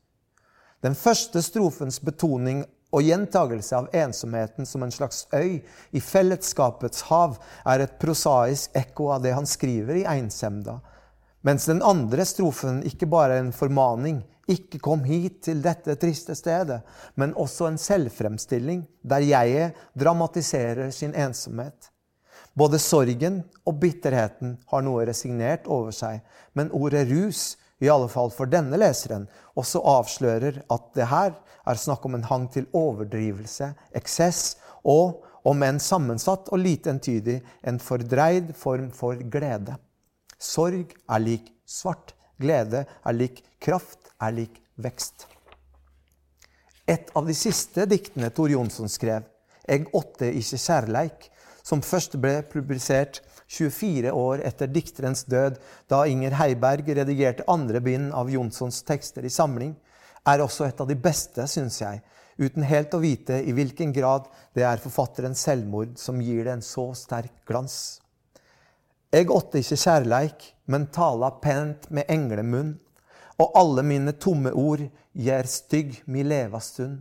Den 0.86 0.96
første 0.96 1.42
strofens 1.42 1.98
betoning 2.04 2.62
og 2.96 3.04
gjentagelse 3.04 3.76
av 3.76 3.90
ensomheten 3.96 4.68
som 4.70 4.84
en 4.86 4.94
slags 4.94 5.26
øy 5.34 5.58
i 5.92 6.02
fellesskapets 6.04 7.08
hav 7.10 7.40
er 7.66 7.84
et 7.84 7.98
prosaisk 8.00 8.76
ekko 8.78 9.10
av 9.16 9.26
det 9.26 9.34
han 9.36 9.50
skriver 9.50 10.04
i 10.04 10.06
Einsemda, 10.08 10.78
mens 11.46 11.68
den 11.70 11.84
andre 11.86 12.26
strofen 12.26 12.82
ikke 12.90 13.08
bare 13.10 13.38
er 13.38 13.44
en 13.44 13.54
formaning, 13.54 14.24
ikke 14.50 14.80
kom 14.82 15.04
hit 15.06 15.44
til 15.46 15.62
dette 15.62 15.96
triste 16.02 16.36
stedet, 16.38 16.82
men 17.18 17.36
også 17.38 17.70
en 17.70 17.78
selvfremstilling 17.82 18.84
der 19.02 19.26
jeget 19.26 19.78
dramatiserer 19.98 20.90
sin 20.94 21.14
ensomhet. 21.14 21.92
Både 22.56 22.80
sorgen 22.80 23.42
og 23.68 23.78
bitterheten 23.82 24.56
har 24.72 24.84
noe 24.86 25.06
resignert 25.06 25.66
over 25.68 25.94
seg, 25.94 26.22
men 26.54 26.72
ordet 26.74 27.06
rus, 27.10 27.56
i 27.84 27.90
alle 27.92 28.08
fall 28.08 28.32
for 28.32 28.48
denne 28.48 28.78
leseren, 28.80 29.26
også 29.60 29.82
avslører 29.84 30.62
at 30.72 30.86
det 30.96 31.10
her 31.12 31.34
er 31.68 31.82
snakk 31.82 32.06
om 32.08 32.16
en 32.16 32.30
hang 32.30 32.46
til 32.54 32.70
overdrivelse, 32.74 33.74
eksess 33.98 34.56
og, 34.82 35.22
om 35.46 35.62
en 35.62 35.82
sammensatt 35.84 36.48
og 36.50 36.64
lite 36.64 36.90
entydig, 36.96 37.42
en 37.68 37.78
fordreid 37.78 38.56
form 38.58 38.88
for 38.96 39.20
glede. 39.30 39.76
Sorg 40.46 40.94
er 40.94 41.24
lik 41.24 41.50
svart, 41.66 42.14
glede 42.42 42.86
er 42.86 43.18
lik 43.18 43.42
kraft, 43.60 44.12
er 44.22 44.36
lik 44.36 44.62
vekst. 44.78 45.28
Et 46.86 47.10
av 47.18 47.26
de 47.26 47.34
siste 47.34 47.88
diktene 47.90 48.30
Tor 48.30 48.52
Jonsson 48.54 48.92
skrev, 48.92 49.24
'Eg 49.66 49.90
åtte 49.98 50.30
ikkje 50.30 50.62
kjærleik', 50.62 51.32
som 51.66 51.82
først 51.82 52.20
ble 52.22 52.44
publisert 52.46 53.24
24 53.50 54.12
år 54.14 54.44
etter 54.46 54.70
dikterens 54.70 55.24
død, 55.26 55.58
da 55.90 56.04
Inger 56.06 56.38
Heiberg 56.38 56.86
redigerte 56.98 57.46
andre 57.50 57.82
bind 57.82 58.14
av 58.14 58.30
Jonssons 58.30 58.84
tekster 58.86 59.26
i 59.26 59.34
samling, 59.34 59.74
er 60.26 60.42
også 60.42 60.68
et 60.68 60.82
av 60.82 60.90
de 60.90 60.98
beste, 60.98 61.48
syns 61.50 61.82
jeg, 61.82 62.02
uten 62.38 62.66
helt 62.66 62.94
å 62.94 63.02
vite 63.02 63.42
i 63.42 63.54
hvilken 63.56 63.94
grad 63.94 64.30
det 64.54 64.66
er 64.66 64.82
forfatterens 64.82 65.42
selvmord 65.46 65.98
som 65.98 66.22
gir 66.22 66.44
det 66.46 66.54
en 66.54 66.66
så 66.66 66.92
sterk 66.98 67.34
glans. 67.48 68.02
Eg 69.16 69.30
åtte 69.32 69.62
ikke 69.62 69.78
kjærleik, 69.80 70.42
men 70.68 70.90
tala 70.92 71.30
pent 71.40 71.86
med 71.94 72.10
englemunn, 72.12 72.74
og 73.40 73.54
alle 73.56 73.84
mine 73.88 74.12
tomme 74.20 74.52
ord 74.52 74.82
gjør 75.16 75.48
stygg 75.48 76.02
mi 76.12 76.26
leva 76.28 76.60
stund. 76.60 76.98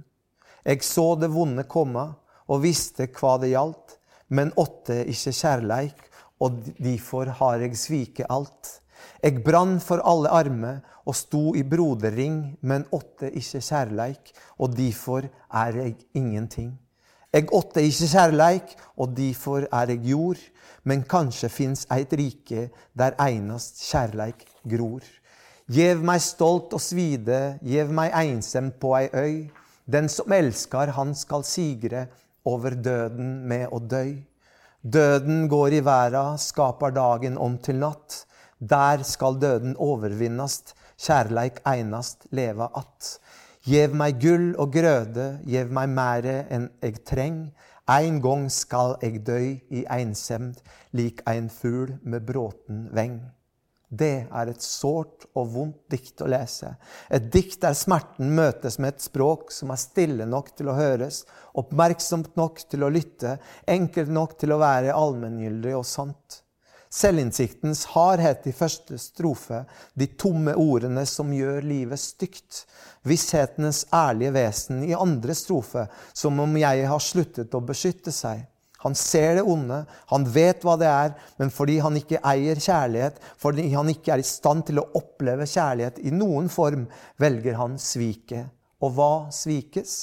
Eg 0.63 0.85
så 0.87 1.15
det 1.19 1.33
vonde 1.35 1.65
komme, 1.67 2.05
og 2.47 2.63
visste 2.63 3.09
hva 3.17 3.35
det 3.43 3.51
gjaldt, 3.51 3.97
men 4.31 4.53
åtte 4.61 5.01
ikke 5.11 5.35
kjærleik, 5.41 6.07
og 6.39 6.63
derfor 6.79 7.33
har 7.41 7.67
eg 7.67 7.75
svike 7.79 8.29
alt. 8.31 8.77
Eg 9.25 9.43
brann 9.43 9.81
for 9.83 10.03
alle 10.07 10.31
armer 10.31 10.81
og 11.05 11.17
sto 11.19 11.53
i 11.59 11.65
broderring, 11.67 12.55
men 12.63 12.87
åtte 12.95 13.33
ikke 13.33 13.63
kjærleik, 13.65 14.33
og 14.63 14.79
derfor 14.79 15.27
er 15.51 15.83
eg 15.89 16.07
ingenting. 16.15 16.77
Eg 17.35 17.51
åtte 17.51 17.83
ikke 17.83 18.07
kjærleik, 18.13 18.77
og 18.95 19.17
derfor 19.19 19.67
er 19.67 19.91
eg 19.97 20.07
jord, 20.07 20.39
men 20.85 21.05
kanskje 21.09 21.49
fins 21.49 21.85
eit 21.93 22.13
rike 22.13 22.69
der 22.93 23.17
einast 23.21 23.83
kjærleik 23.85 24.45
gror. 24.69 25.05
Gjev 25.73 26.03
meg 26.05 26.21
stolt 26.21 26.75
og 26.77 26.83
svide, 26.85 27.57
gjev 27.65 27.93
meg 27.93 28.13
einsem 28.13 28.69
på 28.81 28.93
ei 28.99 29.09
øy. 29.13 29.37
Den 29.85 30.09
som 30.13 30.33
elskar, 30.33 30.93
han 30.97 31.15
skal 31.17 31.45
sigre, 31.45 32.07
over 32.45 32.77
døden 32.77 33.47
med 33.49 33.73
å 33.73 33.81
døy. 33.81 34.19
Døden 34.85 35.47
går 35.49 35.79
i 35.79 35.81
verda, 35.85 36.35
skaper 36.37 36.93
dagen 36.93 37.39
om 37.41 37.57
til 37.65 37.81
natt. 37.81 38.27
Der 38.61 39.01
skal 39.09 39.41
døden 39.41 39.77
overvinnast, 39.81 40.75
kjærleik 41.01 41.63
einast 41.65 42.27
leva 42.31 42.69
att. 42.75 43.19
Gjev 43.65 43.95
meg 43.97 44.19
gull 44.21 44.51
og 44.61 44.75
grøde, 44.77 45.39
gjev 45.49 45.71
meg 45.73 45.89
mere 45.89 46.43
enn 46.53 46.69
eg 46.85 46.99
treng. 47.09 47.47
Ein 47.85 48.23
gang 48.25 48.47
skal 48.49 48.95
eg 49.05 49.19
dø 49.27 49.41
i 49.69 49.83
ensemd, 49.93 50.63
lik 50.97 51.19
ein 51.29 51.51
fugl 51.53 51.99
med 52.01 52.25
bråten 52.25 52.87
veng. 52.97 53.19
Det 53.93 54.25
er 54.25 54.51
et 54.51 54.65
sårt 54.65 55.27
og 55.37 55.51
vondt 55.53 55.83
dikt 55.93 56.23
å 56.25 56.29
lese. 56.33 56.73
Et 57.13 57.27
dikt 57.31 57.61
der 57.63 57.77
smerten 57.77 58.33
møtes 58.35 58.79
med 58.81 58.95
et 58.95 59.05
språk 59.05 59.53
som 59.53 59.71
er 59.71 59.83
stille 59.83 60.25
nok 60.27 60.55
til 60.57 60.73
å 60.73 60.79
høres, 60.79 61.27
oppmerksomt 61.61 62.33
nok 62.41 62.65
til 62.73 62.87
å 62.87 62.91
lytte, 62.91 63.37
enkelt 63.69 64.11
nok 64.11 64.39
til 64.41 64.57
å 64.57 64.61
være 64.65 64.97
allmenngyldig 64.97 65.77
og 65.77 65.85
sant. 65.87 66.41
Selvinnsiktens 66.95 67.89
hardhet 67.91 68.45
i 68.47 68.53
første 68.55 68.95
strofe, 69.03 69.65
de 69.99 70.07
tomme 70.15 70.53
ordene 70.55 71.03
som 71.11 71.33
gjør 71.35 71.65
livet 71.67 71.99
stygt. 71.99 72.61
Visshetens 73.03 73.83
ærlige 73.91 74.35
vesen 74.37 74.85
i 74.87 74.95
andre 74.95 75.35
strofe, 75.35 75.89
som 76.15 76.39
om 76.45 76.55
jeg 76.61 76.85
har 76.87 77.03
sluttet 77.03 77.57
å 77.57 77.63
beskytte 77.67 78.15
seg. 78.15 78.45
Han 78.85 78.95
ser 78.95 79.39
det 79.39 79.47
onde, 79.49 79.81
han 80.13 80.27
vet 80.29 80.63
hva 80.63 80.77
det 80.79 80.91
er, 80.91 81.13
men 81.41 81.51
fordi 81.51 81.79
han 81.81 81.97
ikke 81.99 82.21
eier 82.31 82.61
kjærlighet, 82.61 83.19
fordi 83.41 83.67
han 83.73 83.91
ikke 83.91 84.15
er 84.15 84.23
i 84.23 84.29
stand 84.29 84.67
til 84.69 84.83
å 84.83 84.87
oppleve 85.01 85.49
kjærlighet 85.49 86.03
i 86.05 86.13
noen 86.15 86.53
form, 86.53 86.87
velger 87.19 87.57
han 87.59 87.79
sviket. 87.81 88.53
Og 88.85 88.95
hva 88.95 89.13
svikes? 89.35 89.99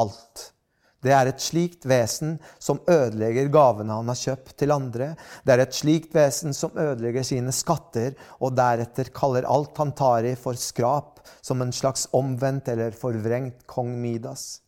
Alt. 0.00 0.55
Det 1.04 1.12
er 1.12 1.28
et 1.30 1.42
slikt 1.42 1.84
vesen 1.86 2.36
som 2.58 2.80
ødelegger 2.90 3.50
gavene 3.52 3.98
han 3.98 4.08
har 4.10 4.18
kjøpt 4.18 4.56
til 4.58 4.72
andre. 4.74 5.12
Det 5.44 5.54
er 5.54 5.62
et 5.66 5.76
slikt 5.76 6.14
vesen 6.16 6.56
som 6.56 6.74
ødelegger 6.74 7.26
sine 7.26 7.52
skatter, 7.54 8.16
og 8.40 8.56
deretter 8.56 9.12
kaller 9.14 9.48
alt 9.48 9.76
han 9.78 9.92
tar 9.96 10.26
i, 10.26 10.34
for 10.40 10.58
skrap, 10.58 11.20
som 11.44 11.62
en 11.62 11.74
slags 11.74 12.08
omvendt 12.16 12.72
eller 12.72 12.96
forvrengt 12.96 13.66
kong 13.70 13.92
Midas. 14.00 14.62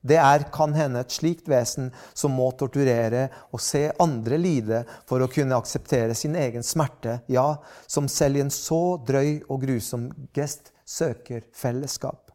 Det 0.00 0.16
er 0.16 0.46
kan 0.52 0.72
hende 0.72 1.02
et 1.02 1.12
slikt 1.12 1.48
vesen 1.50 1.90
som 2.16 2.32
må 2.32 2.46
torturere 2.56 3.26
og 3.52 3.60
se 3.60 3.90
andre 4.00 4.38
lide 4.40 4.80
for 5.08 5.20
å 5.20 5.28
kunne 5.28 5.58
akseptere 5.60 6.16
sin 6.16 6.38
egen 6.40 6.64
smerte, 6.64 7.18
ja, 7.28 7.58
som 7.86 8.08
selv 8.08 8.40
i 8.40 8.44
en 8.46 8.54
så 8.54 8.96
drøy 8.96 9.42
og 9.50 9.60
grusom 9.66 10.08
gest 10.36 10.72
søker 10.88 11.44
fellesskap. 11.52 12.29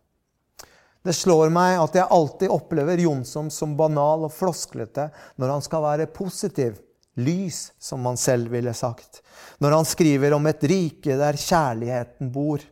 Det 1.06 1.14
slår 1.14 1.52
meg 1.54 1.78
at 1.78 1.96
jeg 2.00 2.10
alltid 2.10 2.50
opplever 2.50 2.98
Jonsson 3.04 3.52
som 3.54 3.76
banal 3.78 4.26
og 4.26 4.34
flosklete 4.34 5.12
når 5.38 5.52
han 5.54 5.66
skal 5.66 5.84
være 5.86 6.10
positiv. 6.10 6.80
Lys, 7.16 7.70
som 7.80 8.04
han 8.10 8.18
selv 8.20 8.50
ville 8.52 8.74
sagt. 8.76 9.22
Når 9.64 9.72
han 9.78 9.86
skriver 9.88 10.34
om 10.36 10.50
et 10.50 10.66
rike 10.68 11.16
der 11.16 11.38
kjærligheten 11.40 12.32
bor. 12.34 12.64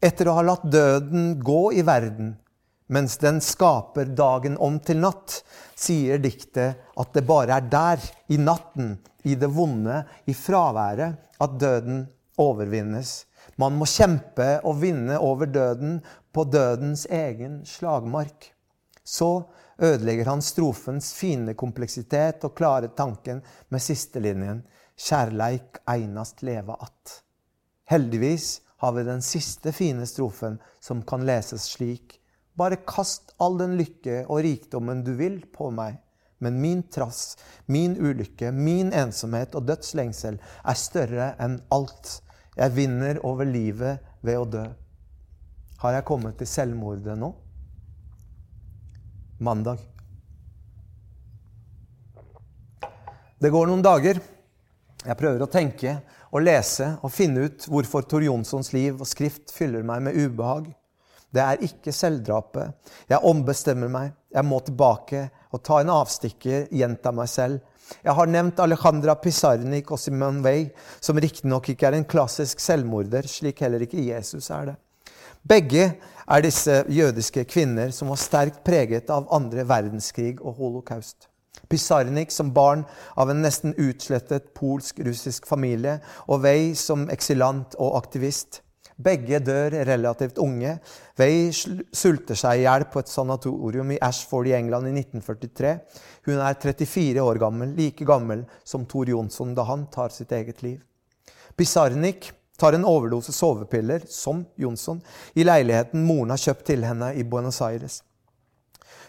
Etter 0.00 0.30
å 0.30 0.36
ha 0.38 0.44
latt 0.46 0.64
døden 0.70 1.34
gå 1.42 1.62
i 1.76 1.82
verden, 1.84 2.36
mens 2.88 3.18
den 3.20 3.42
skaper 3.44 4.08
dagen 4.16 4.54
om 4.62 4.78
til 4.80 5.02
natt, 5.02 5.42
sier 5.76 6.22
diktet 6.22 6.78
at 6.96 7.10
det 7.12 7.26
bare 7.28 7.58
er 7.58 7.66
der, 7.68 8.04
i 8.32 8.38
natten, 8.40 8.94
i 9.26 9.34
det 9.34 9.50
vonde, 9.52 10.04
i 10.30 10.32
fraværet, 10.38 11.18
at 11.42 11.58
døden 11.60 12.06
overvinnes. 12.40 13.26
Man 13.58 13.74
må 13.74 13.88
kjempe 13.90 14.60
og 14.62 14.78
vinne 14.82 15.18
over 15.18 15.50
døden 15.50 15.98
på 16.32 16.44
dødens 16.44 17.06
egen 17.10 17.64
slagmark. 17.66 18.52
Så 19.04 19.48
ødelegger 19.78 20.24
han 20.24 20.42
strofens 20.42 21.12
fine 21.16 21.54
kompleksitet 21.54 22.44
og 22.44 22.56
klare 22.56 22.88
tanken 22.96 23.42
med 23.68 23.82
sistelinjen 23.82 24.62
'Kjærleik 24.98 25.78
einast 25.86 26.42
leva 26.42 26.74
att'. 26.74 27.22
Heldigvis 27.84 28.60
har 28.76 28.92
vi 28.92 29.04
den 29.04 29.22
siste 29.22 29.72
fine 29.72 30.06
strofen, 30.06 30.58
som 30.80 31.02
kan 31.02 31.26
leses 31.26 31.62
slik. 31.62 32.20
Bare 32.54 32.76
kast 32.76 33.34
all 33.38 33.58
den 33.58 33.76
lykke 33.78 34.24
og 34.26 34.42
rikdommen 34.42 35.04
du 35.06 35.12
vil 35.14 35.40
på 35.54 35.70
meg. 35.70 36.00
Men 36.38 36.60
min 36.60 36.82
trass, 36.82 37.36
min 37.66 37.96
ulykke, 37.96 38.52
min 38.52 38.92
ensomhet 38.92 39.54
og 39.54 39.66
dødslengsel 39.66 40.38
er 40.42 40.78
større 40.78 41.32
enn 41.42 41.58
alt. 41.74 42.20
Jeg 42.58 42.74
vinner 42.74 43.18
over 43.26 43.46
livet 43.46 44.04
ved 44.22 44.38
å 44.38 44.46
dø. 44.46 44.66
Har 45.78 45.94
jeg 45.94 46.06
kommet 46.08 46.34
til 46.40 46.48
selvmordet 46.50 47.14
nå? 47.14 47.28
Mandag. 49.38 49.78
Det 53.38 53.52
går 53.54 53.68
noen 53.70 53.84
dager. 53.86 54.18
Jeg 55.04 55.18
prøver 55.20 55.44
å 55.44 55.50
tenke 55.50 55.92
og 56.34 56.42
lese 56.42 56.88
og 57.06 57.12
finne 57.14 57.46
ut 57.46 57.68
hvorfor 57.70 58.08
Tor 58.10 58.26
Jonssons 58.26 58.72
liv 58.74 58.98
og 58.98 59.06
skrift 59.06 59.54
fyller 59.54 59.86
meg 59.86 60.02
med 60.08 60.18
ubehag. 60.18 60.66
Det 61.30 61.44
er 61.44 61.62
ikke 61.62 61.94
selvdrapet. 61.94 62.74
Jeg 63.06 63.22
ombestemmer 63.30 63.92
meg. 63.92 64.10
Jeg 64.34 64.44
må 64.48 64.58
tilbake 64.66 65.28
og 65.54 65.62
ta 65.62 65.78
en 65.78 65.94
avstikker, 65.94 66.66
gjenta 66.74 67.14
meg 67.14 67.30
selv. 67.30 67.62
Jeg 68.02 68.18
har 68.18 68.34
nevnt 68.34 68.58
Alejandra 68.60 69.14
Pizarnik 69.22 69.94
og 69.94 70.02
Simone 70.02 70.42
Weil, 70.42 70.72
som 70.98 71.22
riktignok 71.22 71.70
ikke 71.70 71.86
er 71.88 72.00
en 72.00 72.08
klassisk 72.08 72.58
selvmorder, 72.60 73.30
slik 73.30 73.62
heller 73.62 73.86
ikke 73.86 74.02
Jesus 74.10 74.50
er 74.50 74.72
det. 74.72 74.76
Begge 75.46 75.92
er 76.28 76.44
disse 76.44 76.82
jødiske 76.92 77.44
kvinner 77.48 77.92
som 77.94 78.10
var 78.12 78.20
sterkt 78.20 78.62
preget 78.66 79.10
av 79.10 79.28
andre 79.32 79.64
verdenskrig 79.68 80.36
og 80.40 80.58
holocaust. 80.58 81.28
Pizarnik 81.68 82.30
som 82.32 82.52
barn 82.54 82.84
av 83.18 83.30
en 83.30 83.42
nesten 83.42 83.74
utslettet 83.76 84.52
polsk-russisk 84.56 85.48
familie, 85.48 85.98
og 86.28 86.44
Wei 86.44 86.72
som 86.78 87.08
eksilant 87.12 87.76
og 87.78 87.96
aktivist. 87.98 88.62
Begge 88.98 89.38
dør 89.44 89.76
relativt 89.86 90.40
unge. 90.42 90.78
Wei 91.18 91.50
sulter 91.52 92.38
seg 92.38 92.60
i 92.60 92.64
hjel 92.64 92.88
på 92.90 93.02
et 93.02 93.10
sanatorium 93.10 93.92
i 93.94 94.00
Ashford 94.02 94.48
i 94.50 94.56
England 94.58 94.90
i 94.90 94.94
1943. 94.96 95.74
Hun 96.26 96.42
er 96.42 96.58
34 96.58 97.22
år 97.22 97.38
gammel, 97.42 97.76
like 97.78 98.06
gammel 98.06 98.42
som 98.66 98.88
Tor 98.90 99.10
Jonsson 99.10 99.54
da 99.54 99.68
han 99.68 99.86
tar 99.92 100.10
sitt 100.14 100.34
eget 100.34 100.64
liv. 100.66 100.80
Pizarnik 101.58 102.32
tar 102.58 102.72
en 102.72 102.84
overdose 102.84 103.32
sovepiller, 103.32 104.02
som 104.08 104.44
Jonsson, 104.56 105.00
i 105.34 105.44
leiligheten 105.46 106.04
moren 106.04 106.34
har 106.34 106.42
kjøpt 106.42 106.66
til 106.72 106.84
henne 106.84 107.12
i 107.14 107.24
Buenos 107.24 107.62
Aires. 107.62 108.02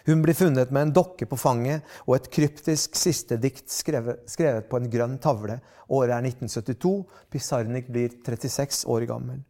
Hun 0.05 0.21
blir 0.21 0.33
funnet 0.33 0.71
med 0.71 0.81
en 0.81 0.93
dokke 0.93 1.25
på 1.25 1.37
fanget 1.37 1.85
og 2.05 2.15
et 2.15 2.29
kryptisk 2.33 2.95
siste 2.97 3.37
dikt 3.41 3.67
skrevet, 3.69 4.23
skrevet 4.29 4.69
på 4.69 4.79
en 4.79 4.87
grønn 4.89 5.17
tavle. 5.21 5.59
Året 5.89 6.15
er 6.15 6.29
1972. 6.29 6.93
Pizarnik 7.29 7.89
blir 7.89 8.13
36 8.25 8.87
år 8.89 9.05
gammel. 9.09 9.41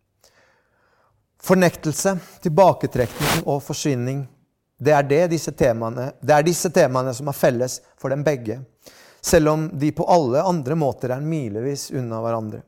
Fornektelse, 1.44 2.18
tilbaketrekning 2.44 3.46
og 3.46 3.62
forsvinning. 3.64 4.26
Det 4.80 4.96
er, 4.96 5.04
det, 5.04 5.22
disse 5.36 5.52
temaene, 5.52 6.10
det 6.20 6.36
er 6.36 6.44
disse 6.48 6.72
temaene 6.72 7.14
som 7.16 7.28
er 7.28 7.36
felles 7.36 7.80
for 8.00 8.12
dem 8.12 8.24
begge, 8.24 8.62
selv 9.20 9.52
om 9.52 9.66
de 9.80 9.92
på 9.96 10.08
alle 10.08 10.44
andre 10.44 10.76
måter 10.80 11.12
er 11.16 11.24
milevis 11.24 11.90
unna 11.92 12.22
hverandre. 12.24 12.62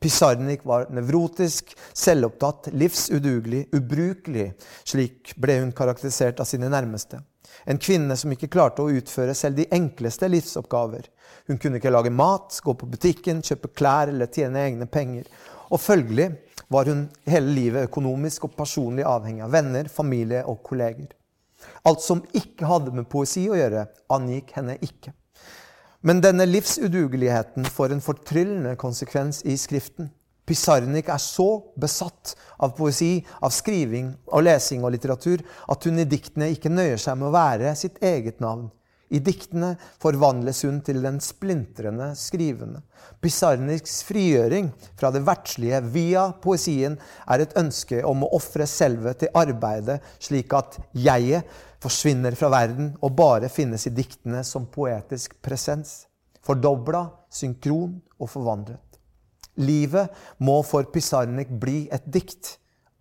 Pizarnik 0.00 0.64
var 0.68 0.90
nevrotisk, 0.92 1.72
selvopptatt, 1.96 2.68
livsudugelig, 2.72 3.66
ubrukelig. 3.76 4.50
Slik 4.84 5.32
ble 5.40 5.60
hun 5.62 5.72
karakterisert 5.76 6.42
av 6.42 6.48
sine 6.48 6.68
nærmeste. 6.72 7.22
En 7.64 7.80
kvinne 7.80 8.16
som 8.18 8.32
ikke 8.34 8.50
klarte 8.52 8.84
å 8.84 8.92
utføre 8.92 9.34
selv 9.34 9.56
de 9.60 9.68
enkleste 9.72 10.28
livsoppgaver. 10.28 11.08
Hun 11.48 11.58
kunne 11.62 11.80
ikke 11.80 11.92
lage 11.94 12.12
mat, 12.12 12.58
gå 12.62 12.74
på 12.76 12.88
butikken, 12.90 13.42
kjøpe 13.42 13.72
klær 13.74 14.12
eller 14.12 14.30
tjene 14.32 14.66
egne 14.66 14.88
penger. 14.90 15.28
Og 15.72 15.80
følgelig 15.82 16.30
var 16.72 16.90
hun 16.90 17.06
hele 17.26 17.54
livet 17.54 17.88
økonomisk 17.88 18.48
og 18.48 18.56
personlig 18.58 19.06
avhengig 19.06 19.46
av 19.46 19.54
venner, 19.54 19.88
familie 19.90 20.42
og 20.46 20.60
kolleger. 20.66 21.08
Alt 21.86 22.02
som 22.04 22.24
ikke 22.36 22.68
hadde 22.68 22.92
med 22.94 23.08
poesi 23.10 23.46
å 23.50 23.56
gjøre, 23.56 23.86
angikk 24.12 24.52
henne 24.58 24.76
ikke. 24.84 25.14
Men 26.06 26.20
denne 26.22 26.44
livsudugeligheten 26.46 27.64
får 27.66 27.92
en 27.92 28.00
fortryllende 28.00 28.76
konsekvens 28.78 29.40
i 29.42 29.56
Skriften. 29.58 30.12
Pizarnik 30.46 31.08
er 31.10 31.18
så 31.18 31.48
besatt 31.74 32.36
av 32.62 32.76
poesi, 32.78 33.24
av 33.42 33.50
skriving 33.50 34.12
og 34.30 34.44
lesing 34.46 34.86
og 34.86 34.94
litteratur 34.94 35.42
at 35.66 35.88
hun 35.88 35.98
i 35.98 36.06
diktene 36.06 36.52
ikke 36.54 36.70
nøyer 36.70 37.02
seg 37.02 37.18
med 37.18 37.32
å 37.32 37.34
være 37.34 37.74
sitt 37.74 37.98
eget 38.06 38.38
navn. 38.38 38.68
I 39.10 39.18
diktene 39.22 39.72
forvandles 40.02 40.62
hun 40.66 40.78
til 40.86 41.02
den 41.02 41.18
splintrende 41.22 42.12
skrivende. 42.18 42.84
Pizarniks 43.22 44.00
frigjøring 44.06 44.70
fra 44.98 45.10
det 45.14 45.24
verdslige 45.26 45.82
via 45.90 46.28
poesien 46.42 46.94
er 47.26 47.42
et 47.42 47.58
ønske 47.58 48.04
om 48.06 48.22
å 48.22 48.32
ofre 48.38 48.66
selve 48.70 49.14
til 49.18 49.34
arbeidet, 49.34 49.98
slik 50.22 50.54
at 50.54 50.78
jeget 50.94 51.50
forsvinner 51.82 52.36
fra 52.38 52.50
verden 52.52 52.92
og 53.04 53.14
bare 53.18 53.50
finnes 53.52 53.86
i 53.88 53.94
diktene 53.94 54.42
som 54.44 54.68
poetisk 54.72 55.36
presens. 55.44 56.04
Fordobla, 56.46 57.06
synkron 57.32 57.96
og 58.20 58.30
forvandlet. 58.30 58.82
Livet 59.56 60.12
må 60.44 60.60
for 60.66 60.86
Pizarnik 60.92 61.50
bli 61.50 61.86
et 61.92 62.06
dikt. 62.12 62.56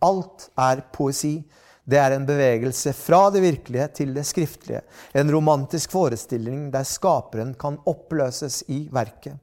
Alt 0.05 0.49
er 0.59 0.85
poesi. 0.95 1.37
Det 1.85 1.99
er 2.01 2.15
en 2.15 2.25
bevegelse 2.25 2.95
fra 2.97 3.27
det 3.29 3.43
virkelige 3.43 3.87
til 3.99 4.13
det 4.15 4.25
skriftlige. 4.25 4.81
En 5.13 5.29
romantisk 5.31 5.91
forestilling 5.93 6.71
der 6.73 6.87
skaperen 6.87 7.53
kan 7.59 7.77
oppløses 7.85 8.63
i 8.73 8.87
verket. 8.93 9.37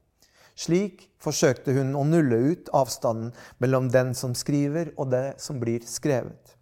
Slik 0.53 1.07
forsøkte 1.23 1.73
hun 1.73 1.95
å 1.97 2.03
nulle 2.05 2.37
ut 2.51 2.69
avstanden 2.75 3.31
mellom 3.63 3.87
den 3.93 4.11
som 4.17 4.35
skriver, 4.37 4.91
og 4.97 5.09
det 5.13 5.39
som 5.41 5.61
blir 5.61 5.85
skrevet. 5.87 6.57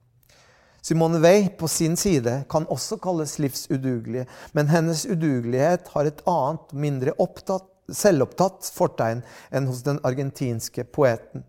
Simone 0.81 1.19
Weil 1.21 1.49
på 1.57 1.67
sin 1.69 1.95
side 1.97 2.39
kan 2.49 2.65
også 2.65 2.97
kalles 2.97 3.35
livsudugelig, 3.39 4.25
men 4.57 4.69
hennes 4.71 5.05
udugelighet 5.05 5.91
har 5.93 6.09
et 6.09 6.23
annet, 6.25 6.73
mindre 6.73 7.13
opptatt, 7.21 7.67
selvopptatt 7.91 8.65
fortegn 8.73 9.21
enn 9.53 9.67
hos 9.69 9.83
den 9.85 9.99
argentinske 10.07 10.87
poeten. 10.89 11.45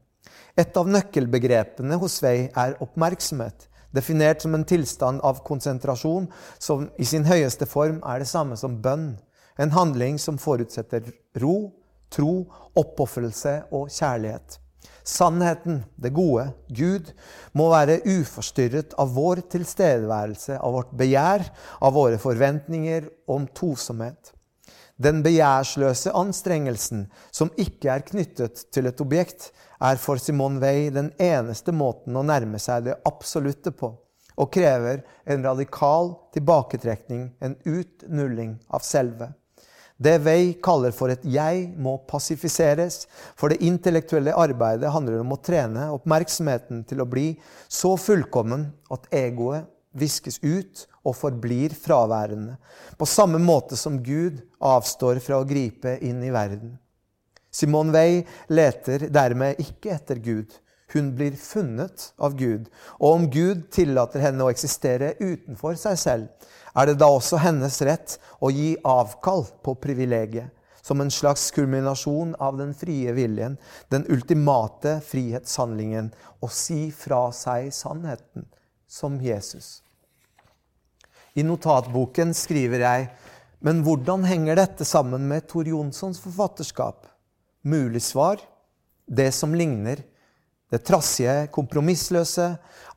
Et 0.59 0.76
av 0.76 0.89
nøkkelbegrepene 0.89 1.97
hos 2.03 2.18
Weil 2.24 2.51
er 2.53 2.76
oppmerksomhet, 2.85 3.68
definert 3.97 4.45
som 4.45 4.57
en 4.57 4.68
tilstand 4.68 5.24
av 5.24 5.41
konsentrasjon 5.47 6.28
som 6.61 6.91
i 7.01 7.09
sin 7.09 7.24
høyeste 7.24 7.68
form 7.68 8.03
er 8.05 8.20
det 8.20 8.28
samme 8.28 8.59
som 8.61 8.83
bønn, 8.85 9.14
en 9.57 9.72
handling 9.72 10.18
som 10.20 10.41
forutsetter 10.41 11.09
ro, 11.41 11.72
tro, 12.12 12.35
oppofrelse 12.76 13.62
og 13.72 13.89
kjærlighet. 13.93 14.62
Sannheten, 15.05 15.83
det 15.97 16.13
gode, 16.15 16.53
Gud, 16.71 17.11
må 17.59 17.69
være 17.73 18.01
uforstyrret 18.07 18.95
av 19.03 19.15
vår 19.17 19.43
tilstedeværelse, 19.53 20.61
av 20.63 20.77
vårt 20.77 20.93
begjær, 20.99 21.49
av 21.83 21.97
våre 21.97 22.21
forventninger 22.23 23.09
om 23.31 23.49
tosomhet. 23.51 24.31
Den 25.03 25.23
begjærsløse 25.25 26.13
anstrengelsen 26.15 27.07
som 27.35 27.51
ikke 27.59 27.91
er 27.91 28.07
knyttet 28.07 28.67
til 28.71 28.87
et 28.87 29.01
objekt, 29.03 29.51
er 29.83 29.99
for 29.99 30.21
Simone 30.23 30.63
Weil 30.63 30.93
den 30.95 31.11
eneste 31.19 31.75
måten 31.75 32.15
å 32.15 32.23
nærme 32.23 32.61
seg 32.63 32.87
det 32.87 33.01
absolutte 33.09 33.73
på, 33.75 33.91
og 34.39 34.53
krever 34.55 35.03
en 35.27 35.43
radikal 35.43 36.15
tilbaketrekning, 36.37 37.33
en 37.43 37.57
utnulling 37.67 38.61
av 38.71 38.87
selve. 38.87 39.33
Det 40.03 40.17
Wei 40.25 40.55
kaller 40.63 40.91
for 40.91 41.13
et 41.13 41.23
'jeg', 41.23 41.75
må 41.79 41.99
passifiseres, 42.09 43.07
for 43.37 43.49
det 43.49 43.63
intellektuelle 43.63 44.35
arbeidet 44.35 44.91
handler 44.91 45.21
om 45.21 45.35
å 45.35 45.43
trene 45.43 45.91
oppmerksomheten 45.95 46.83
til 46.89 47.03
å 47.03 47.07
bli 47.07 47.39
så 47.69 47.95
fullkommen 47.97 48.73
at 48.91 49.07
egoet 49.13 49.69
viskes 49.95 50.41
ut 50.43 50.87
og 51.05 51.15
forblir 51.15 51.75
fraværende, 51.77 52.57
på 52.99 53.07
samme 53.07 53.39
måte 53.39 53.77
som 53.77 54.01
Gud 54.03 54.41
avstår 54.59 55.21
fra 55.21 55.39
å 55.39 55.47
gripe 55.47 55.99
inn 56.01 56.23
i 56.25 56.33
verden. 56.35 56.79
Simone 57.53 57.93
Wei 57.93 58.27
leter 58.49 59.09
dermed 59.13 59.61
ikke 59.61 59.93
etter 59.93 60.17
Gud. 60.17 60.51
Hun 60.93 61.15
blir 61.17 61.37
funnet 61.37 62.13
av 62.19 62.35
Gud. 62.37 62.69
Og 62.99 63.13
om 63.13 63.31
Gud 63.31 63.69
tillater 63.73 64.21
henne 64.21 64.45
å 64.45 64.51
eksistere 64.53 65.15
utenfor 65.21 65.77
seg 65.81 65.99
selv, 66.01 66.49
er 66.75 66.89
det 66.89 66.99
da 67.01 67.09
også 67.12 67.41
hennes 67.43 67.79
rett 67.85 68.16
å 68.41 68.51
gi 68.53 68.75
avkall 68.85 69.45
på 69.64 69.75
privilegiet, 69.83 70.51
som 70.83 71.01
en 71.01 71.12
slags 71.14 71.51
kulminasjon 71.55 72.35
av 72.43 72.57
den 72.59 72.73
frie 72.75 73.12
viljen, 73.14 73.59
den 73.93 74.07
ultimate 74.11 74.97
frihetshandlingen, 75.07 76.11
å 76.43 76.49
si 76.51 76.91
fra 76.91 77.29
seg 77.37 77.70
sannheten, 77.75 78.49
som 78.89 79.20
Jesus. 79.23 79.81
I 81.39 81.45
notatboken 81.47 82.35
skriver 82.37 82.83
jeg 82.85 83.12
men 83.62 83.85
hvordan 83.87 84.25
henger 84.27 84.59
dette 84.59 84.85
sammen 84.85 85.29
med 85.31 85.47
Tor 85.47 85.68
Jonssons 85.70 86.18
forfatterskap? 86.18 87.07
Mulig 87.62 88.03
svar 88.03 88.41
det 89.07 89.31
som 89.37 89.55
ligner. 89.55 90.03
Det 90.73 90.81
trassige, 90.83 91.47
kompromissløse. 91.55 92.49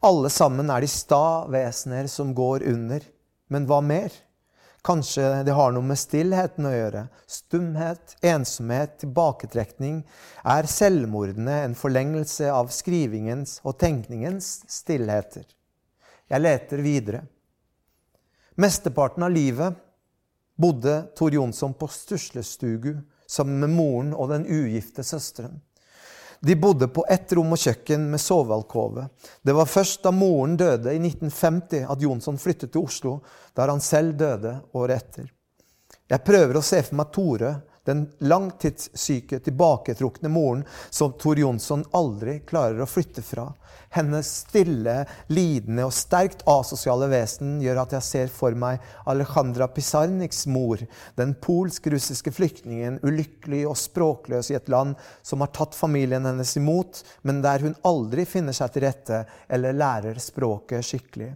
Alle 0.02 0.32
sammen 0.34 0.72
er 0.74 0.82
de 0.82 0.90
sta 0.90 1.46
vesener 1.54 2.10
som 2.10 2.32
går 2.34 2.66
under. 2.72 3.06
Men 3.52 3.68
hva 3.70 3.82
mer? 3.82 4.14
Kanskje 4.86 5.44
det 5.48 5.54
har 5.58 5.72
noe 5.74 5.86
med 5.86 5.98
stillheten 5.98 6.68
å 6.70 6.74
gjøre. 6.74 7.08
Stumhet, 7.26 8.14
ensomhet, 8.22 9.00
tilbaketrekning. 9.02 10.04
Er 10.46 10.70
selvmordene 10.70 11.64
en 11.66 11.74
forlengelse 11.78 12.52
av 12.54 12.70
skrivingens 12.74 13.58
og 13.66 13.80
tenkningens 13.82 14.60
stillheter? 14.70 15.48
Jeg 16.30 16.42
leter 16.42 16.86
videre. 16.86 17.24
Mesteparten 18.62 19.26
av 19.26 19.34
livet 19.34 19.82
bodde 20.56 21.00
Tor 21.18 21.34
Jonsson 21.34 21.74
på 21.74 21.90
Stuslestugu 21.92 22.94
sammen 23.28 23.66
med 23.66 23.74
moren 23.74 24.14
og 24.14 24.30
den 24.32 24.46
ugifte 24.46 25.04
søsteren. 25.04 25.58
De 26.46 26.56
bodde 26.56 26.86
på 26.94 27.02
ett 27.10 27.32
rom 27.34 27.56
og 27.56 27.58
kjøkken 27.58 28.04
med 28.12 28.22
sovealkove. 28.22 29.08
Det 29.42 29.54
var 29.58 29.66
først 29.66 30.04
da 30.06 30.12
moren 30.14 30.54
døde 30.60 30.92
i 30.94 31.00
1950 31.00 31.88
at 31.90 32.04
Jonsson 32.06 32.38
flyttet 32.38 32.70
til 32.76 32.86
Oslo, 32.86 33.14
der 33.58 33.72
han 33.74 33.82
selv 33.82 34.14
døde 34.20 34.52
året 34.78 35.00
etter. 35.02 35.32
Jeg 36.06 36.22
prøver 36.22 36.60
å 36.60 36.62
se 36.62 36.84
for 36.86 37.00
meg 37.00 37.10
Tore 37.16 37.50
den 37.86 38.08
langtidssyke, 38.20 39.40
tilbaketrukne 39.46 40.30
moren 40.32 40.64
som 40.90 41.14
Tor 41.22 41.40
Jonsson 41.40 41.86
aldri 41.96 42.40
klarer 42.48 42.82
å 42.82 42.90
flytte 42.90 43.22
fra. 43.26 43.52
Hennes 43.96 44.28
stille, 44.42 45.06
lidende 45.32 45.86
og 45.88 45.94
sterkt 45.96 46.44
asosiale 46.50 47.08
vesen 47.12 47.60
gjør 47.64 47.84
at 47.86 47.96
jeg 47.96 48.08
ser 48.08 48.34
for 48.34 48.58
meg 48.58 48.84
Alejandra 49.08 49.70
Pisarniks 49.72 50.44
mor, 50.52 50.82
den 51.16 51.36
polsk-russiske 51.40 52.34
flyktningen, 52.36 53.00
ulykkelig 53.06 53.64
og 53.70 53.80
språkløs 53.80 54.52
i 54.52 54.60
et 54.60 54.70
land 54.74 54.98
som 55.24 55.46
har 55.46 55.54
tatt 55.56 55.78
familien 55.78 56.28
hennes 56.28 56.58
imot, 56.60 57.06
men 57.24 57.42
der 57.46 57.64
hun 57.64 57.80
aldri 57.88 58.28
finner 58.28 58.56
seg 58.56 58.74
til 58.74 58.88
rette 58.90 59.24
eller 59.48 59.78
lærer 59.78 60.20
språket 60.20 60.84
skikkelig. 60.86 61.32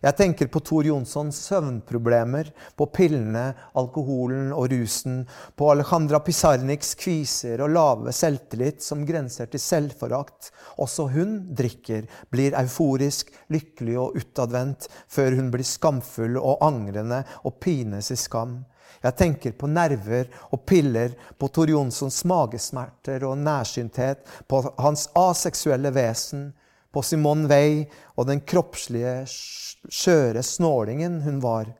Jeg 0.00 0.16
tenker 0.16 0.48
på 0.48 0.62
Tor 0.64 0.86
Jonssons 0.88 1.36
søvnproblemer, 1.50 2.48
på 2.76 2.86
pillene, 2.94 3.50
alkoholen 3.76 4.48
og 4.56 4.70
rusen, 4.72 5.22
på 5.56 5.68
Alejandra 5.74 6.22
Pisarniks 6.24 6.94
kviser 7.00 7.60
og 7.60 7.74
lave 7.74 8.14
selvtillit 8.16 8.80
som 8.84 9.04
grenser 9.08 9.50
til 9.52 9.60
selvforakt. 9.60 10.52
Også 10.80 11.08
hun 11.12 11.36
drikker, 11.56 12.06
blir 12.32 12.56
euforisk, 12.60 13.34
lykkelig 13.52 13.98
og 14.00 14.16
utadvendt, 14.20 14.88
før 15.08 15.36
hun 15.36 15.52
blir 15.52 15.68
skamfull 15.68 16.40
og 16.40 16.64
angrende 16.64 17.24
og 17.44 17.58
pines 17.60 18.12
i 18.14 18.18
skam. 18.20 18.60
Jeg 19.00 19.16
tenker 19.16 19.52
på 19.56 19.68
nerver 19.70 20.28
og 20.52 20.64
piller, 20.68 21.14
på 21.38 21.48
Tor 21.48 21.70
Jonssons 21.72 22.22
magesmerter 22.28 23.24
og 23.28 23.38
nærsynthet, 23.40 24.24
på 24.48 24.64
hans 24.80 25.06
aseksuelle 25.16 25.92
vesen, 25.96 26.50
på 26.92 27.02
Simone 27.06 27.48
Weil 27.50 27.84
og 28.16 28.26
den 28.30 28.42
kroppslige 28.42 29.22
skjøre 29.30 30.42
snålingen 30.44 31.20
hun 31.24 31.38
var. 31.42 31.70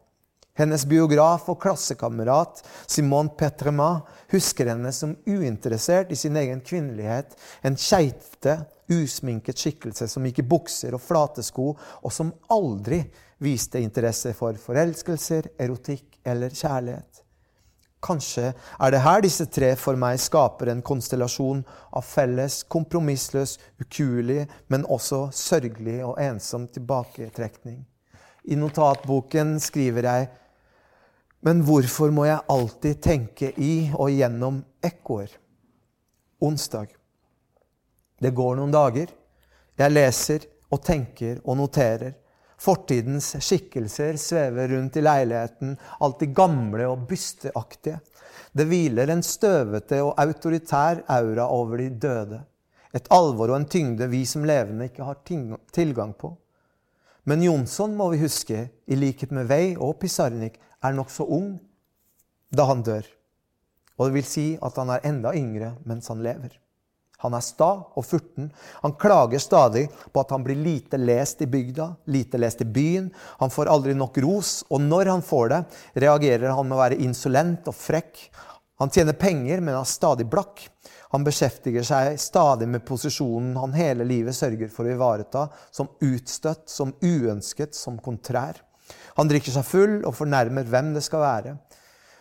Hennes 0.60 0.84
biograf 0.84 1.46
og 1.48 1.60
klassekamerat 1.62 2.60
Simone 2.90 3.32
Petrema 3.38 4.02
husker 4.32 4.68
henne 4.72 4.92
som 4.92 5.14
uinteressert 5.24 6.10
i 6.12 6.18
sin 6.18 6.36
egen 6.36 6.60
kvinnelighet, 6.60 7.32
en 7.64 7.78
keitete, 7.80 8.58
usminket 8.90 9.58
skikkelse 9.62 10.08
som 10.10 10.26
gikk 10.26 10.42
i 10.42 10.48
bukser 10.50 10.96
og 10.96 11.02
flate 11.04 11.44
sko, 11.46 11.70
og 11.78 12.12
som 12.12 12.34
aldri 12.50 13.00
viste 13.40 13.80
interesse 13.80 14.34
for 14.36 14.58
forelskelser, 14.60 15.54
erotikk 15.62 16.18
eller 16.26 16.52
kjærlighet. 16.52 17.09
Kanskje 18.00 18.52
er 18.80 18.92
det 18.92 19.02
her 19.04 19.20
disse 19.20 19.44
tre 19.52 19.74
for 19.76 19.98
meg 20.00 20.16
skaper 20.22 20.70
en 20.72 20.80
konstellasjon 20.80 21.60
av 21.92 22.04
felles, 22.08 22.62
kompromissløs, 22.72 23.58
ukuelig, 23.82 24.46
men 24.72 24.86
også 24.88 25.26
sørgelig 25.36 25.98
og 26.06 26.16
ensom 26.22 26.64
tilbaketrekning. 26.72 27.82
I 28.48 28.56
notatboken 28.56 29.58
skriver 29.60 30.08
jeg 30.08 30.30
Men 31.40 31.62
hvorfor 31.64 32.10
må 32.12 32.24
jeg 32.24 32.44
alltid 32.48 32.98
tenke 33.00 33.52
i 33.56 33.90
og 33.94 34.10
gjennom 34.12 34.64
ekkoer? 34.84 35.30
Onsdag. 36.40 36.88
Det 38.20 38.32
går 38.36 38.56
noen 38.56 38.72
dager. 38.72 39.08
Jeg 39.80 39.92
leser 39.92 40.44
og 40.70 40.82
tenker 40.84 41.40
og 41.44 41.56
noterer. 41.56 42.12
Fortidens 42.60 43.32
skikkelser 43.40 44.18
svever 44.20 44.68
rundt 44.68 44.98
i 45.00 45.02
leiligheten, 45.04 45.78
alltid 46.00 46.34
gamle 46.36 46.88
og 46.90 47.06
bysteaktige. 47.08 48.00
Det 48.52 48.66
hviler 48.68 49.08
en 49.08 49.22
støvete 49.24 50.02
og 50.04 50.18
autoritær 50.20 51.00
aura 51.08 51.46
over 51.48 51.80
de 51.80 51.88
døde. 52.02 52.42
Et 52.92 53.06
alvor 53.14 53.52
og 53.52 53.60
en 53.60 53.68
tyngde 53.70 54.10
vi 54.10 54.24
som 54.26 54.44
levende 54.44 54.90
ikke 54.90 55.06
har 55.06 55.22
tilgang 55.72 56.12
på. 56.18 56.34
Men 57.24 57.44
Jonsson, 57.46 57.94
må 57.96 58.10
vi 58.12 58.20
huske, 58.24 58.66
i 58.86 58.96
likhet 58.98 59.32
med 59.32 59.48
Wei 59.48 59.76
og 59.76 59.96
Pisarnik, 60.02 60.58
er 60.82 60.96
nokså 60.96 61.24
ung 61.24 61.54
da 62.50 62.66
han 62.68 62.82
dør. 62.82 63.06
Og 63.96 64.08
det 64.08 64.16
vil 64.18 64.26
si 64.26 64.46
at 64.60 64.76
han 64.80 64.90
er 64.90 65.06
enda 65.06 65.32
yngre 65.36 65.76
mens 65.88 66.08
han 66.12 66.24
lever. 66.24 66.56
Han 67.20 67.36
er 67.36 67.44
sta 67.44 67.68
og 67.96 68.04
furten. 68.06 68.48
Han 68.82 68.96
klager 69.00 69.42
stadig 69.42 69.86
på 70.12 70.22
at 70.22 70.32
han 70.34 70.44
blir 70.44 70.58
lite 70.58 71.00
lest 71.00 71.42
i 71.44 71.48
bygda, 71.50 71.90
lite 72.12 72.40
lest 72.40 72.64
i 72.64 72.68
byen. 72.68 73.10
Han 73.42 73.52
får 73.52 73.72
aldri 73.72 73.94
nok 73.96 74.16
ros, 74.24 74.54
og 74.70 74.80
når 74.84 75.12
han 75.12 75.24
får 75.24 75.52
det, 75.52 75.60
reagerer 76.06 76.56
han 76.56 76.68
med 76.68 76.78
å 76.78 76.80
være 76.80 77.00
insolent 77.04 77.68
og 77.68 77.76
frekk. 77.76 78.24
Han 78.80 78.90
tjener 78.90 79.12
penger, 79.12 79.60
men 79.60 79.76
er 79.76 79.84
stadig 79.84 80.24
blakk. 80.32 80.64
Han 81.12 81.26
beskjeftiger 81.26 81.84
seg 81.84 82.16
stadig 82.22 82.68
med 82.70 82.84
posisjonen 82.88 83.56
han 83.58 83.74
hele 83.76 84.06
livet 84.08 84.36
sørger 84.36 84.70
for 84.72 84.86
å 84.86 84.94
ivareta, 84.94 85.48
som 85.74 85.90
utstøtt, 86.00 86.68
som 86.70 86.94
uønsket, 87.02 87.76
som 87.76 87.98
kontrær. 88.00 88.62
Han 89.18 89.28
drikker 89.28 89.52
seg 89.52 89.66
full 89.68 89.98
og 90.00 90.14
fornærmer 90.16 90.64
hvem 90.64 90.94
det 90.96 91.04
skal 91.04 91.24
være. 91.26 91.58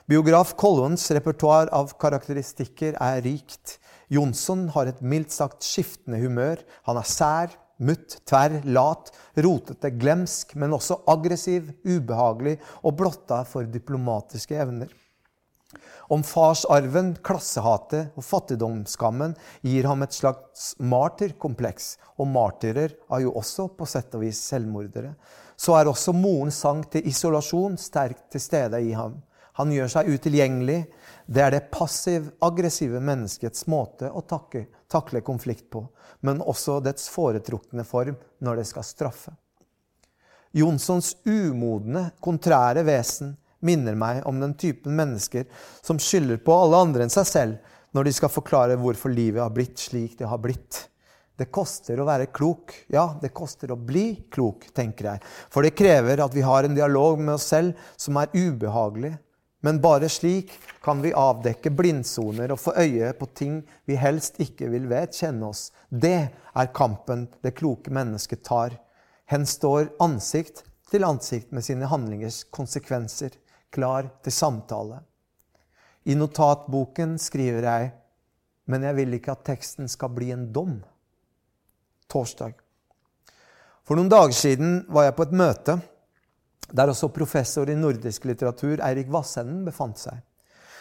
Biograf 0.09 0.55
Collins 0.57 1.05
repertoar 1.13 1.69
av 1.71 1.93
karakteristikker 2.01 2.95
er 2.97 3.21
rikt. 3.23 3.78
Jonsson 4.09 4.67
har 4.73 4.89
et 4.89 5.01
mildt 5.05 5.33
sagt 5.35 5.65
skiftende 5.65 6.19
humør. 6.21 6.61
Han 6.89 6.97
er 6.97 7.09
sær, 7.09 7.53
mutt, 7.79 8.19
tverr, 8.27 8.59
lat, 8.67 9.11
rotete, 9.39 9.91
glemsk, 9.95 10.55
men 10.59 10.73
også 10.75 11.01
aggressiv, 11.09 11.69
ubehagelig 11.85 12.57
og 12.83 12.97
blotta 12.99 13.43
for 13.47 13.69
diplomatiske 13.69 14.57
evner. 14.59 14.91
Om 16.09 16.23
farsarven, 16.25 17.11
klassehatet 17.21 18.15
og 18.17 18.25
fattigdomsskammen 18.25 19.35
gir 19.61 19.85
ham 19.85 20.01
et 20.01 20.15
slags 20.17 20.71
martyrkompleks, 20.81 21.91
og 22.17 22.31
martyrer 22.33 22.95
er 22.97 23.21
jo 23.21 23.35
også 23.37 23.67
på 23.77 23.85
sett 23.87 24.17
og 24.17 24.25
vis 24.25 24.41
selvmordere, 24.49 25.13
så 25.59 25.75
er 25.77 25.91
også 25.91 26.15
morens 26.17 26.57
sang 26.63 26.81
til 26.89 27.05
isolasjon 27.11 27.77
sterkt 27.77 28.25
til 28.33 28.41
stede 28.41 28.81
i 28.81 28.95
ham. 28.97 29.19
Han 29.59 29.73
gjør 29.75 29.91
seg 29.91 30.09
utilgjengelig, 30.15 30.79
det 31.29 31.41
er 31.45 31.53
det 31.53 31.67
passiv-aggressive 31.69 32.99
menneskets 33.05 33.67
måte 33.69 34.09
å 34.09 34.23
takke, 34.25 34.63
takle 34.89 35.21
konflikt 35.21 35.67
på, 35.69 35.83
men 36.25 36.41
også 36.41 36.79
dets 36.81 37.05
foretrukne 37.13 37.85
form 37.85 38.17
når 38.41 38.61
det 38.61 38.65
skal 38.71 38.87
straffe. 38.87 39.35
Jonssons 40.57 41.13
umodne, 41.29 42.07
kontrære 42.25 42.81
vesen 42.87 43.35
minner 43.61 43.93
meg 43.93 44.23
om 44.25 44.39
den 44.41 44.55
typen 44.57 44.95
mennesker 44.97 45.45
som 45.85 45.99
skylder 46.01 46.41
på 46.41 46.55
alle 46.63 46.81
andre 46.87 47.05
enn 47.05 47.13
seg 47.13 47.29
selv 47.29 47.75
når 47.93 48.09
de 48.09 48.15
skal 48.17 48.33
forklare 48.33 48.79
hvorfor 48.81 49.13
livet 49.13 49.43
har 49.43 49.53
blitt 49.53 49.77
slik 49.81 50.17
det 50.17 50.29
har 50.29 50.41
blitt. 50.41 50.87
Det 51.39 51.51
koster 51.53 52.01
å 52.01 52.09
være 52.09 52.31
klok. 52.35 52.73
Ja, 52.91 53.13
det 53.21 53.31
koster 53.37 53.71
å 53.71 53.77
bli 53.79 54.25
klok, 54.33 54.65
tenker 54.75 55.13
jeg. 55.13 55.21
For 55.53 55.63
det 55.63 55.77
krever 55.77 56.19
at 56.25 56.33
vi 56.35 56.43
har 56.43 56.65
en 56.65 56.75
dialog 56.75 57.21
med 57.21 57.37
oss 57.37 57.47
selv 57.53 57.77
som 57.95 58.17
er 58.19 58.33
ubehagelig. 58.33 59.13
Men 59.65 59.81
bare 59.83 60.09
slik 60.09 60.53
kan 60.83 61.01
vi 61.03 61.11
avdekke 61.15 61.71
blindsoner 61.75 62.53
og 62.53 62.61
få 62.61 62.73
øye 62.79 63.11
på 63.19 63.27
ting 63.35 63.59
vi 63.89 63.97
helst 63.99 64.39
ikke 64.39 64.69
vil 64.71 64.87
vedkjenne 64.91 65.49
oss. 65.49 65.69
Det 65.89 66.29
er 66.31 66.73
kampen 66.75 67.27
det 67.43 67.57
kloke 67.59 67.91
mennesket 67.91 68.43
tar. 68.47 68.77
Hen 69.29 69.45
står 69.45 69.91
ansikt 69.99 70.63
til 70.89 71.05
ansikt 71.05 71.51
med 71.51 71.65
sine 71.65 71.89
handlingers 71.91 72.43
konsekvenser, 72.55 73.35
klar 73.69 74.07
til 74.23 74.33
samtale. 74.33 75.03
I 76.09 76.15
notatboken 76.15 77.19
skriver 77.21 77.67
jeg 77.67 77.91
men 78.69 78.85
jeg 78.85 78.97
vil 78.99 79.17
ikke 79.17 79.33
at 79.33 79.45
teksten 79.49 79.89
skal 79.89 80.11
bli 80.13 80.29
en 80.33 80.49
dom. 80.53 80.77
Torsdag. 82.09 82.53
For 83.85 83.97
noen 83.97 84.11
dager 84.11 84.35
siden 84.37 84.83
var 84.93 85.07
jeg 85.07 85.15
på 85.17 85.25
et 85.25 85.33
møte 85.41 85.79
der 86.71 86.91
også 86.91 87.11
professor 87.13 87.69
i 87.69 87.77
nordisk 87.77 88.25
litteratur 88.29 88.81
Eirik 88.85 89.09
Vassenden 89.11 89.63
befant 89.67 89.99
seg. 90.01 90.19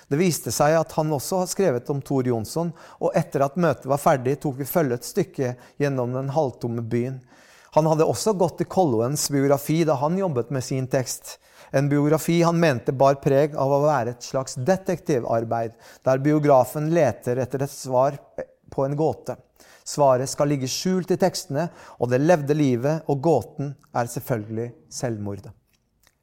Det 0.09 0.17
viste 0.17 0.53
seg 0.55 0.73
at 0.79 0.95
han 0.97 1.11
også 1.13 1.43
har 1.43 1.51
skrevet 1.51 1.91
om 1.93 2.01
Tor 2.01 2.29
Jonsson, 2.29 2.71
og 3.05 3.17
etter 3.19 3.45
at 3.45 3.59
møtet 3.61 3.89
var 3.91 4.01
ferdig, 4.01 4.39
tok 4.41 4.57
vi 4.63 4.69
følge 4.69 4.97
et 4.97 5.09
stykke 5.09 5.51
gjennom 5.81 6.15
den 6.17 6.31
halvtomme 6.33 6.85
byen. 6.85 7.19
Han 7.77 7.89
hadde 7.91 8.07
også 8.09 8.33
gått 8.41 8.57
til 8.63 8.71
Kolloens 8.73 9.27
biografi 9.29 9.83
da 9.85 9.99
han 10.01 10.17
jobbet 10.17 10.49
med 10.55 10.65
sin 10.65 10.89
tekst. 10.89 11.37
En 11.77 11.91
biografi 11.91 12.39
han 12.41 12.57
mente 12.57 12.95
bar 12.97 13.19
preg 13.21 13.53
av 13.53 13.75
å 13.75 13.83
være 13.85 14.15
et 14.15 14.25
slags 14.25 14.57
detektivarbeid, 14.57 15.77
der 16.09 16.25
biografen 16.25 16.89
leter 16.97 17.43
etter 17.45 17.67
et 17.67 17.75
svar 17.75 18.17
på 18.73 18.87
en 18.87 18.97
gåte. 18.97 19.37
Svaret 19.89 20.29
skal 20.29 20.49
ligge 20.53 20.69
skjult 20.69 21.13
i 21.13 21.21
tekstene, 21.21 21.69
og 22.01 22.09
det 22.13 22.25
levde 22.25 22.57
livet 22.57 23.09
og 23.09 23.21
gåten 23.25 23.75
er 23.97 24.09
selvfølgelig 24.09 24.71
selvmordet. 24.93 25.53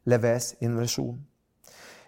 Leves 0.05 0.53
inversjon. 0.63 1.17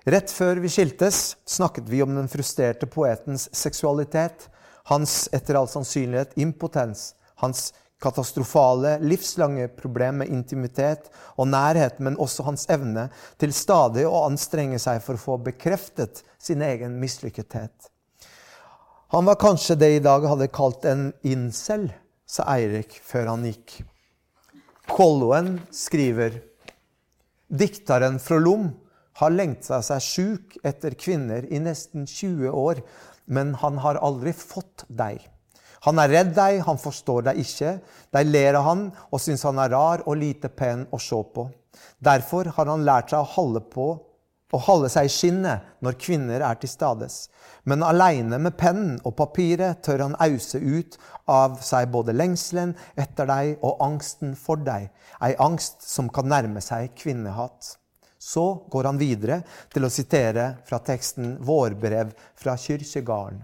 Rett 0.08 0.32
før 0.32 0.62
vi 0.64 0.70
skiltes, 0.72 1.36
snakket 1.46 1.90
vi 1.92 2.00
om 2.04 2.14
den 2.16 2.30
frustrerte 2.32 2.88
poetens 2.88 3.50
seksualitet, 3.52 4.48
hans 4.88 5.26
etter 5.36 5.58
all 5.60 5.68
sannsynlighet 5.68 6.38
impotens, 6.40 7.10
hans 7.44 7.74
katastrofale, 8.00 9.00
livslange 9.04 9.68
problem 9.68 10.22
med 10.22 10.32
intimitet 10.32 11.10
og 11.36 11.50
nærhet, 11.52 12.00
men 12.00 12.16
også 12.22 12.46
hans 12.48 12.64
evne 12.72 13.10
til 13.42 13.52
stadig 13.52 14.06
å 14.08 14.24
anstrenge 14.30 14.80
seg 14.80 15.02
for 15.04 15.18
å 15.18 15.24
få 15.26 15.38
bekreftet 15.50 16.24
sin 16.40 16.64
egen 16.64 17.00
mislykkethet. 17.02 17.92
Han 19.12 19.28
var 19.28 19.40
kanskje 19.40 19.80
det 19.80 19.92
i 19.96 20.04
dag 20.04 20.24
hadde 20.28 20.52
kalt 20.52 20.86
en 20.88 21.10
incel, 21.26 21.90
sa 22.28 22.44
Eirik 22.56 22.96
før 23.04 23.32
han 23.32 23.46
gikk. 23.48 23.80
Kolloen 24.88 25.58
skriver 25.72 26.42
Dikteren 27.48 28.20
fra 28.20 28.38
Lom 28.44 28.68
har 29.22 29.32
lengta 29.32 29.80
seg 29.86 30.04
sjuk 30.04 30.58
etter 30.68 30.98
kvinner 31.00 31.46
i 31.48 31.62
nesten 31.64 32.04
20 32.04 32.52
år, 32.52 32.82
men 33.26 33.54
han 33.62 33.80
har 33.84 34.00
aldri 34.04 34.34
fått 34.36 34.84
deg. 34.88 35.22
Han 35.88 36.02
er 36.02 36.12
redd 36.12 36.34
deg, 36.36 36.60
han 36.68 36.80
forstår 36.82 37.30
deg 37.30 37.40
ikke. 37.40 37.78
De 38.12 38.24
ler 38.26 38.58
av 38.60 38.66
han 38.68 38.84
og 39.08 39.22
syns 39.24 39.46
han 39.48 39.62
er 39.64 39.72
rar 39.72 40.04
og 40.06 40.20
lite 40.20 40.50
pen 40.52 40.84
å 40.92 41.00
se 41.00 41.22
på. 41.34 41.48
Derfor 42.04 42.52
har 42.58 42.68
han 42.68 42.86
lært 42.86 43.14
seg 43.14 43.24
å 43.24 43.32
holde 43.38 43.64
på 43.72 43.88
å 44.54 44.60
holde 44.64 44.90
seg 44.92 45.08
i 45.08 45.12
skinnet 45.12 45.82
når 45.84 45.98
kvinner 46.00 46.44
er 46.46 46.60
til 46.60 46.72
stades. 46.72 47.28
Men 47.68 47.84
aleine 47.84 48.40
med 48.40 48.56
pennen 48.60 48.96
og 49.04 49.18
papiret 49.20 49.82
tør 49.84 50.06
han 50.06 50.16
ause 50.24 50.62
ut 50.62 50.96
av 51.28 51.60
seg 51.66 51.90
både 51.92 52.16
lengselen 52.16 52.72
etter 52.96 53.28
deg 53.28 53.58
og 53.60 53.84
angsten 53.84 54.38
for 54.40 54.62
deg, 54.64 54.88
ei 55.20 55.34
angst 55.44 55.84
som 55.84 56.08
kan 56.14 56.30
nærme 56.32 56.64
seg 56.64 56.94
kvinnehat. 56.96 57.76
Så 58.18 58.64
går 58.72 58.88
han 58.90 58.98
videre 58.98 59.42
til 59.74 59.86
å 59.86 59.92
sitere 59.94 60.56
fra 60.66 60.80
teksten 60.80 61.38
'Vårbrev 61.38 62.16
fra 62.36 62.56
kyrkjegarden'. 62.56 63.44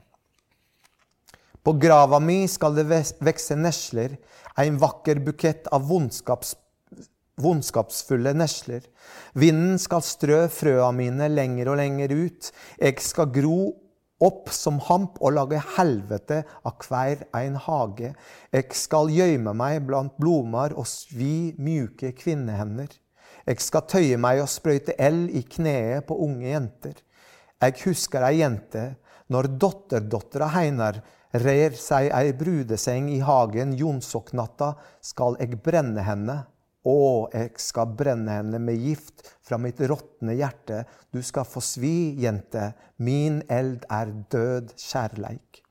På 1.63 1.71
grava 1.79 2.19
mi 2.19 2.47
skal 2.47 2.75
det 2.75 2.87
vekse 3.23 3.55
nesler, 3.55 4.17
en 4.59 4.77
vakker 4.77 5.21
bukett 5.23 5.67
av 5.71 5.85
vondskaps, 5.87 6.55
vondskapsfulle 7.41 8.33
nesler. 8.37 8.83
Vinden 9.33 9.79
skal 9.81 10.03
strø 10.05 10.43
frøa 10.53 10.91
mine 10.95 11.29
lenger 11.31 11.71
og 11.71 11.79
lenger 11.79 12.13
ut. 12.13 12.51
Jeg 12.79 12.99
skal 13.01 13.31
gro 13.33 13.59
opp 14.23 14.51
som 14.55 14.77
hamp 14.87 15.17
og 15.19 15.35
lage 15.35 15.59
helvete 15.75 16.43
av 16.63 16.83
hver 16.87 17.25
en 17.39 17.57
hage. 17.65 18.13
Jeg 18.53 18.77
skal 18.77 19.11
gjøyme 19.11 19.55
meg 19.57 19.81
blant 19.87 20.15
blomar 20.21 20.75
og 20.77 20.87
svi 20.87 21.53
mjuke 21.57 22.13
kvinnehender. 22.19 22.91
Jeg 23.43 23.59
skal 23.59 23.87
tøye 23.91 24.19
meg 24.21 24.39
og 24.43 24.51
sprøyte 24.51 24.95
eld 25.01 25.33
i 25.35 25.43
kneet 25.43 26.07
på 26.07 26.15
unge 26.23 26.47
jenter. 26.47 26.95
Jeg 27.63 27.81
husker 27.83 28.23
ei 28.27 28.37
jente 28.39 28.93
når 29.31 29.49
dotterdottera 29.59 30.49
Heinar 30.53 31.01
Rer 31.33 31.73
seg 31.73 32.11
ei 32.13 32.29
brudeseng 32.37 33.07
i 33.09 33.17
hagen 33.25 33.71
jonsoknatta, 33.73 34.75
skal 35.01 35.33
eg 35.41 35.55
brenne 35.65 36.03
henne. 36.05 36.43
Å, 36.83 37.29
jeg 37.31 37.53
skal 37.63 37.93
brenne 37.95 38.39
henne 38.41 38.59
med 38.59 38.75
gift 38.75 39.23
fra 39.45 39.59
mitt 39.61 39.79
råtne 39.79 40.35
hjerte. 40.35 40.83
Du 41.15 41.21
skal 41.23 41.47
få 41.47 41.63
svi, 41.63 42.13
jente, 42.19 42.73
min 42.99 43.39
eld 43.47 43.85
er 43.87 44.11
død 44.33 44.73
kjærleik. 44.75 45.63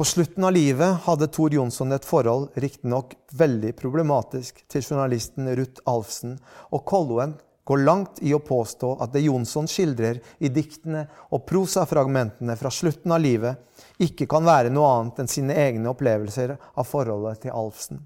På 0.00 0.06
slutten 0.08 0.46
av 0.48 0.54
livet 0.56 1.02
hadde 1.04 1.26
Tor 1.28 1.52
Jonsson 1.52 1.92
et 1.92 2.06
forhold, 2.08 2.54
riktignok 2.62 3.18
veldig 3.36 3.74
problematisk, 3.76 4.62
til 4.70 4.86
journalisten 4.86 5.50
Ruth 5.58 5.82
Alfsen, 5.90 6.38
og 6.72 6.86
Kolloen 6.88 7.34
går 7.68 7.82
langt 7.84 8.22
i 8.24 8.32
å 8.32 8.40
påstå 8.40 8.94
at 9.04 9.12
det 9.12 9.26
Jonsson 9.26 9.68
skildrer 9.68 10.22
i 10.40 10.48
diktene 10.48 11.04
og 11.28 11.44
prosafragmentene 11.46 12.56
fra 12.56 12.72
slutten 12.72 13.12
av 13.12 13.20
livet, 13.20 13.60
ikke 14.00 14.30
kan 14.30 14.46
være 14.48 14.72
noe 14.72 14.88
annet 14.94 15.20
enn 15.20 15.30
sine 15.30 15.58
egne 15.66 15.92
opplevelser 15.92 16.56
av 16.56 16.88
forholdet 16.88 17.44
til 17.44 17.54
Alfsen. 17.54 18.00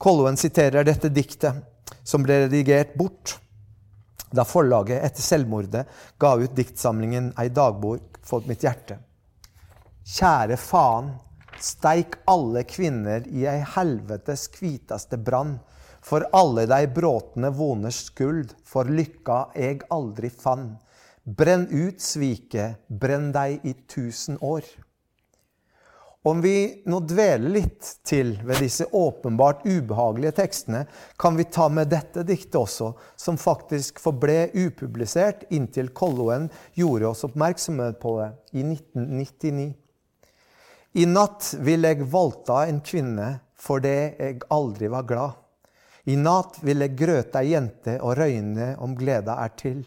Kolloen 0.00 0.38
siterer 0.40 0.86
dette 0.88 1.10
diktet, 1.12 1.60
som 2.02 2.24
ble 2.24 2.46
redigert 2.46 2.94
bort 2.96 3.36
da 4.30 4.44
forlaget 4.46 5.02
etter 5.04 5.22
selvmordet 5.22 5.86
ga 6.20 6.34
ut 6.38 6.54
diktsamlingen 6.56 7.32
Ei 7.40 7.50
dagbok 7.50 8.20
for 8.22 8.46
mitt 8.46 8.62
hjerte. 8.64 9.00
Kjære 10.06 10.56
faen, 10.60 11.10
steik 11.60 12.16
alle 12.30 12.62
kvinner 12.64 13.26
i 13.28 13.44
ei 13.50 13.64
helvetes 13.74 14.46
kvitaste 14.54 15.18
brann 15.20 15.58
for 16.00 16.24
alle 16.32 16.64
dei 16.70 16.86
bråtne 16.88 17.50
voners 17.52 18.04
skuld, 18.06 18.54
for 18.64 18.88
lykka 18.88 19.50
eg 19.54 19.84
aldri 19.92 20.30
fann. 20.32 20.78
Brenn 21.24 21.66
ut 21.68 22.00
sviket, 22.00 22.80
brenn 22.88 23.28
deg 23.34 23.66
i 23.68 23.74
tusen 23.90 24.38
år. 24.40 24.64
Om 26.22 26.40
vi 26.40 26.82
nå 26.84 26.98
dveler 27.08 27.48
litt 27.48 27.86
til 28.04 28.34
ved 28.44 28.58
disse 28.60 28.84
åpenbart 28.92 29.62
ubehagelige 29.64 30.34
tekstene, 30.36 30.82
kan 31.16 31.36
vi 31.36 31.46
ta 31.48 31.70
med 31.72 31.88
dette 31.88 32.26
diktet 32.28 32.58
også, 32.60 32.90
som 33.16 33.40
faktisk 33.40 34.02
forble 34.04 34.50
upublisert 34.52 35.46
inntil 35.48 35.88
Kolloen 35.96 36.50
gjorde 36.76 37.08
oss 37.08 37.24
oppmerksomme 37.24 37.94
på 38.02 38.18
det 38.18 38.28
i 38.52 38.66
1999. 38.66 39.70
I 41.00 41.06
natt 41.08 41.54
vil 41.64 41.88
eg 41.88 42.04
valta 42.12 42.66
en 42.68 42.82
kvinne 42.84 43.30
fordi 43.60 43.96
eg 44.20 44.44
aldri 44.52 44.90
var 44.92 45.08
glad. 45.08 45.38
I 46.04 46.18
natt 46.20 46.58
vil 46.60 46.84
jeg 46.84 46.98
grøte 47.00 47.40
ei 47.40 47.54
jente 47.54 47.96
og 48.00 48.18
røyne 48.20 48.74
om 48.84 48.92
gleda 48.98 49.38
er 49.40 49.56
til. 49.56 49.86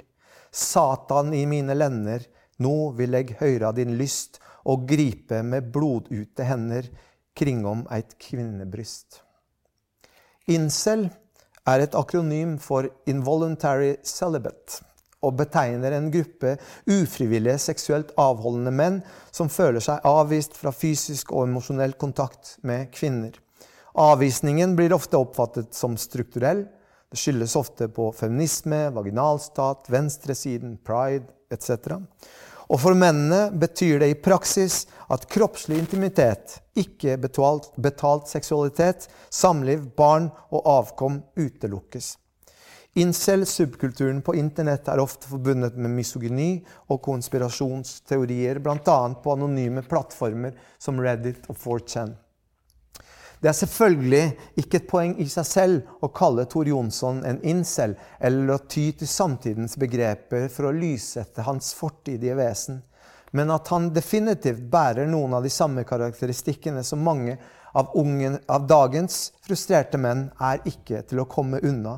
Satan 0.49 1.33
i 1.37 1.45
mine 1.49 1.77
lender, 1.77 2.25
nå 2.57 2.93
vil 2.97 3.19
jeg 3.19 3.37
høyra 3.37 3.69
din 3.75 3.93
lyst 3.99 4.39
og 4.69 4.87
gripe 4.89 5.41
med 5.45 5.71
blodute 5.73 6.45
hender 6.47 6.87
kringom 7.35 7.83
eit 7.91 8.15
kvinnebryst. 8.21 9.19
Incel 10.53 11.07
er 11.67 11.83
et 11.85 11.95
akronym 11.95 12.57
for 12.59 12.87
Involuntary 13.09 13.95
Celibate 14.03 14.83
og 15.23 15.37
betegner 15.39 15.95
en 15.95 16.09
gruppe 16.11 16.57
ufrivillige 16.91 17.59
seksuelt 17.63 18.11
avholdende 18.19 18.73
menn 18.75 18.99
som 19.31 19.51
føler 19.51 19.83
seg 19.83 20.03
avvist 20.07 20.57
fra 20.59 20.73
fysisk 20.75 21.31
og 21.31 21.47
emosjonell 21.47 21.95
kontakt 21.99 22.57
med 22.67 22.91
kvinner. 22.95 23.37
Avvisningen 23.93 24.75
blir 24.75 24.95
ofte 24.95 25.19
oppfattet 25.21 25.75
som 25.77 25.95
strukturell. 26.01 26.65
Det 27.13 27.19
skyldes 27.21 27.55
ofte 27.55 27.87
på 27.93 28.09
feminisme, 28.17 28.87
vaginalstat, 28.95 29.85
venstresiden, 29.93 30.79
pride 30.83 31.29
etc. 31.53 32.01
Og 32.71 32.79
for 32.79 32.95
mennene 32.97 33.49
betyr 33.59 33.99
det 34.03 34.09
i 34.13 34.19
praksis 34.19 34.83
at 35.11 35.27
kroppslig 35.31 35.77
intimitet, 35.81 36.59
ikke 36.79 37.17
betalt, 37.21 37.71
betalt 37.75 38.31
seksualitet, 38.31 39.07
samliv, 39.29 39.89
barn 39.97 40.29
og 40.53 40.67
avkom 40.79 41.21
utelukkes. 41.35 42.15
Incel-subkulturen 42.93 44.19
på 44.21 44.35
internett 44.37 44.87
er 44.87 45.01
ofte 45.01 45.25
forbundet 45.25 45.77
med 45.81 45.95
misogyni 45.95 46.59
og 46.93 47.01
konspirasjonsteorier, 47.01 48.61
bl.a. 48.61 48.97
på 49.23 49.33
anonyme 49.33 49.81
plattformer 49.89 50.53
som 50.77 51.01
Reddit 51.01 51.49
og 51.49 51.57
4chan. 51.57 52.13
Det 53.43 53.49
er 53.51 53.57
selvfølgelig 53.57 54.27
ikke 54.61 54.79
et 54.79 54.85
poeng 54.87 55.17
i 55.19 55.25
seg 55.27 55.43
selv 55.43 56.03
å 56.05 56.07
kalle 56.15 56.45
Tor 56.47 56.69
Jonsson 56.69 57.17
en 57.27 57.41
incel, 57.43 57.97
eller 58.23 58.53
å 58.53 58.61
ty 58.71 58.85
til 58.95 59.09
samtidens 59.11 59.75
begreper 59.81 60.45
for 60.47 60.69
å 60.69 60.71
lyssette 60.77 61.43
hans 61.43 61.73
fortidige 61.75 62.37
vesen, 62.39 62.79
men 63.35 63.51
at 63.51 63.67
han 63.73 63.89
definitivt 63.91 64.63
bærer 64.71 65.11
noen 65.11 65.35
av 65.35 65.43
de 65.43 65.51
samme 65.51 65.83
karakteristikkene 65.83 66.85
som 66.87 67.03
mange 67.03 67.35
av, 67.75 67.91
ungen, 67.99 68.39
av 68.47 68.63
dagens 68.69 69.33
frustrerte 69.43 69.99
menn, 69.99 70.29
er 70.39 70.63
ikke 70.69 71.03
til 71.09 71.25
å 71.25 71.27
komme 71.27 71.59
unna. 71.67 71.97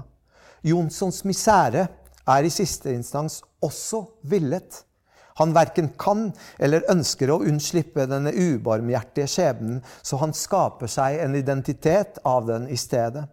Jonssons 0.66 1.22
misere 1.30 1.86
er 2.26 2.48
i 2.48 2.50
siste 2.50 2.90
instans 2.90 3.44
også 3.62 4.02
villet. 4.26 4.82
Han 5.40 5.54
verken 5.56 5.90
kan 6.00 6.30
eller 6.60 6.88
ønsker 6.92 7.32
å 7.32 7.42
unnslippe 7.44 8.08
denne 8.08 8.32
ubarmhjertige 8.32 9.28
skjebnen, 9.28 9.82
så 10.02 10.22
han 10.22 10.36
skaper 10.36 10.88
seg 10.92 11.20
en 11.24 11.36
identitet 11.36 12.22
av 12.24 12.48
den 12.48 12.70
i 12.72 12.78
stedet. 12.80 13.26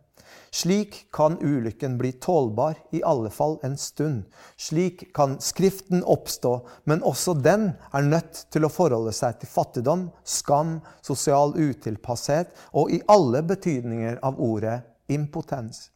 Slik 0.53 1.07
kan 1.14 1.38
ulykken 1.40 1.94
bli 1.98 2.11
tålbar, 2.12 2.74
i 2.90 3.00
alle 3.03 3.30
fall 3.30 3.55
en 3.62 3.78
stund. 3.78 4.26
Slik 4.57 5.07
kan 5.14 5.38
Skriften 5.40 6.03
oppstå, 6.05 6.53
men 6.84 7.00
også 7.03 7.32
den 7.38 7.70
er 7.94 8.05
nødt 8.05 8.42
til 8.53 8.66
å 8.66 8.72
forholde 8.72 9.14
seg 9.16 9.38
til 9.40 9.48
fattigdom, 9.48 10.11
skam, 10.24 10.80
sosial 11.00 11.55
utilpasshet 11.57 12.53
og 12.76 12.92
i 12.92 13.00
alle 13.09 13.40
betydninger 13.48 14.20
av 14.20 14.42
ordet 14.42 14.82
impotens. 15.09 15.91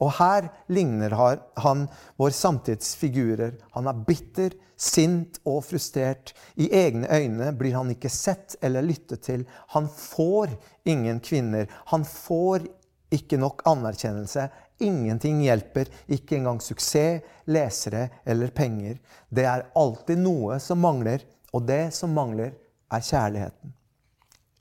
Og 0.00 0.14
her 0.16 0.48
ligner 0.72 1.12
han 1.60 1.84
vår 2.20 2.32
samtidsfigurer. 2.32 3.58
Han 3.76 3.90
er 3.90 4.04
bitter, 4.06 4.56
sint 4.80 5.36
og 5.44 5.60
frustrert. 5.68 6.32
I 6.56 6.70
egne 6.72 7.08
øyne 7.12 7.50
blir 7.56 7.76
han 7.76 7.92
ikke 7.92 8.12
sett 8.12 8.56
eller 8.64 8.86
lyttet 8.86 9.26
til. 9.28 9.44
Han 9.76 9.90
får 9.92 10.54
ingen 10.88 11.20
kvinner. 11.20 11.68
Han 11.92 12.06
får 12.08 12.64
ikke 13.12 13.40
nok 13.42 13.60
anerkjennelse. 13.68 14.48
Ingenting 14.80 15.42
hjelper, 15.44 15.90
ikke 16.08 16.38
engang 16.38 16.62
suksess, 16.64 17.20
lesere 17.52 18.06
eller 18.24 18.54
penger. 18.56 18.96
Det 19.28 19.44
er 19.44 19.66
alltid 19.76 20.22
noe 20.22 20.56
som 20.62 20.80
mangler, 20.80 21.26
og 21.52 21.66
det 21.68 21.90
som 21.92 22.14
mangler, 22.16 22.54
er 22.90 23.04
kjærligheten. 23.04 23.74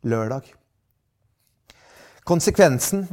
Lørdag. 0.06 0.52
Konsekvensen 2.28 3.08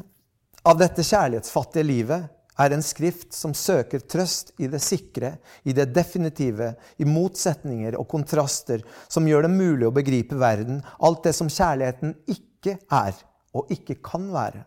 av 0.67 0.79
dette 0.81 1.05
kjærlighetsfattige 1.07 1.87
livet 1.87 2.27
er 2.59 2.73
en 2.73 2.83
skrift 2.83 3.35
som 3.37 3.53
søker 3.55 4.03
trøst 4.09 4.55
i 4.59 4.69
det 4.73 4.81
sikre, 4.83 5.37
i 5.63 5.75
det 5.77 5.91
definitive, 5.95 6.73
i 6.99 7.07
motsetninger 7.07 7.99
og 8.01 8.09
kontraster, 8.11 8.83
som 9.09 9.29
gjør 9.29 9.47
det 9.47 9.53
mulig 9.53 9.87
å 9.87 9.95
begripe 9.95 10.39
verden, 10.41 10.81
alt 10.99 11.23
det 11.27 11.37
som 11.37 11.53
kjærligheten 11.53 12.17
ikke 12.33 12.79
er 12.91 13.19
og 13.57 13.71
ikke 13.73 13.99
kan 14.05 14.27
være. 14.33 14.65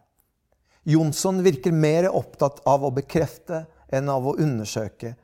Jonsson 0.89 1.43
virker 1.45 1.75
mer 1.75 2.07
opptatt 2.13 2.61
av 2.69 2.85
å 2.85 2.93
bekrefte 2.95 3.65
enn 3.91 4.09
av 4.09 4.29
å 4.29 4.37
undersøke. 4.39 5.15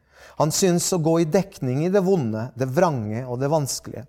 Han 0.42 0.52
syns 0.52 0.90
å 0.94 1.00
gå 1.00 1.20
i 1.22 1.30
dekning 1.30 1.86
i 1.86 1.94
det 1.94 2.04
vonde, 2.04 2.50
det 2.58 2.68
vrange 2.74 3.24
og 3.24 3.40
det 3.40 3.50
vanskelige. 3.54 4.08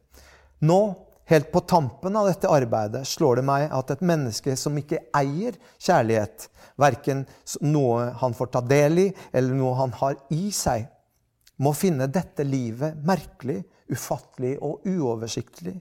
Nå 0.67 0.81
Helt 1.27 1.49
på 1.53 1.61
tampen 1.67 2.17
av 2.17 2.29
dette 2.29 2.51
arbeidet 2.51 3.03
slår 3.09 3.41
det 3.41 3.47
meg 3.49 3.73
at 3.75 3.91
et 3.91 4.03
menneske 4.07 4.55
som 4.59 4.77
ikke 4.79 5.01
eier 5.17 5.57
kjærlighet, 5.75 6.47
verken 6.79 7.25
noe 7.67 8.13
han 8.21 8.37
får 8.37 8.53
ta 8.55 8.63
del 8.63 9.01
i, 9.03 9.07
eller 9.33 9.59
noe 9.59 9.75
han 9.81 9.95
har 9.99 10.15
i 10.31 10.53
seg, 10.55 10.87
må 11.59 11.73
finne 11.75 12.07
dette 12.13 12.45
livet 12.47 13.01
merkelig, 13.09 13.59
ufattelig 13.91 14.55
og 14.63 14.87
uoversiktlig. 14.87 15.75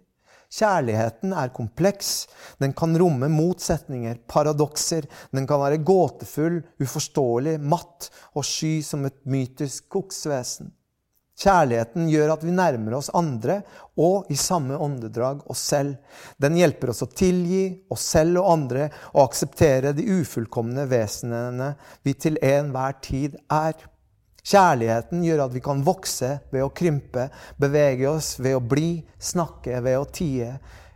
Kjærligheten 0.55 1.33
er 1.35 1.51
kompleks. 1.53 2.27
Den 2.61 2.73
kan 2.77 2.95
romme 2.97 3.27
motsetninger, 3.29 4.21
paradokser. 4.29 5.07
Den 5.35 5.47
kan 5.49 5.59
være 5.61 5.81
gåtefull, 5.83 6.61
uforståelig, 6.81 7.57
matt 7.59 8.09
og 8.33 8.45
sky 8.47 8.79
som 8.85 9.05
et 9.09 9.17
mytisk 9.29 9.89
koksvesen. 9.91 10.71
Kjærligheten 11.35 12.07
gjør 12.07 12.31
at 12.37 12.43
vi 12.47 12.53
nærmer 12.55 12.93
oss 12.95 13.09
andre, 13.11 13.57
og 13.99 14.29
i 14.31 14.37
samme 14.39 14.77
åndedrag 14.79 15.41
oss 15.51 15.65
selv. 15.67 15.97
Den 16.39 16.55
hjelper 16.55 16.93
oss 16.93 17.03
å 17.03 17.09
tilgi 17.11 17.65
oss 17.91 18.05
selv 18.15 18.39
og 18.39 18.51
andre 18.53 18.87
og 19.11 19.25
akseptere 19.25 19.91
de 19.97 20.07
ufullkomne 20.21 20.87
vesenene 20.91 21.73
vi 22.07 22.15
til 22.15 22.39
enhver 22.39 22.95
tid 23.03 23.35
er. 23.51 23.75
Kjærligheten 24.45 25.25
gjør 25.25 25.43
at 25.47 25.53
vi 25.57 25.63
kan 25.65 25.83
vokse 25.83 26.31
ved 26.53 26.63
å 26.63 26.71
krympe, 26.71 27.27
bevege 27.59 28.07
oss 28.11 28.35
ved 28.39 28.55
å 28.55 28.63
bli, 28.63 29.01
snakke 29.19 29.81
ved 29.83 29.99
å 29.99 30.07
tie. 30.07 30.53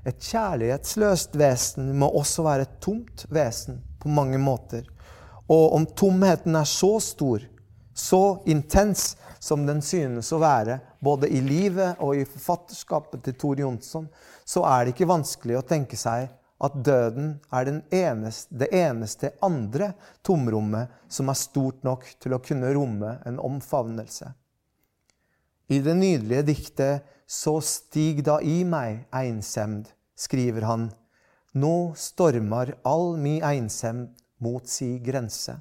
Et 0.08 0.24
kjærlighetsløst 0.24 1.36
vesen 1.40 1.92
må 2.00 2.08
også 2.16 2.46
være 2.48 2.68
et 2.68 2.80
tomt 2.84 3.26
vesen 3.34 3.82
på 4.00 4.12
mange 4.14 4.40
måter. 4.40 4.86
Og 5.50 5.74
om 5.76 5.88
tomheten 5.98 6.56
er 6.56 6.70
så 6.70 6.96
stor, 7.04 7.44
så 7.92 8.24
intens, 8.48 9.18
som 9.40 9.66
den 9.66 9.82
synes 9.86 10.32
å 10.36 10.42
være, 10.42 10.80
både 11.00 11.30
i 11.32 11.40
livet 11.44 12.00
og 12.04 12.18
i 12.18 12.26
forfatterskapet 12.28 13.24
til 13.26 13.38
Tor 13.40 13.62
Jonsson, 13.64 14.10
så 14.46 14.66
er 14.68 14.86
det 14.86 14.96
ikke 14.96 15.10
vanskelig 15.10 15.60
å 15.60 15.66
tenke 15.66 16.00
seg 16.00 16.28
at 16.60 16.76
døden 16.84 17.38
er 17.56 17.70
eneste, 17.96 18.52
det 18.52 18.68
eneste 18.76 19.32
andre 19.46 19.94
tomrommet 20.26 20.92
som 21.08 21.32
er 21.32 21.40
stort 21.40 21.86
nok 21.88 22.04
til 22.20 22.36
å 22.36 22.42
kunne 22.44 22.74
romme 22.76 23.16
en 23.26 23.40
omfavnelse. 23.40 24.34
I 25.70 25.80
det 25.86 25.96
nydelige 25.96 26.48
diktet 26.54 27.16
Så 27.30 27.60
stig 27.62 28.24
da 28.26 28.40
i 28.42 28.64
meg, 28.66 29.04
einsemd, 29.14 29.86
skriver 30.18 30.66
han, 30.66 30.88
Nå 31.54 31.94
stormar 31.94 32.72
all 32.82 33.20
mi 33.22 33.36
einsemd 33.46 34.16
mot 34.42 34.66
si 34.66 34.96
grense. 34.98 35.54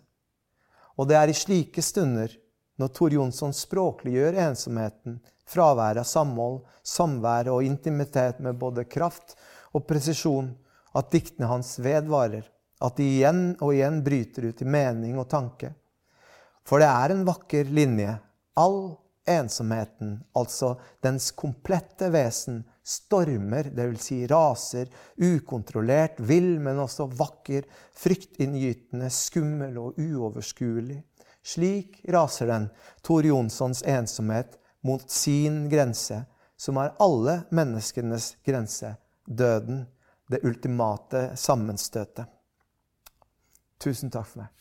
Og 0.97 1.11
det 1.11 1.19
er 1.21 1.29
i 1.29 1.37
slike 1.37 1.85
stunder 1.85 2.33
når 2.79 2.93
Tor 2.95 3.15
Jonsson 3.15 3.55
språkliggjør 3.55 4.39
ensomheten, 4.39 5.19
fraværet 5.49 6.05
av 6.05 6.09
samhold, 6.09 6.61
samvær 6.87 7.51
og 7.53 7.67
intimitet 7.67 8.39
med 8.45 8.59
både 8.61 8.87
kraft 8.87 9.35
og 9.75 9.87
presisjon, 9.89 10.53
at 10.97 11.11
diktene 11.13 11.51
hans 11.51 11.77
vedvarer, 11.83 12.47
at 12.81 12.97
de 12.99 13.09
igjen 13.19 13.43
og 13.59 13.75
igjen 13.75 14.01
bryter 14.07 14.49
ut 14.51 14.63
i 14.63 14.69
mening 14.69 15.19
og 15.19 15.29
tanke. 15.31 15.73
For 16.69 16.83
det 16.83 16.89
er 16.89 17.15
en 17.15 17.27
vakker 17.27 17.71
linje. 17.75 18.15
All 18.59 18.97
ensomheten, 19.29 20.19
altså 20.37 20.75
dens 21.05 21.31
komplette 21.37 22.09
vesen, 22.13 22.63
stormer, 22.85 23.71
dvs. 23.75 24.05
Si 24.05 24.19
raser, 24.31 24.89
ukontrollert, 25.21 26.21
vill, 26.21 26.57
men 26.63 26.81
også 26.83 27.09
vakker, 27.19 27.67
fryktinngytende, 27.99 29.11
skummel 29.13 29.77
og 29.83 30.01
uoverskuelig. 30.01 31.01
Slik 31.49 32.03
raser 32.13 32.51
den, 32.51 32.67
Tor 33.03 33.25
Jonssons 33.25 33.81
ensomhet, 33.89 34.59
mot 34.85 35.11
sin 35.11 35.69
grense, 35.73 36.23
som 36.57 36.77
er 36.77 36.97
alle 37.01 37.39
menneskenes 37.55 38.35
grense, 38.45 38.97
døden, 39.25 39.87
det 40.29 40.43
ultimate 40.45 41.31
sammenstøtet. 41.41 42.29
Tusen 43.81 44.13
takk 44.13 44.29
for 44.29 44.43
meg. 44.43 44.53